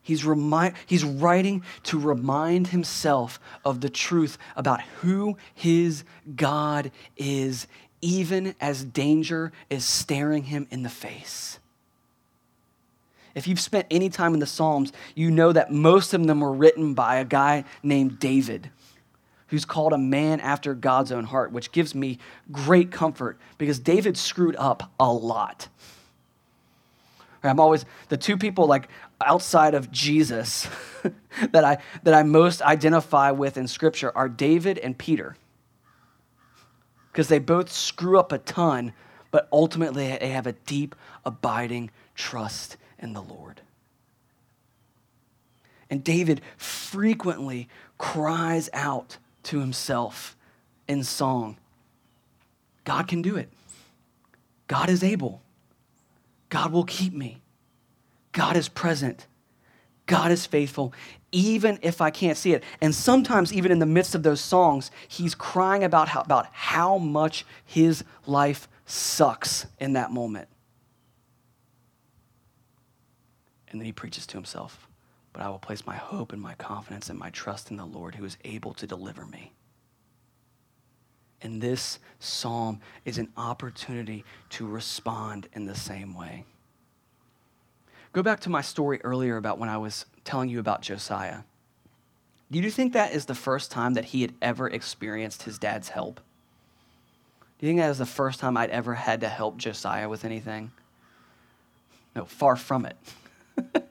He's, 0.01 0.23
remind, 0.23 0.75
he's 0.85 1.03
writing 1.03 1.63
to 1.83 1.99
remind 1.99 2.67
himself 2.67 3.39
of 3.63 3.81
the 3.81 3.89
truth 3.89 4.37
about 4.55 4.81
who 5.01 5.37
his 5.53 6.03
God 6.35 6.91
is, 7.17 7.67
even 8.01 8.53
as 8.61 8.83
danger 8.83 9.51
is 9.69 9.83
staring 9.83 10.43
him 10.43 10.67
in 10.69 10.83
the 10.83 10.89
face. 10.89 11.59
If 13.35 13.49
you've 13.49 13.59
spent 13.59 13.85
any 13.91 14.09
time 14.09 14.33
in 14.33 14.39
the 14.39 14.47
Psalms, 14.47 14.93
you 15.13 15.29
know 15.29 15.51
that 15.51 15.71
most 15.71 16.13
of 16.13 16.25
them 16.25 16.39
were 16.39 16.53
written 16.53 16.93
by 16.93 17.17
a 17.17 17.25
guy 17.25 17.65
named 17.83 18.17
David, 18.17 18.71
who's 19.47 19.65
called 19.65 19.91
a 19.91 19.97
man 19.97 20.39
after 20.39 20.73
God's 20.73 21.11
own 21.11 21.25
heart, 21.25 21.51
which 21.51 21.73
gives 21.73 21.93
me 21.93 22.17
great 22.51 22.91
comfort 22.91 23.37
because 23.57 23.77
David 23.77 24.17
screwed 24.17 24.55
up 24.55 24.89
a 24.99 25.11
lot. 25.11 25.67
I'm 27.43 27.59
always 27.59 27.85
the 28.09 28.17
two 28.17 28.37
people 28.37 28.65
like 28.65 28.87
outside 29.21 29.75
of 29.75 29.91
Jesus 29.91 30.67
that 31.51 31.63
I 31.63 31.77
that 32.01 32.15
I 32.15 32.23
most 32.23 32.63
identify 32.63 33.29
with 33.31 33.57
in 33.57 33.67
scripture 33.67 34.11
are 34.15 34.27
David 34.27 34.79
and 34.79 34.97
Peter. 34.97 35.35
Because 37.11 37.27
they 37.27 37.37
both 37.37 37.71
screw 37.71 38.17
up 38.17 38.31
a 38.31 38.39
ton, 38.39 38.93
but 39.29 39.47
ultimately 39.51 40.17
they 40.19 40.29
have 40.29 40.47
a 40.47 40.53
deep 40.53 40.95
abiding 41.23 41.91
trust 42.15 42.77
in 42.99 43.13
the 43.13 43.21
Lord. 43.21 43.61
And 45.89 46.03
David 46.03 46.41
frequently 46.57 47.69
cries 47.97 48.69
out 48.73 49.17
to 49.43 49.59
himself 49.59 50.35
in 50.87 51.03
song 51.03 51.57
God 52.85 53.07
can 53.07 53.23
do 53.23 53.35
it. 53.35 53.49
God 54.67 54.89
is 54.89 55.03
able. 55.03 55.41
God 56.49 56.71
will 56.71 56.83
keep 56.83 57.13
me. 57.13 57.41
God 58.31 58.55
is 58.55 58.69
present. 58.69 59.25
God 60.05 60.31
is 60.31 60.45
faithful, 60.45 60.93
even 61.31 61.79
if 61.81 61.99
I 61.99 62.11
can't 62.11 62.37
see 62.37 62.53
it. 62.53 62.63
And 62.79 62.93
sometimes, 62.93 63.51
even 63.51 63.71
in 63.71 63.79
the 63.79 63.87
midst 63.87 64.13
of 64.13 64.21
those 64.21 64.39
songs, 64.39 64.91
he's 65.07 65.33
crying 65.33 65.83
about 65.83 66.09
how, 66.09 66.21
about 66.21 66.45
how 66.51 66.99
much 66.99 67.43
his 67.65 68.03
life 68.27 68.67
sucks 68.85 69.65
in 69.79 69.93
that 69.93 70.11
moment. 70.11 70.47
And 73.75 73.81
then 73.81 73.87
he 73.87 73.91
preaches 73.91 74.25
to 74.27 74.37
himself 74.37 74.87
But 75.33 75.43
I 75.43 75.49
will 75.49 75.59
place 75.59 75.85
my 75.85 75.97
hope 75.97 76.31
and 76.31 76.41
my 76.41 76.53
confidence 76.53 77.09
and 77.09 77.19
my 77.19 77.29
trust 77.31 77.71
in 77.71 77.75
the 77.75 77.85
Lord 77.85 78.15
who 78.15 78.23
is 78.23 78.37
able 78.45 78.73
to 78.75 78.87
deliver 78.87 79.25
me. 79.25 79.51
And 81.41 81.61
this 81.61 81.99
psalm 82.19 82.79
is 83.03 83.17
an 83.17 83.33
opportunity 83.35 84.23
to 84.51 84.65
respond 84.65 85.49
in 85.51 85.65
the 85.65 85.75
same 85.75 86.13
way. 86.13 86.45
Go 88.13 88.23
back 88.23 88.39
to 88.41 88.49
my 88.49 88.61
story 88.61 89.01
earlier 89.03 89.35
about 89.35 89.59
when 89.59 89.67
I 89.67 89.77
was 89.77 90.05
telling 90.23 90.47
you 90.47 90.61
about 90.61 90.81
Josiah. 90.81 91.39
Do 92.49 92.59
you 92.59 92.71
think 92.71 92.93
that 92.93 93.11
is 93.11 93.25
the 93.25 93.35
first 93.35 93.71
time 93.71 93.95
that 93.95 94.05
he 94.05 94.21
had 94.21 94.33
ever 94.41 94.69
experienced 94.69 95.43
his 95.43 95.59
dad's 95.59 95.89
help? 95.89 96.21
Do 97.59 97.67
you 97.67 97.71
think 97.71 97.81
that 97.81 97.91
is 97.91 97.97
the 97.97 98.05
first 98.05 98.39
time 98.39 98.55
I'd 98.55 98.69
ever 98.69 98.93
had 98.93 99.19
to 99.19 99.27
help 99.27 99.57
Josiah 99.57 100.07
with 100.07 100.23
anything? 100.23 100.71
No, 102.15 102.23
far 102.23 102.55
from 102.55 102.85
it. 102.85 102.95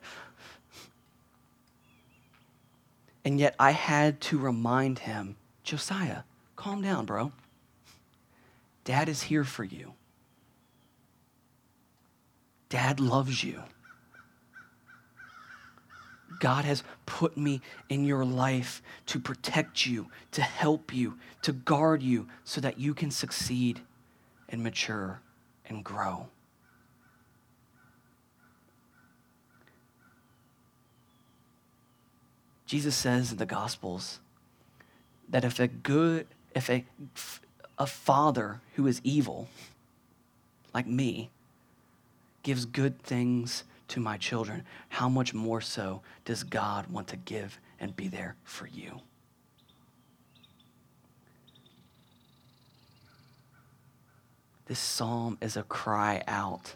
and 3.24 3.38
yet 3.38 3.54
I 3.58 3.70
had 3.72 4.20
to 4.22 4.38
remind 4.38 5.00
him 5.00 5.36
Josiah, 5.62 6.22
calm 6.56 6.82
down, 6.82 7.06
bro. 7.06 7.32
Dad 8.84 9.08
is 9.08 9.22
here 9.22 9.44
for 9.44 9.64
you. 9.64 9.94
Dad 12.68 13.00
loves 13.00 13.42
you. 13.42 13.62
God 16.40 16.64
has 16.64 16.82
put 17.06 17.36
me 17.36 17.60
in 17.88 18.04
your 18.04 18.24
life 18.24 18.82
to 19.06 19.18
protect 19.18 19.86
you, 19.86 20.08
to 20.32 20.42
help 20.42 20.92
you, 20.92 21.16
to 21.42 21.52
guard 21.52 22.02
you, 22.02 22.26
so 22.42 22.60
that 22.60 22.78
you 22.78 22.92
can 22.92 23.10
succeed 23.10 23.80
and 24.48 24.62
mature 24.62 25.20
and 25.66 25.84
grow. 25.84 26.28
Jesus 32.66 32.96
says 32.96 33.32
in 33.32 33.38
the 33.38 33.46
Gospels 33.46 34.20
that 35.28 35.44
if 35.44 35.60
a 35.60 35.68
good, 35.68 36.26
if 36.54 36.70
a, 36.70 36.84
a 37.78 37.86
father 37.86 38.60
who 38.74 38.86
is 38.86 39.00
evil, 39.04 39.48
like 40.72 40.86
me, 40.86 41.30
gives 42.42 42.64
good 42.64 43.00
things 43.02 43.64
to 43.88 44.00
my 44.00 44.16
children, 44.16 44.64
how 44.88 45.08
much 45.08 45.34
more 45.34 45.60
so 45.60 46.02
does 46.24 46.42
God 46.42 46.86
want 46.88 47.08
to 47.08 47.16
give 47.16 47.58
and 47.78 47.94
be 47.94 48.08
there 48.08 48.36
for 48.44 48.66
you? 48.66 49.00
This 54.66 54.78
psalm 54.78 55.36
is 55.42 55.56
a 55.56 55.62
cry 55.62 56.22
out 56.26 56.74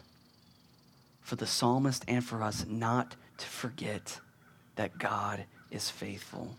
for 1.21 1.35
the 1.35 1.47
psalmist 1.47 2.05
and 2.07 2.23
for 2.23 2.43
us 2.43 2.65
not 2.67 3.15
to 3.37 3.45
forget 3.47 4.19
that 4.75 4.97
God 4.99 5.45
is 5.71 5.89
faithful. 5.89 6.55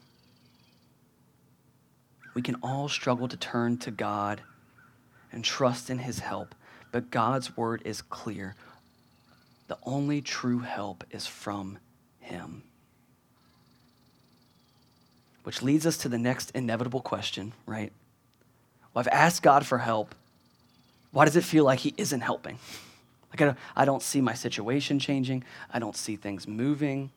We 2.34 2.42
can 2.42 2.56
all 2.62 2.88
struggle 2.88 3.28
to 3.28 3.36
turn 3.36 3.78
to 3.78 3.90
God 3.90 4.42
and 5.32 5.44
trust 5.44 5.90
in 5.90 5.98
his 5.98 6.20
help, 6.20 6.54
but 6.92 7.10
God's 7.10 7.56
word 7.56 7.82
is 7.84 8.02
clear 8.02 8.54
the 9.70 9.78
only 9.84 10.20
true 10.20 10.58
help 10.58 11.04
is 11.12 11.28
from 11.28 11.78
Him. 12.18 12.64
Which 15.44 15.62
leads 15.62 15.86
us 15.86 15.96
to 15.98 16.08
the 16.08 16.18
next 16.18 16.50
inevitable 16.56 17.00
question, 17.00 17.52
right? 17.66 17.92
Well, 18.92 19.02
I've 19.02 19.12
asked 19.12 19.44
God 19.44 19.64
for 19.64 19.78
help. 19.78 20.12
Why 21.12 21.24
does 21.24 21.36
it 21.36 21.44
feel 21.44 21.62
like 21.62 21.78
He 21.78 21.94
isn't 21.96 22.20
helping? 22.20 22.58
Like, 23.32 23.42
I 23.42 23.44
don't, 23.44 23.58
I 23.76 23.84
don't 23.84 24.02
see 24.02 24.20
my 24.20 24.34
situation 24.34 24.98
changing, 24.98 25.44
I 25.72 25.78
don't 25.78 25.94
see 25.94 26.16
things 26.16 26.48
moving. 26.48 27.12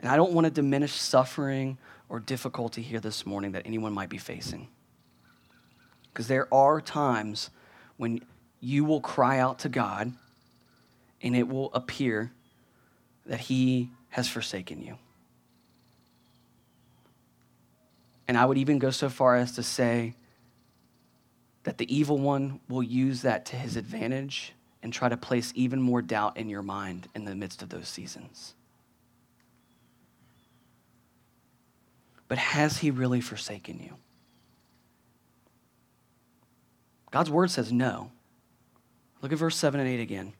And 0.00 0.10
I 0.10 0.16
don't 0.16 0.32
want 0.32 0.46
to 0.46 0.50
diminish 0.50 0.92
suffering 0.92 1.78
or 2.08 2.20
difficulty 2.20 2.82
here 2.82 3.00
this 3.00 3.26
morning 3.26 3.52
that 3.52 3.62
anyone 3.66 3.92
might 3.92 4.08
be 4.08 4.18
facing. 4.18 4.68
Because 6.12 6.28
there 6.28 6.52
are 6.52 6.80
times 6.80 7.50
when 7.96 8.20
you 8.60 8.84
will 8.84 9.00
cry 9.00 9.38
out 9.38 9.60
to 9.60 9.68
God 9.68 10.12
and 11.22 11.36
it 11.36 11.48
will 11.48 11.72
appear 11.74 12.32
that 13.26 13.40
he 13.40 13.90
has 14.10 14.28
forsaken 14.28 14.82
you. 14.82 14.96
And 18.26 18.36
I 18.36 18.44
would 18.44 18.58
even 18.58 18.78
go 18.78 18.90
so 18.90 19.08
far 19.08 19.36
as 19.36 19.52
to 19.52 19.62
say 19.62 20.14
that 21.64 21.78
the 21.78 21.94
evil 21.94 22.18
one 22.18 22.60
will 22.68 22.82
use 22.82 23.22
that 23.22 23.46
to 23.46 23.56
his 23.56 23.76
advantage 23.76 24.52
and 24.82 24.92
try 24.92 25.08
to 25.08 25.16
place 25.16 25.52
even 25.54 25.82
more 25.82 26.02
doubt 26.02 26.36
in 26.36 26.48
your 26.48 26.62
mind 26.62 27.08
in 27.14 27.24
the 27.24 27.34
midst 27.34 27.62
of 27.62 27.68
those 27.68 27.88
seasons. 27.88 28.54
But 32.28 32.38
has 32.38 32.78
he 32.78 32.90
really 32.90 33.20
forsaken 33.20 33.80
you? 33.80 33.94
God's 37.10 37.30
word 37.30 37.50
says 37.50 37.72
no. 37.72 38.10
Look 39.22 39.32
at 39.32 39.38
verse 39.38 39.56
7 39.56 39.80
and 39.80 39.88
8 39.88 40.00
again. 40.00 40.34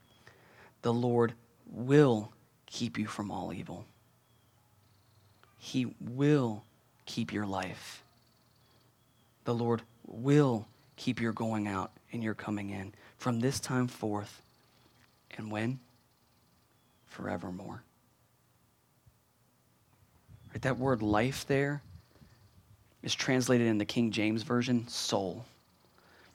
The 0.82 0.92
Lord 0.92 1.32
will 1.66 2.32
keep 2.66 2.98
you 2.98 3.06
from 3.06 3.30
all 3.30 3.52
evil. 3.52 3.86
He 5.58 5.86
will 6.00 6.62
keep 7.06 7.32
your 7.32 7.46
life. 7.46 8.02
The 9.44 9.54
Lord 9.54 9.82
will 10.06 10.68
keep 10.96 11.20
your 11.20 11.32
going 11.32 11.66
out 11.66 11.90
and 12.12 12.22
your 12.22 12.34
coming 12.34 12.70
in 12.70 12.92
from 13.16 13.40
this 13.40 13.58
time 13.58 13.88
forth 13.88 14.42
and 15.36 15.50
when? 15.50 15.78
Forevermore. 17.06 17.82
That 20.62 20.78
word 20.78 21.02
life 21.02 21.46
there 21.46 21.82
is 23.02 23.14
translated 23.14 23.66
in 23.66 23.78
the 23.78 23.84
King 23.84 24.10
James 24.10 24.42
Version 24.42 24.88
soul 24.88 25.44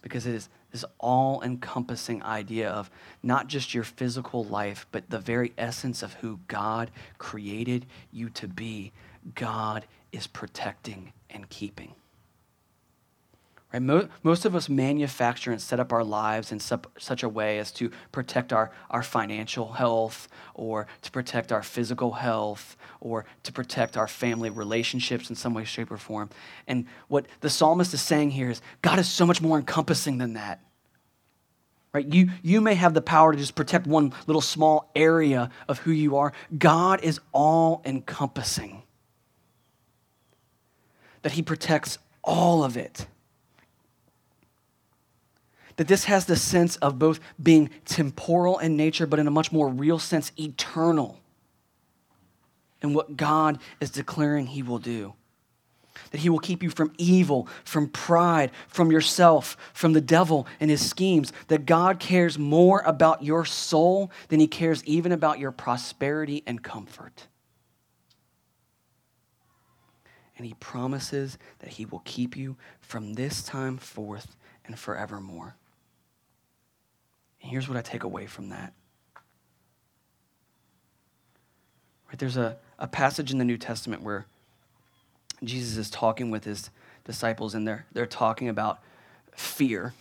because 0.02 0.26
it 0.26 0.36
is 0.36 0.50
this 0.72 0.86
all 1.00 1.42
encompassing 1.44 2.24
idea 2.24 2.70
of 2.70 2.90
not 3.22 3.48
just 3.48 3.74
your 3.74 3.84
physical 3.84 4.44
life, 4.44 4.88
but 4.92 5.10
the 5.10 5.20
very 5.20 5.54
essence 5.58 6.02
of 6.02 6.14
who 6.16 6.40
God 6.48 6.90
created 7.20 7.86
you 8.12 8.30
to 8.32 8.48
be. 8.48 8.92
God 9.36 9.86
is 10.12 10.26
protecting 10.26 11.14
and 11.30 11.48
keeping. 11.50 11.94
Right? 13.74 13.82
Mo- 13.82 14.08
most 14.22 14.46
of 14.46 14.56
us 14.56 14.70
manufacture 14.70 15.52
and 15.52 15.60
set 15.60 15.80
up 15.80 15.92
our 15.92 16.04
lives 16.04 16.52
in 16.52 16.60
sup- 16.60 16.92
such 17.00 17.24
a 17.24 17.30
way 17.30 17.58
as 17.58 17.72
to 17.72 17.90
protect 18.12 18.54
our, 18.54 18.72
our 18.92 19.02
financial 19.02 19.74
health 19.74 20.28
or 20.54 20.86
to 21.02 21.12
protect 21.12 21.52
our 21.52 21.64
physical 21.64 22.12
health 22.12 22.78
or 23.02 23.26
to 23.42 23.52
protect 23.52 23.98
our 23.98 24.08
family 24.08 24.52
relationships 24.52 25.30
in 25.30 25.36
some 25.36 25.56
way, 25.56 25.64
shape, 25.64 25.92
or 25.92 25.98
form. 25.98 26.30
And 26.68 26.86
what 27.08 27.26
the 27.42 27.50
psalmist 27.50 27.94
is 27.96 28.02
saying 28.02 28.32
here 28.32 28.52
is 28.52 28.62
God 28.84 29.00
is 29.00 29.10
so 29.10 29.26
much 29.26 29.42
more 29.42 29.58
encompassing 29.58 30.20
than 30.20 30.34
that. 30.34 30.60
Right? 31.94 32.12
You, 32.12 32.30
you 32.42 32.62
may 32.62 32.76
have 32.76 32.94
the 32.94 33.02
power 33.02 33.32
to 33.32 33.38
just 33.38 33.56
protect 33.56 33.88
one 33.88 34.14
little 34.28 34.42
small 34.42 34.92
area 34.96 35.50
of 35.68 35.80
who 35.80 35.92
you 35.92 36.18
are. 36.18 36.34
God 36.58 37.04
is 37.04 37.20
all 37.32 37.82
encompassing. 37.86 38.84
That 41.24 41.34
He 41.34 41.42
protects 41.42 41.98
all 42.24 42.64
of 42.64 42.78
it 42.78 43.08
that 45.76 45.88
this 45.88 46.06
has 46.06 46.26
the 46.26 46.36
sense 46.36 46.76
of 46.78 47.00
both 47.00 47.20
being 47.42 47.70
temporal 47.86 48.60
in 48.60 48.78
nature, 48.78 49.08
but 49.08 49.20
in 49.20 49.28
a 49.28 49.32
much 49.32 49.52
more 49.52 49.70
real 49.70 50.00
sense, 50.00 50.32
eternal 50.40 51.20
in 52.84 52.94
what 52.94 53.18
God 53.18 53.60
is 53.80 53.90
declaring 53.90 54.48
He 54.48 54.62
will 54.62 54.78
do. 54.78 55.14
That 56.12 56.20
He 56.20 56.30
will 56.30 56.40
keep 56.40 56.62
you 56.62 56.70
from 56.70 56.94
evil, 56.98 57.48
from 57.64 57.88
pride, 57.88 58.52
from 58.68 58.92
yourself, 58.92 59.58
from 59.74 59.94
the 59.94 60.02
devil 60.02 60.46
and 60.60 60.70
his 60.70 60.88
schemes. 60.88 61.32
That 61.48 61.66
God 61.66 62.00
cares 62.00 62.38
more 62.38 62.82
about 62.86 63.24
your 63.24 63.46
soul 63.46 64.12
than 64.28 64.40
He 64.40 64.48
cares 64.48 64.84
even 64.84 65.12
about 65.12 65.40
your 65.40 65.52
prosperity 65.52 66.44
and 66.46 66.62
comfort. 66.62 67.28
And 70.38 70.46
He 70.46 70.54
promises 70.56 71.38
that 71.60 71.70
He 71.70 71.86
will 71.86 72.02
keep 72.06 72.36
you 72.36 72.58
from 72.82 73.14
this 73.14 73.44
time 73.44 73.78
forth 73.78 74.36
and 74.66 74.78
forevermore. 74.78 75.56
Here's 77.44 77.68
what 77.68 77.78
I 77.78 77.82
take 77.82 78.04
away 78.04 78.26
from 78.26 78.50
that. 78.50 78.74
Right, 82.08 82.18
there's 82.18 82.38
a, 82.38 82.58
a 82.80 82.88
passage 82.88 83.32
in 83.32 83.38
the 83.38 83.44
New 83.44 83.58
Testament 83.58 84.02
where 84.02 84.26
Jesus 85.44 85.76
is 85.76 85.90
talking 85.90 86.32
with 86.32 86.46
his 86.46 86.70
disciples, 87.04 87.54
and 87.54 87.68
they're, 87.68 87.86
they're 87.92 88.06
talking 88.06 88.48
about 88.48 88.80
fear. 89.36 89.94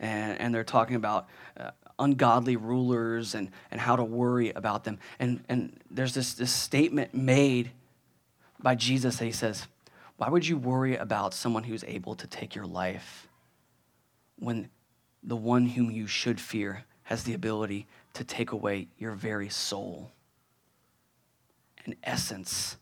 And, 0.00 0.40
and 0.40 0.54
they're 0.54 0.64
talking 0.64 0.96
about 0.96 1.28
uh, 1.60 1.72
ungodly 1.98 2.56
rulers 2.56 3.34
and, 3.34 3.50
and 3.70 3.78
how 3.78 3.96
to 3.96 4.04
worry 4.04 4.50
about 4.50 4.84
them. 4.84 4.98
And, 5.18 5.44
and 5.50 5.78
there's 5.90 6.14
this, 6.14 6.32
this 6.32 6.52
statement 6.52 7.12
made 7.12 7.70
by 8.58 8.76
Jesus 8.76 9.18
that 9.18 9.26
he 9.26 9.32
says, 9.32 9.66
Why 10.16 10.30
would 10.30 10.46
you 10.46 10.56
worry 10.56 10.96
about 10.96 11.34
someone 11.34 11.64
who's 11.64 11.84
able 11.84 12.14
to 12.14 12.26
take 12.26 12.54
your 12.54 12.66
life 12.66 13.28
when 14.38 14.70
the 15.24 15.36
one 15.36 15.66
whom 15.66 15.90
you 15.90 16.06
should 16.06 16.40
fear 16.40 16.84
has 17.04 17.24
the 17.24 17.34
ability 17.34 17.86
to 18.12 18.24
take 18.24 18.52
away 18.52 18.88
your 18.98 19.12
very 19.12 19.48
soul 19.48 20.12
and 21.84 21.96
essence 22.02 22.76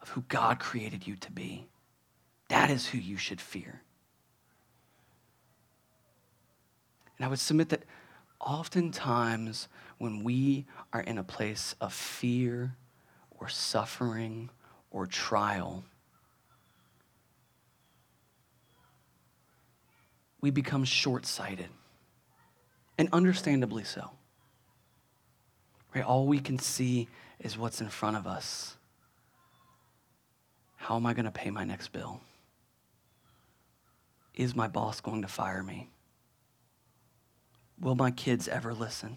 of 0.00 0.08
who 0.10 0.22
God 0.28 0.58
created 0.58 1.06
you 1.06 1.16
to 1.16 1.30
be. 1.30 1.66
That 2.48 2.70
is 2.70 2.86
who 2.86 2.98
you 2.98 3.16
should 3.16 3.40
fear. 3.40 3.82
And 7.16 7.26
I 7.26 7.28
would 7.28 7.38
submit 7.38 7.68
that 7.68 7.84
oftentimes 8.40 9.68
when 9.98 10.24
we 10.24 10.66
are 10.92 11.02
in 11.02 11.18
a 11.18 11.22
place 11.22 11.74
of 11.80 11.92
fear 11.92 12.74
or 13.38 13.48
suffering 13.48 14.50
or 14.90 15.06
trial, 15.06 15.84
we 20.40 20.50
become 20.50 20.84
short 20.84 21.26
sighted. 21.26 21.68
And 22.98 23.08
understandably 23.12 23.84
so. 23.84 24.10
Right? 25.94 26.04
All 26.04 26.26
we 26.26 26.38
can 26.40 26.58
see 26.58 27.08
is 27.38 27.56
what's 27.56 27.80
in 27.80 27.88
front 27.88 28.16
of 28.16 28.26
us. 28.26 28.76
How 30.76 30.96
am 30.96 31.06
I 31.06 31.14
going 31.14 31.24
to 31.24 31.30
pay 31.30 31.50
my 31.50 31.64
next 31.64 31.92
bill? 31.92 32.20
Is 34.34 34.54
my 34.54 34.68
boss 34.68 35.00
going 35.00 35.22
to 35.22 35.28
fire 35.28 35.62
me? 35.62 35.88
Will 37.80 37.94
my 37.94 38.10
kids 38.10 38.48
ever 38.48 38.74
listen? 38.74 39.16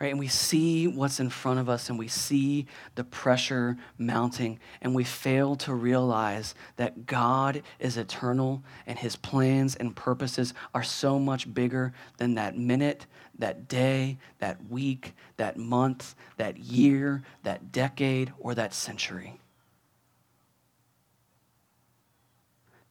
Right? 0.00 0.10
And 0.10 0.18
we 0.18 0.28
see 0.28 0.88
what's 0.88 1.20
in 1.20 1.28
front 1.28 1.60
of 1.60 1.68
us 1.68 1.90
and 1.90 1.98
we 1.98 2.08
see 2.08 2.66
the 2.94 3.04
pressure 3.04 3.76
mounting 3.98 4.58
and 4.80 4.94
we 4.94 5.04
fail 5.04 5.56
to 5.56 5.74
realize 5.74 6.54
that 6.76 7.04
God 7.04 7.62
is 7.78 7.98
eternal 7.98 8.64
and 8.86 8.98
his 8.98 9.14
plans 9.14 9.76
and 9.76 9.94
purposes 9.94 10.54
are 10.74 10.82
so 10.82 11.18
much 11.18 11.52
bigger 11.52 11.92
than 12.16 12.34
that 12.36 12.56
minute, 12.56 13.06
that 13.38 13.68
day, 13.68 14.16
that 14.38 14.70
week, 14.70 15.14
that 15.36 15.58
month, 15.58 16.14
that 16.38 16.56
year, 16.58 17.22
that 17.42 17.70
decade, 17.70 18.32
or 18.38 18.54
that 18.54 18.72
century. 18.72 19.38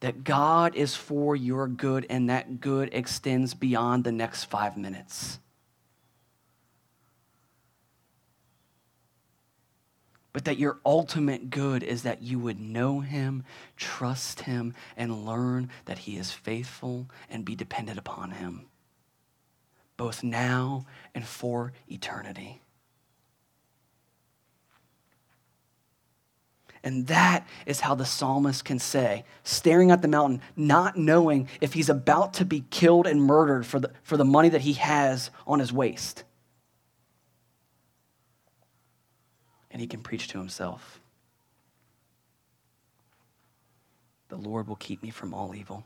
That 0.01 0.23
God 0.23 0.75
is 0.75 0.95
for 0.95 1.35
your 1.35 1.67
good 1.67 2.05
and 2.09 2.29
that 2.29 2.61
good 2.61 2.89
extends 2.93 3.55
beyond 3.55 4.03
the 4.03 4.11
next 4.11 4.45
five 4.45 4.77
minutes. 4.77 5.39
But 10.39 10.45
that 10.45 10.57
your 10.57 10.79
ultimate 10.85 11.49
good 11.49 11.83
is 11.83 12.03
that 12.03 12.21
you 12.21 12.39
would 12.39 12.61
know 12.61 13.01
him, 13.01 13.43
trust 13.75 14.39
him, 14.39 14.73
and 14.95 15.25
learn 15.25 15.69
that 15.83 15.97
he 15.97 16.15
is 16.15 16.31
faithful 16.31 17.09
and 17.29 17.43
be 17.43 17.55
dependent 17.55 17.99
upon 17.99 18.31
him, 18.31 18.65
both 19.97 20.23
now 20.23 20.85
and 21.13 21.25
for 21.25 21.73
eternity. 21.89 22.61
And 26.85 27.07
that 27.07 27.45
is 27.65 27.81
how 27.81 27.93
the 27.95 28.05
psalmist 28.05 28.63
can 28.63 28.79
say, 28.79 29.25
staring 29.43 29.91
at 29.91 30.01
the 30.01 30.07
mountain, 30.07 30.39
not 30.55 30.95
knowing 30.95 31.49
if 31.59 31.73
he's 31.73 31.89
about 31.89 32.35
to 32.35 32.45
be 32.45 32.63
killed 32.69 33.07
and 33.07 33.21
murdered 33.21 33.65
for 33.65 33.81
the, 33.81 33.91
for 34.03 34.15
the 34.15 34.23
money 34.23 34.47
that 34.47 34.61
he 34.61 34.71
has 34.71 35.31
on 35.45 35.59
his 35.59 35.73
waist. 35.73 36.23
And 39.71 39.81
he 39.81 39.87
can 39.87 40.01
preach 40.01 40.27
to 40.29 40.37
himself. 40.37 41.01
The 44.29 44.37
Lord 44.37 44.67
will 44.67 44.75
keep 44.75 45.01
me 45.01 45.09
from 45.09 45.33
all 45.33 45.55
evil. 45.55 45.83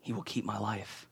He 0.00 0.12
will 0.12 0.22
keep 0.22 0.44
my 0.44 0.58
life. 0.58 1.06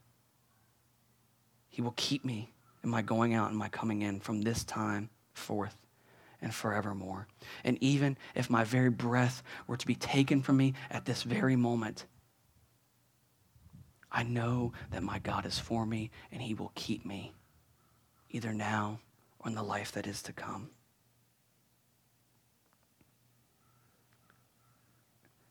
He 1.68 1.82
will 1.82 1.94
keep 1.96 2.24
me 2.24 2.52
in 2.82 2.90
my 2.90 3.02
going 3.02 3.34
out 3.34 3.48
and 3.48 3.58
my 3.58 3.68
coming 3.68 4.02
in 4.02 4.20
from 4.20 4.42
this 4.42 4.64
time 4.64 5.10
forth 5.34 5.76
and 6.40 6.54
forevermore. 6.54 7.26
And 7.64 7.78
even 7.80 8.16
if 8.34 8.50
my 8.50 8.64
very 8.64 8.90
breath 8.90 9.42
were 9.66 9.76
to 9.76 9.86
be 9.86 9.94
taken 9.94 10.42
from 10.42 10.56
me 10.56 10.74
at 10.90 11.04
this 11.04 11.22
very 11.22 11.56
moment, 11.56 12.06
I 14.10 14.22
know 14.22 14.72
that 14.90 15.02
my 15.02 15.18
God 15.18 15.46
is 15.46 15.58
for 15.58 15.84
me 15.84 16.10
and 16.32 16.40
he 16.40 16.54
will 16.54 16.72
keep 16.74 17.04
me 17.04 17.32
either 18.30 18.52
now 18.52 19.00
or 19.40 19.48
in 19.48 19.54
the 19.54 19.62
life 19.62 19.92
that 19.92 20.06
is 20.06 20.22
to 20.22 20.32
come. 20.32 20.70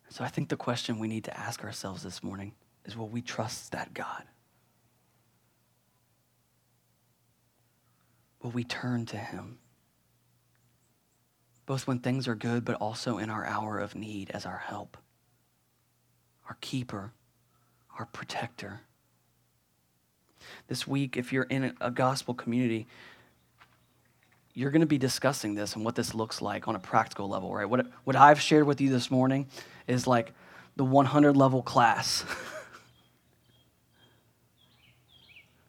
So 0.09 0.23
I 0.23 0.29
think 0.29 0.49
the 0.49 0.57
question 0.57 0.99
we 0.99 1.07
need 1.07 1.25
to 1.25 1.39
ask 1.39 1.63
ourselves 1.63 2.03
this 2.03 2.23
morning 2.23 2.53
is 2.85 2.97
will 2.97 3.09
we 3.09 3.21
trust 3.21 3.71
that 3.73 3.93
God? 3.93 4.23
Will 8.41 8.51
we 8.51 8.63
turn 8.63 9.05
to 9.07 9.17
him? 9.17 9.59
Both 11.65 11.85
when 11.85 11.99
things 11.99 12.27
are 12.27 12.35
good, 12.35 12.63
but 12.63 12.75
also 12.75 13.17
in 13.17 13.29
our 13.29 13.45
hour 13.45 13.77
of 13.77 13.93
need 13.93 14.31
as 14.31 14.45
our 14.45 14.57
help, 14.57 14.97
our 16.47 16.57
keeper, 16.61 17.11
our 17.99 18.05
protector. 18.05 18.81
This 20.67 20.87
week, 20.87 21.17
if 21.17 21.33
you're 21.33 21.43
in 21.43 21.75
a 21.81 21.91
gospel 21.91 22.33
community, 22.33 22.87
you're 24.57 24.71
going 24.71 24.81
to 24.81 24.87
be 24.87 24.97
discussing 24.97 25.53
this 25.53 25.75
and 25.75 25.85
what 25.85 25.93
this 25.93 26.15
looks 26.15 26.41
like 26.41 26.67
on 26.67 26.75
a 26.75 26.79
practical 26.79 27.29
level, 27.29 27.53
right? 27.53 27.69
What, 27.69 27.85
what 28.05 28.15
I've 28.15 28.41
shared 28.41 28.65
with 28.65 28.81
you 28.81 28.89
this 28.89 29.11
morning 29.11 29.45
is 29.85 30.07
like 30.07 30.33
the 30.75 30.83
100 30.83 31.37
level 31.37 31.61
class. 31.61 32.25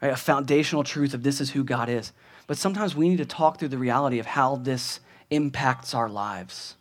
right? 0.00 0.10
A 0.10 0.16
foundational 0.16 0.84
truth 0.84 1.12
of 1.12 1.22
this 1.22 1.38
is 1.38 1.50
who 1.50 1.64
God 1.64 1.90
is. 1.90 2.12
But 2.46 2.56
sometimes 2.56 2.96
we 2.96 3.10
need 3.10 3.18
to 3.18 3.26
talk 3.26 3.58
through 3.58 3.68
the 3.68 3.76
reality 3.76 4.20
of 4.20 4.24
how 4.24 4.56
this 4.56 5.00
impacts 5.28 5.92
our 5.92 6.08
lives. 6.08 6.74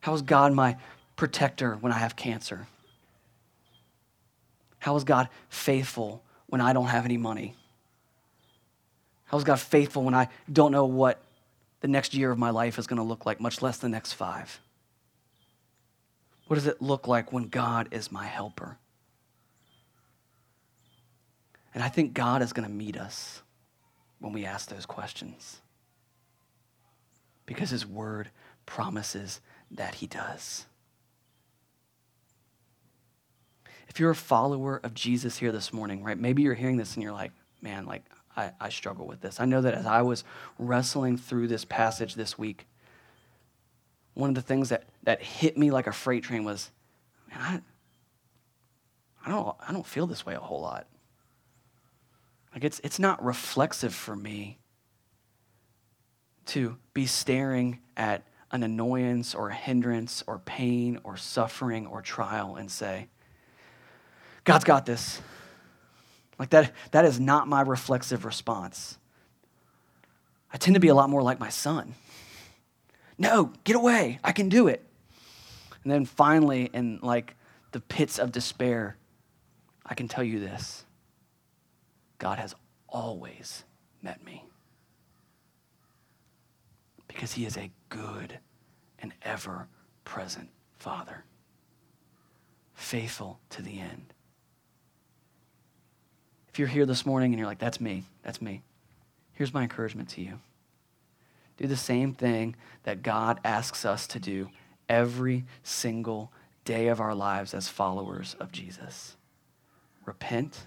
How 0.00 0.14
is 0.14 0.22
God 0.22 0.52
my 0.52 0.78
protector 1.14 1.76
when 1.76 1.92
I 1.92 1.98
have 1.98 2.16
cancer? 2.16 2.66
How 4.80 4.96
is 4.96 5.04
God 5.04 5.28
faithful 5.48 6.24
when 6.48 6.60
I 6.60 6.72
don't 6.72 6.86
have 6.86 7.04
any 7.04 7.18
money? 7.18 7.54
How 9.26 9.38
is 9.38 9.44
God 9.44 9.60
faithful 9.60 10.02
when 10.02 10.14
I 10.14 10.28
don't 10.50 10.72
know 10.72 10.86
what 10.86 11.20
the 11.80 11.88
next 11.88 12.14
year 12.14 12.30
of 12.30 12.38
my 12.38 12.50
life 12.50 12.78
is 12.78 12.86
going 12.86 12.98
to 12.98 13.02
look 13.02 13.26
like, 13.26 13.40
much 13.40 13.60
less 13.60 13.76
the 13.78 13.88
next 13.88 14.14
five? 14.14 14.60
What 16.46 16.54
does 16.54 16.66
it 16.66 16.80
look 16.80 17.08
like 17.08 17.32
when 17.32 17.48
God 17.48 17.88
is 17.90 18.10
my 18.12 18.24
helper? 18.26 18.78
And 21.74 21.82
I 21.82 21.88
think 21.88 22.14
God 22.14 22.40
is 22.40 22.52
going 22.52 22.66
to 22.66 22.72
meet 22.72 22.96
us 22.96 23.42
when 24.20 24.32
we 24.32 24.44
ask 24.44 24.68
those 24.68 24.86
questions 24.86 25.60
because 27.44 27.70
His 27.70 27.84
Word 27.84 28.30
promises 28.64 29.40
that 29.70 29.96
He 29.96 30.06
does. 30.06 30.66
If 33.88 34.00
you're 34.00 34.10
a 34.10 34.16
follower 34.16 34.80
of 34.82 34.94
Jesus 34.94 35.38
here 35.38 35.52
this 35.52 35.72
morning, 35.72 36.02
right, 36.02 36.18
maybe 36.18 36.42
you're 36.42 36.54
hearing 36.54 36.76
this 36.76 36.94
and 36.94 37.02
you're 37.02 37.12
like, 37.12 37.32
man, 37.60 37.86
like, 37.86 38.04
I, 38.36 38.52
I 38.60 38.68
struggle 38.68 39.06
with 39.06 39.20
this. 39.20 39.40
I 39.40 39.44
know 39.46 39.60
that 39.62 39.74
as 39.74 39.86
I 39.86 40.02
was 40.02 40.24
wrestling 40.58 41.16
through 41.16 41.48
this 41.48 41.64
passage 41.64 42.14
this 42.14 42.38
week, 42.38 42.66
one 44.14 44.28
of 44.28 44.34
the 44.34 44.42
things 44.42 44.68
that, 44.68 44.84
that 45.04 45.22
hit 45.22 45.56
me 45.56 45.70
like 45.70 45.86
a 45.86 45.92
freight 45.92 46.24
train 46.24 46.44
was, 46.44 46.70
man, 47.28 47.38
I, 47.40 47.60
I, 49.24 49.30
don't, 49.30 49.56
I 49.68 49.72
don't 49.72 49.86
feel 49.86 50.06
this 50.06 50.24
way 50.24 50.34
a 50.34 50.40
whole 50.40 50.60
lot. 50.60 50.86
Like 52.54 52.64
it's, 52.64 52.80
it's 52.82 52.98
not 52.98 53.22
reflexive 53.24 53.94
for 53.94 54.16
me 54.16 54.58
to 56.46 56.76
be 56.94 57.06
staring 57.06 57.80
at 57.96 58.22
an 58.52 58.62
annoyance 58.62 59.34
or 59.34 59.50
a 59.50 59.54
hindrance 59.54 60.22
or 60.26 60.38
pain 60.38 60.98
or 61.04 61.16
suffering 61.16 61.86
or 61.86 62.00
trial 62.00 62.56
and 62.56 62.70
say, 62.70 63.08
God's 64.44 64.64
got 64.64 64.86
this. 64.86 65.20
Like 66.38 66.50
that, 66.50 66.72
that 66.90 67.04
is 67.04 67.18
not 67.18 67.48
my 67.48 67.62
reflexive 67.62 68.24
response. 68.24 68.98
I 70.52 70.58
tend 70.58 70.74
to 70.74 70.80
be 70.80 70.88
a 70.88 70.94
lot 70.94 71.10
more 71.10 71.22
like 71.22 71.40
my 71.40 71.48
son. 71.48 71.94
No, 73.18 73.52
get 73.64 73.76
away. 73.76 74.18
I 74.22 74.32
can 74.32 74.48
do 74.48 74.68
it. 74.68 74.84
And 75.82 75.92
then 75.92 76.04
finally, 76.04 76.70
in 76.72 76.98
like 77.02 77.36
the 77.72 77.80
pits 77.80 78.18
of 78.18 78.32
despair, 78.32 78.96
I 79.84 79.94
can 79.94 80.08
tell 80.08 80.24
you 80.24 80.40
this 80.40 80.84
God 82.18 82.38
has 82.38 82.54
always 82.88 83.64
met 84.02 84.24
me. 84.24 84.44
Because 87.08 87.32
he 87.32 87.46
is 87.46 87.56
a 87.56 87.70
good 87.88 88.38
and 88.98 89.14
ever 89.22 89.68
present 90.04 90.50
Father, 90.78 91.24
faithful 92.74 93.40
to 93.50 93.62
the 93.62 93.80
end. 93.80 94.12
If 96.56 96.60
you're 96.60 96.68
here 96.68 96.86
this 96.86 97.04
morning 97.04 97.34
and 97.34 97.38
you're 97.38 97.46
like, 97.46 97.58
that's 97.58 97.82
me, 97.82 98.04
that's 98.22 98.40
me, 98.40 98.62
here's 99.34 99.52
my 99.52 99.64
encouragement 99.64 100.08
to 100.08 100.22
you. 100.22 100.40
Do 101.58 101.66
the 101.66 101.76
same 101.76 102.14
thing 102.14 102.56
that 102.84 103.02
God 103.02 103.40
asks 103.44 103.84
us 103.84 104.06
to 104.06 104.18
do 104.18 104.48
every 104.88 105.44
single 105.62 106.32
day 106.64 106.88
of 106.88 106.98
our 106.98 107.14
lives 107.14 107.52
as 107.52 107.68
followers 107.68 108.36
of 108.40 108.52
Jesus. 108.52 109.18
Repent 110.06 110.66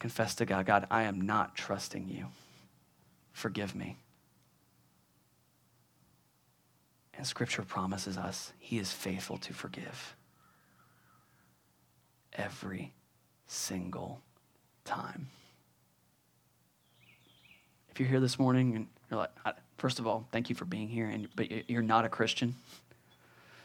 confess 0.00 0.34
to 0.34 0.44
God, 0.44 0.66
God, 0.66 0.88
I 0.90 1.04
am 1.04 1.20
not 1.20 1.54
trusting 1.54 2.08
you. 2.08 2.26
Forgive 3.30 3.76
me. 3.76 3.98
And 7.16 7.24
Scripture 7.24 7.62
promises 7.62 8.18
us 8.18 8.52
He 8.58 8.80
is 8.80 8.90
faithful 8.90 9.38
to 9.38 9.54
forgive 9.54 10.16
every 12.32 12.94
single 13.48 14.20
time. 14.84 15.28
If 17.90 17.98
you're 17.98 18.08
here 18.08 18.20
this 18.20 18.38
morning 18.38 18.76
and 18.76 18.86
you're 19.10 19.18
like, 19.18 19.30
first 19.78 19.98
of 19.98 20.06
all, 20.06 20.26
thank 20.30 20.48
you 20.48 20.54
for 20.54 20.64
being 20.64 20.88
here, 20.88 21.06
and, 21.06 21.28
but 21.34 21.68
you're 21.68 21.82
not 21.82 22.04
a 22.04 22.08
Christian. 22.08 22.54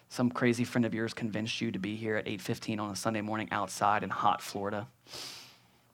Some 0.09 0.31
crazy 0.31 0.63
friend 0.63 0.85
of 0.85 0.93
yours 0.93 1.13
convinced 1.13 1.61
you 1.61 1.71
to 1.71 1.79
be 1.79 1.95
here 1.95 2.15
at 2.15 2.25
8:15 2.25 2.79
on 2.79 2.91
a 2.91 2.95
Sunday 2.95 3.21
morning 3.21 3.47
outside 3.51 4.03
in 4.03 4.09
hot 4.09 4.41
Florida. 4.41 4.87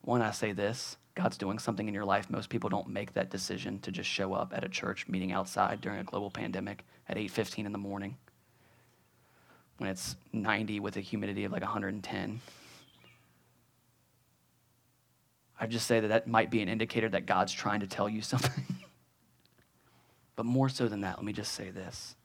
One, 0.02 0.22
I 0.22 0.32
say 0.32 0.52
this 0.52 0.98
God's 1.16 1.38
doing 1.38 1.60
something 1.60 1.88
in 1.88 1.94
your 1.94 2.06
life. 2.06 2.30
Most 2.30 2.50
people 2.50 2.70
don't 2.70 2.90
make 2.90 3.14
that 3.14 3.30
decision 3.30 3.80
to 3.80 3.92
just 3.92 4.10
show 4.10 4.34
up 4.34 4.54
at 4.56 4.64
a 4.64 4.70
church 4.70 5.08
meeting 5.08 5.32
outside 5.32 5.82
during 5.82 6.00
a 6.00 6.04
global 6.04 6.30
pandemic 6.30 6.86
at 7.08 7.18
8:15 7.18 7.66
in 7.66 7.72
the 7.72 7.78
morning 7.78 8.18
when 9.78 9.90
it's 9.90 10.16
90 10.34 10.80
with 10.80 10.98
a 10.98 11.02
humidity 11.02 11.46
of 11.46 11.52
like 11.52 11.62
110. 11.62 12.42
I 15.60 15.68
just 15.68 15.88
say 15.88 16.00
that 16.00 16.08
that 16.08 16.28
might 16.28 16.50
be 16.50 16.62
an 16.62 16.70
indicator 16.70 17.10
that 17.10 17.26
God's 17.26 17.52
trying 17.52 17.82
to 17.82 17.88
tell 17.88 18.08
you 18.08 18.22
something. 18.22 18.64
but 20.36 20.46
more 20.46 20.70
so 20.70 20.88
than 20.88 21.02
that, 21.02 21.18
let 21.18 21.26
me 21.26 21.34
just 21.34 21.54
say 21.54 21.70
this. 21.70 22.16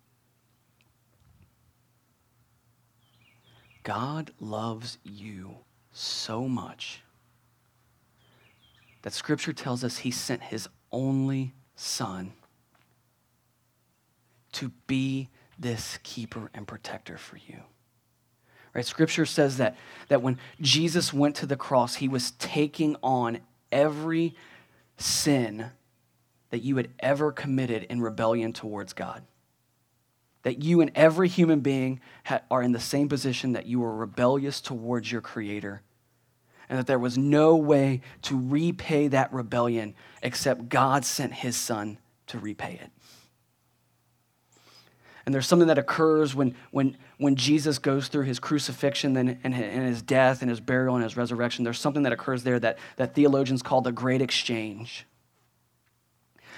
God 3.83 4.31
loves 4.41 4.99
you 5.03 5.57
so 5.93 6.49
much 6.49 7.03
that 9.03 9.13
Scripture 9.13 9.53
tells 9.53 9.85
us 9.85 9.99
He 9.99 10.11
sent 10.11 10.43
His 10.43 10.69
only 10.91 11.53
Son 11.77 12.33
to 14.53 14.71
be 14.87 15.29
this 15.59 15.99
keeper 16.03 16.51
and 16.55 16.67
protector 16.67 17.19
for 17.19 17.37
you. 17.37 17.61
Right? 18.75 18.85
Scripture 18.85 19.27
says 19.27 19.59
that, 19.59 19.77
that 20.09 20.23
when 20.23 20.39
Jesus 20.61 21.13
went 21.13 21.37
to 21.37 21.47
the 21.47 21.57
cross, 21.57 21.97
he 21.97 22.09
was 22.09 22.33
taking 22.33 22.97
on 23.03 23.39
every 23.71 24.35
sin 24.97 25.71
that 26.51 26.63
you 26.63 26.77
had 26.77 26.89
ever 26.99 27.33
committed 27.33 27.85
in 27.85 28.01
rebellion 28.01 28.53
towards 28.53 28.93
God. 28.93 29.23
That 30.43 30.63
you 30.63 30.81
and 30.81 30.91
every 30.95 31.29
human 31.29 31.61
being 31.61 32.01
are 32.51 32.63
in 32.63 32.73
the 32.73 32.81
same 32.81 33.09
position 33.09 33.53
that 33.53 33.67
you 33.67 33.81
were 33.81 33.95
rebellious 33.95 34.61
towards 34.61 35.11
your 35.11 35.21
Creator 35.21 35.83
and 36.69 36.79
that 36.79 36.87
there 36.87 36.99
was 36.99 37.19
no 37.19 37.57
way 37.57 38.01
to 38.23 38.39
repay 38.39 39.09
that 39.09 39.33
rebellion 39.33 39.95
except 40.23 40.69
God 40.69 41.05
sent 41.05 41.35
his 41.35 41.57
son 41.57 41.99
to 42.29 42.39
repay 42.39 42.79
it. 42.83 42.91
And 45.27 45.35
there's 45.35 45.47
something 45.47 45.69
that 45.69 45.79
occurs 45.79 46.35
when, 46.35 46.55
when, 46.71 46.97
when 47.17 47.37
Jesus 47.37 47.79
goes 47.79 48.09
through 48.09 48.25
his 48.25 48.39
crucifixion 48.39 49.17
and, 49.17 49.39
and, 49.43 49.55
and 49.55 49.87
his 49.87 50.03
death 50.03 50.43
and 50.43 50.51
his 50.51 50.61
burial 50.61 50.97
and 50.97 51.05
his 51.05 51.17
resurrection. 51.17 51.65
There's 51.65 51.81
something 51.81 52.03
that 52.03 52.13
occurs 52.13 52.43
there 52.43 52.59
that, 52.61 52.79
that 52.97 53.15
theologians 53.15 53.63
call 53.63 53.81
the 53.81 53.93
great 53.93 54.21
exchange. 54.21 55.07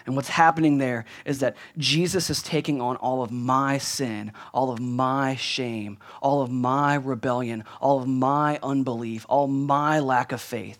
And 0.05 0.15
what's 0.15 0.29
happening 0.29 0.79
there 0.79 1.05
is 1.25 1.41
that 1.41 1.57
Jesus 1.79 2.29
is 2.31 2.43
taking 2.43 2.81
on 2.81 2.97
all 2.97 3.23
of 3.23 3.31
my 3.31 3.79
sin, 3.79 4.33
all 4.53 4.71
of 4.71 4.81
my 4.81 5.37
shame, 5.37 5.99
all 6.21 6.43
of 6.43 6.51
my 6.51 6.95
rebellion, 6.95 7.65
all 7.81 8.01
of 8.01 8.09
my 8.09 8.59
unbelief, 8.63 9.27
all 9.29 9.49
my 9.49 9.99
lack 10.01 10.33
of 10.33 10.41
faith. 10.41 10.79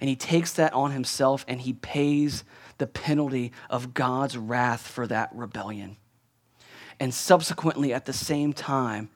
And 0.00 0.10
he 0.10 0.16
takes 0.16 0.52
that 0.54 0.74
on 0.74 0.90
himself 0.90 1.44
and 1.48 1.60
he 1.60 1.72
pays 1.72 2.44
the 2.78 2.86
penalty 2.86 3.52
of 3.70 3.94
God's 3.94 4.36
wrath 4.36 4.86
for 4.86 5.06
that 5.06 5.30
rebellion. 5.32 5.96
And 6.98 7.12
subsequently, 7.12 7.92
at 7.92 8.06
the 8.06 8.12
same 8.12 8.52
time, 8.52 9.10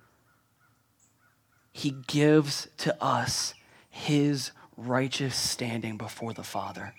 he 1.72 1.95
gives 2.07 2.68
to 2.78 3.03
us 3.03 3.55
his 3.89 4.51
righteous 4.76 5.35
standing 5.35 5.97
before 5.97 6.33
the 6.33 6.43
Father 6.43 6.95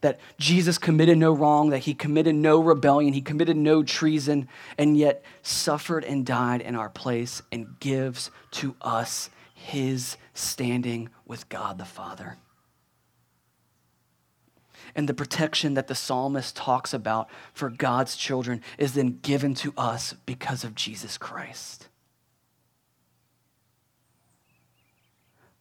that 0.00 0.18
Jesus 0.38 0.78
committed 0.78 1.18
no 1.18 1.32
wrong, 1.32 1.70
that 1.70 1.80
he 1.80 1.94
committed 1.94 2.34
no 2.34 2.60
rebellion, 2.60 3.12
he 3.12 3.20
committed 3.20 3.56
no 3.56 3.82
treason, 3.82 4.48
and 4.78 4.96
yet 4.96 5.22
suffered 5.42 6.04
and 6.04 6.24
died 6.24 6.60
in 6.60 6.74
our 6.74 6.88
place 6.88 7.42
and 7.52 7.78
gives 7.80 8.30
to 8.52 8.74
us 8.80 9.30
his 9.54 10.16
standing 10.32 11.10
with 11.26 11.48
God 11.48 11.78
the 11.78 11.84
Father. 11.84 12.38
And 14.94 15.08
the 15.08 15.14
protection 15.14 15.74
that 15.74 15.88
the 15.88 15.94
psalmist 15.94 16.56
talks 16.56 16.92
about 16.92 17.28
for 17.52 17.70
God's 17.70 18.16
children 18.16 18.62
is 18.78 18.94
then 18.94 19.18
given 19.22 19.54
to 19.56 19.72
us 19.76 20.14
because 20.26 20.64
of 20.64 20.74
Jesus 20.74 21.18
Christ. 21.18 21.88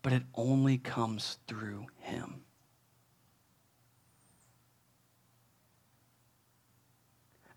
But 0.02 0.14
it 0.14 0.24
only 0.36 0.78
comes 0.78 1.38
through 1.48 1.88
him. 2.00 2.42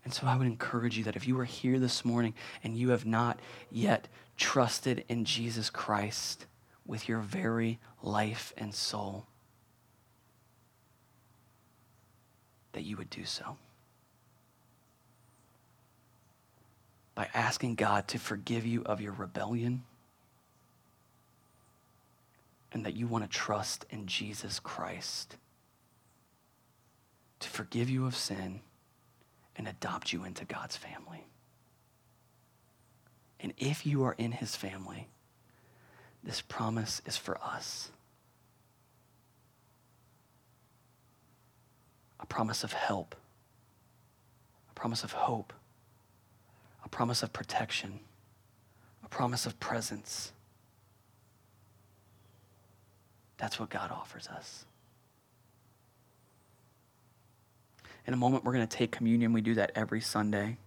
And 0.03 0.13
so 0.13 0.27
I 0.27 0.35
would 0.35 0.47
encourage 0.47 0.97
you 0.97 1.05
that 1.05 1.15
if 1.15 1.27
you 1.27 1.39
are 1.39 1.45
here 1.45 1.79
this 1.79 2.03
morning 2.03 2.33
and 2.63 2.77
you 2.77 2.89
have 2.89 3.05
not 3.05 3.39
yet 3.71 4.07
trusted 4.35 5.05
in 5.07 5.23
Jesus 5.23 5.69
Christ 5.69 6.45
with 6.85 7.07
your 7.07 7.19
very 7.19 7.79
life 8.01 8.51
and 8.57 8.73
soul, 8.73 9.27
that 12.73 12.83
you 12.83 12.97
would 12.97 13.09
do 13.09 13.25
so. 13.25 13.57
By 17.15 17.29
asking 17.33 17.75
God 17.75 18.07
to 18.09 18.19
forgive 18.19 18.65
you 18.65 18.83
of 18.83 18.99
your 18.99 19.13
rebellion 19.13 19.83
and 22.71 22.85
that 22.85 22.95
you 22.95 23.07
want 23.07 23.23
to 23.23 23.29
trust 23.29 23.85
in 23.89 24.07
Jesus 24.07 24.59
Christ 24.59 25.37
to 27.43 27.49
forgive 27.49 27.89
you 27.89 28.05
of 28.05 28.15
sin 28.15 28.61
and 29.55 29.67
adopt 29.67 30.13
you 30.13 30.23
into 30.23 30.45
God's 30.45 30.77
family. 30.77 31.27
And 33.39 33.53
if 33.57 33.85
you 33.85 34.03
are 34.03 34.15
in 34.17 34.31
his 34.31 34.55
family, 34.55 35.09
this 36.23 36.41
promise 36.41 37.01
is 37.05 37.17
for 37.17 37.37
us. 37.39 37.91
A 42.23 42.25
promise 42.25 42.63
of 42.63 42.73
help, 42.73 43.15
a 44.71 44.73
promise 44.73 45.03
of 45.03 45.11
hope, 45.11 45.53
a 46.83 46.89
promise 46.89 47.21
of 47.21 47.31
protection, 47.31 47.99
a 49.03 49.09
promise 49.09 49.45
of 49.45 49.59
presence. 49.59 50.31
That's 53.37 53.59
what 53.59 53.69
God 53.69 53.91
offers 53.91 54.27
us. 54.27 54.65
In 58.07 58.13
a 58.13 58.17
moment, 58.17 58.45
we're 58.45 58.53
going 58.53 58.67
to 58.67 58.77
take 58.77 58.91
communion. 58.91 59.33
We 59.33 59.41
do 59.41 59.55
that 59.55 59.73
every 59.75 60.01
Sunday 60.01 60.57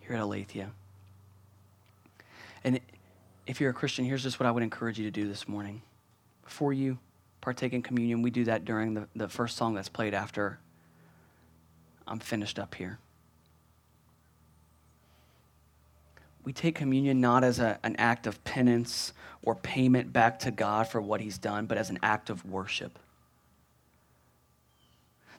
here 0.00 0.16
at 0.16 0.22
Aletheia. 0.22 0.70
And 2.64 2.80
if 3.46 3.60
you're 3.60 3.70
a 3.70 3.74
Christian, 3.74 4.04
here's 4.04 4.22
just 4.22 4.38
what 4.38 4.46
I 4.46 4.52
would 4.52 4.62
encourage 4.62 4.98
you 4.98 5.04
to 5.04 5.10
do 5.10 5.28
this 5.28 5.48
morning. 5.48 5.82
Before 6.44 6.72
you 6.72 6.98
partake 7.42 7.74
in 7.74 7.82
communion, 7.82 8.22
we 8.22 8.30
do 8.30 8.44
that 8.44 8.64
during 8.64 8.94
the, 8.94 9.06
the 9.14 9.28
first 9.28 9.58
song 9.58 9.74
that's 9.74 9.90
played 9.90 10.14
after 10.14 10.58
I'm 12.08 12.18
finished 12.18 12.58
up 12.58 12.74
here. 12.74 12.98
We 16.44 16.54
take 16.54 16.74
communion 16.74 17.20
not 17.20 17.44
as 17.44 17.58
a, 17.58 17.78
an 17.82 17.96
act 17.96 18.26
of 18.26 18.42
penance 18.44 19.12
or 19.42 19.54
payment 19.54 20.12
back 20.12 20.38
to 20.40 20.50
God 20.50 20.88
for 20.88 21.00
what 21.00 21.20
He's 21.20 21.36
done, 21.36 21.66
but 21.66 21.76
as 21.76 21.90
an 21.90 21.98
act 22.02 22.30
of 22.30 22.44
worship 22.46 22.98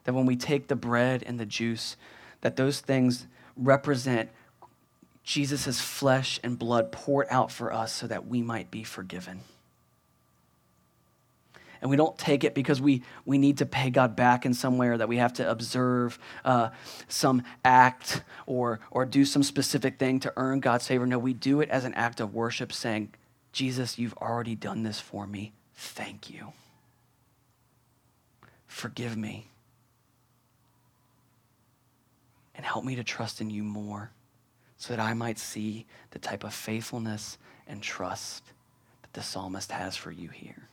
that 0.04 0.14
when 0.14 0.26
we 0.26 0.36
take 0.36 0.68
the 0.68 0.76
bread 0.76 1.24
and 1.26 1.40
the 1.40 1.46
juice, 1.46 1.96
that 2.42 2.56
those 2.56 2.80
things 2.80 3.28
represent 3.56 4.30
Jesus' 5.24 5.80
flesh 5.80 6.40
and 6.44 6.60
blood 6.60 6.92
poured 6.92 7.28
out 7.30 7.52
for 7.52 7.72
us 7.72 7.94
so 7.94 8.08
that 8.08 8.28
we 8.28 8.42
might 8.42 8.70
be 8.70 8.84
forgiven. 8.84 9.42
And 11.84 11.90
we 11.90 11.98
don't 11.98 12.18
take 12.18 12.46
it 12.46 12.56
because 12.56 12.80
we, 12.80 13.04
we 13.26 13.38
need 13.38 13.58
to 13.58 13.66
pay 13.66 13.90
God 13.90 14.16
back 14.16 14.46
in 14.46 14.54
some 14.54 14.78
way 14.78 14.88
or 14.88 14.98
that 14.98 15.10
we 15.10 15.18
have 15.18 15.34
to 15.34 15.52
observe 15.52 16.18
uh, 16.46 16.70
some 17.10 17.44
act 17.66 18.24
or, 18.46 18.80
or 18.90 19.06
do 19.06 19.26
some 19.26 19.44
specific 19.44 20.00
thing 20.00 20.22
to 20.22 20.32
earn 20.38 20.62
God's 20.62 20.88
favor. 20.88 21.06
No, 21.06 21.20
we 21.20 21.34
do 21.34 21.60
it 21.60 21.70
as 21.70 21.84
an 21.84 21.94
act 21.96 22.22
of 22.22 22.34
worship, 22.34 22.72
saying, 22.72 23.14
Jesus, 23.52 24.00
you've 24.00 24.14
already 24.14 24.56
done 24.56 24.84
this 24.84 25.02
for 25.02 25.28
me. 25.28 25.52
Thank 25.76 26.30
you. 26.30 26.54
Forgive 28.66 29.18
me 29.18 29.50
and 32.56 32.66
help 32.66 32.86
me 32.86 32.96
to 32.96 33.04
trust 33.04 33.42
in 33.42 33.50
you 33.50 33.62
more 33.62 34.12
so 34.78 34.96
that 34.96 35.02
I 35.02 35.14
might 35.14 35.38
see 35.38 35.86
the 36.12 36.20
type 36.20 36.46
of 36.46 36.54
faithfulness 36.54 37.38
and 37.68 37.84
trust 37.84 38.46
that 39.02 39.12
the 39.12 39.22
psalmist 39.22 39.74
has 39.74 39.98
for 39.98 40.12
you 40.12 40.30
here. 40.30 40.70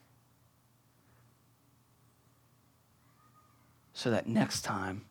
So 4.00 4.10
that 4.12 4.26
next 4.26 4.62
time 4.62 5.02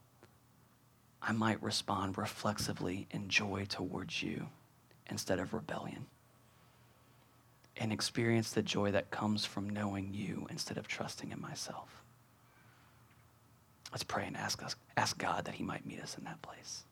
I 1.22 1.32
might 1.32 1.62
respond 1.62 2.18
reflexively 2.18 3.08
in 3.12 3.30
joy 3.30 3.66
towards 3.70 4.24
you 4.24 4.48
instead 5.08 5.38
of 5.38 5.54
rebellion. 5.54 6.08
And 7.78 7.94
experience 7.94 8.50
the 8.50 8.64
joy 8.64 8.90
that 8.90 9.12
comes 9.12 9.46
from 9.46 9.70
knowing 9.70 10.16
you 10.16 10.48
instead 10.50 10.80
of 10.80 10.88
trusting 10.88 11.32
in 11.32 11.40
myself. 11.40 12.02
Let's 13.92 14.02
pray 14.02 14.26
and 14.26 14.36
ask, 14.36 14.64
us, 14.64 14.76
ask 14.98 15.20
God 15.20 15.46
that 15.46 15.54
He 15.54 15.64
might 15.64 15.86
meet 15.86 16.02
us 16.02 16.18
in 16.18 16.24
that 16.24 16.42
place. 16.42 16.84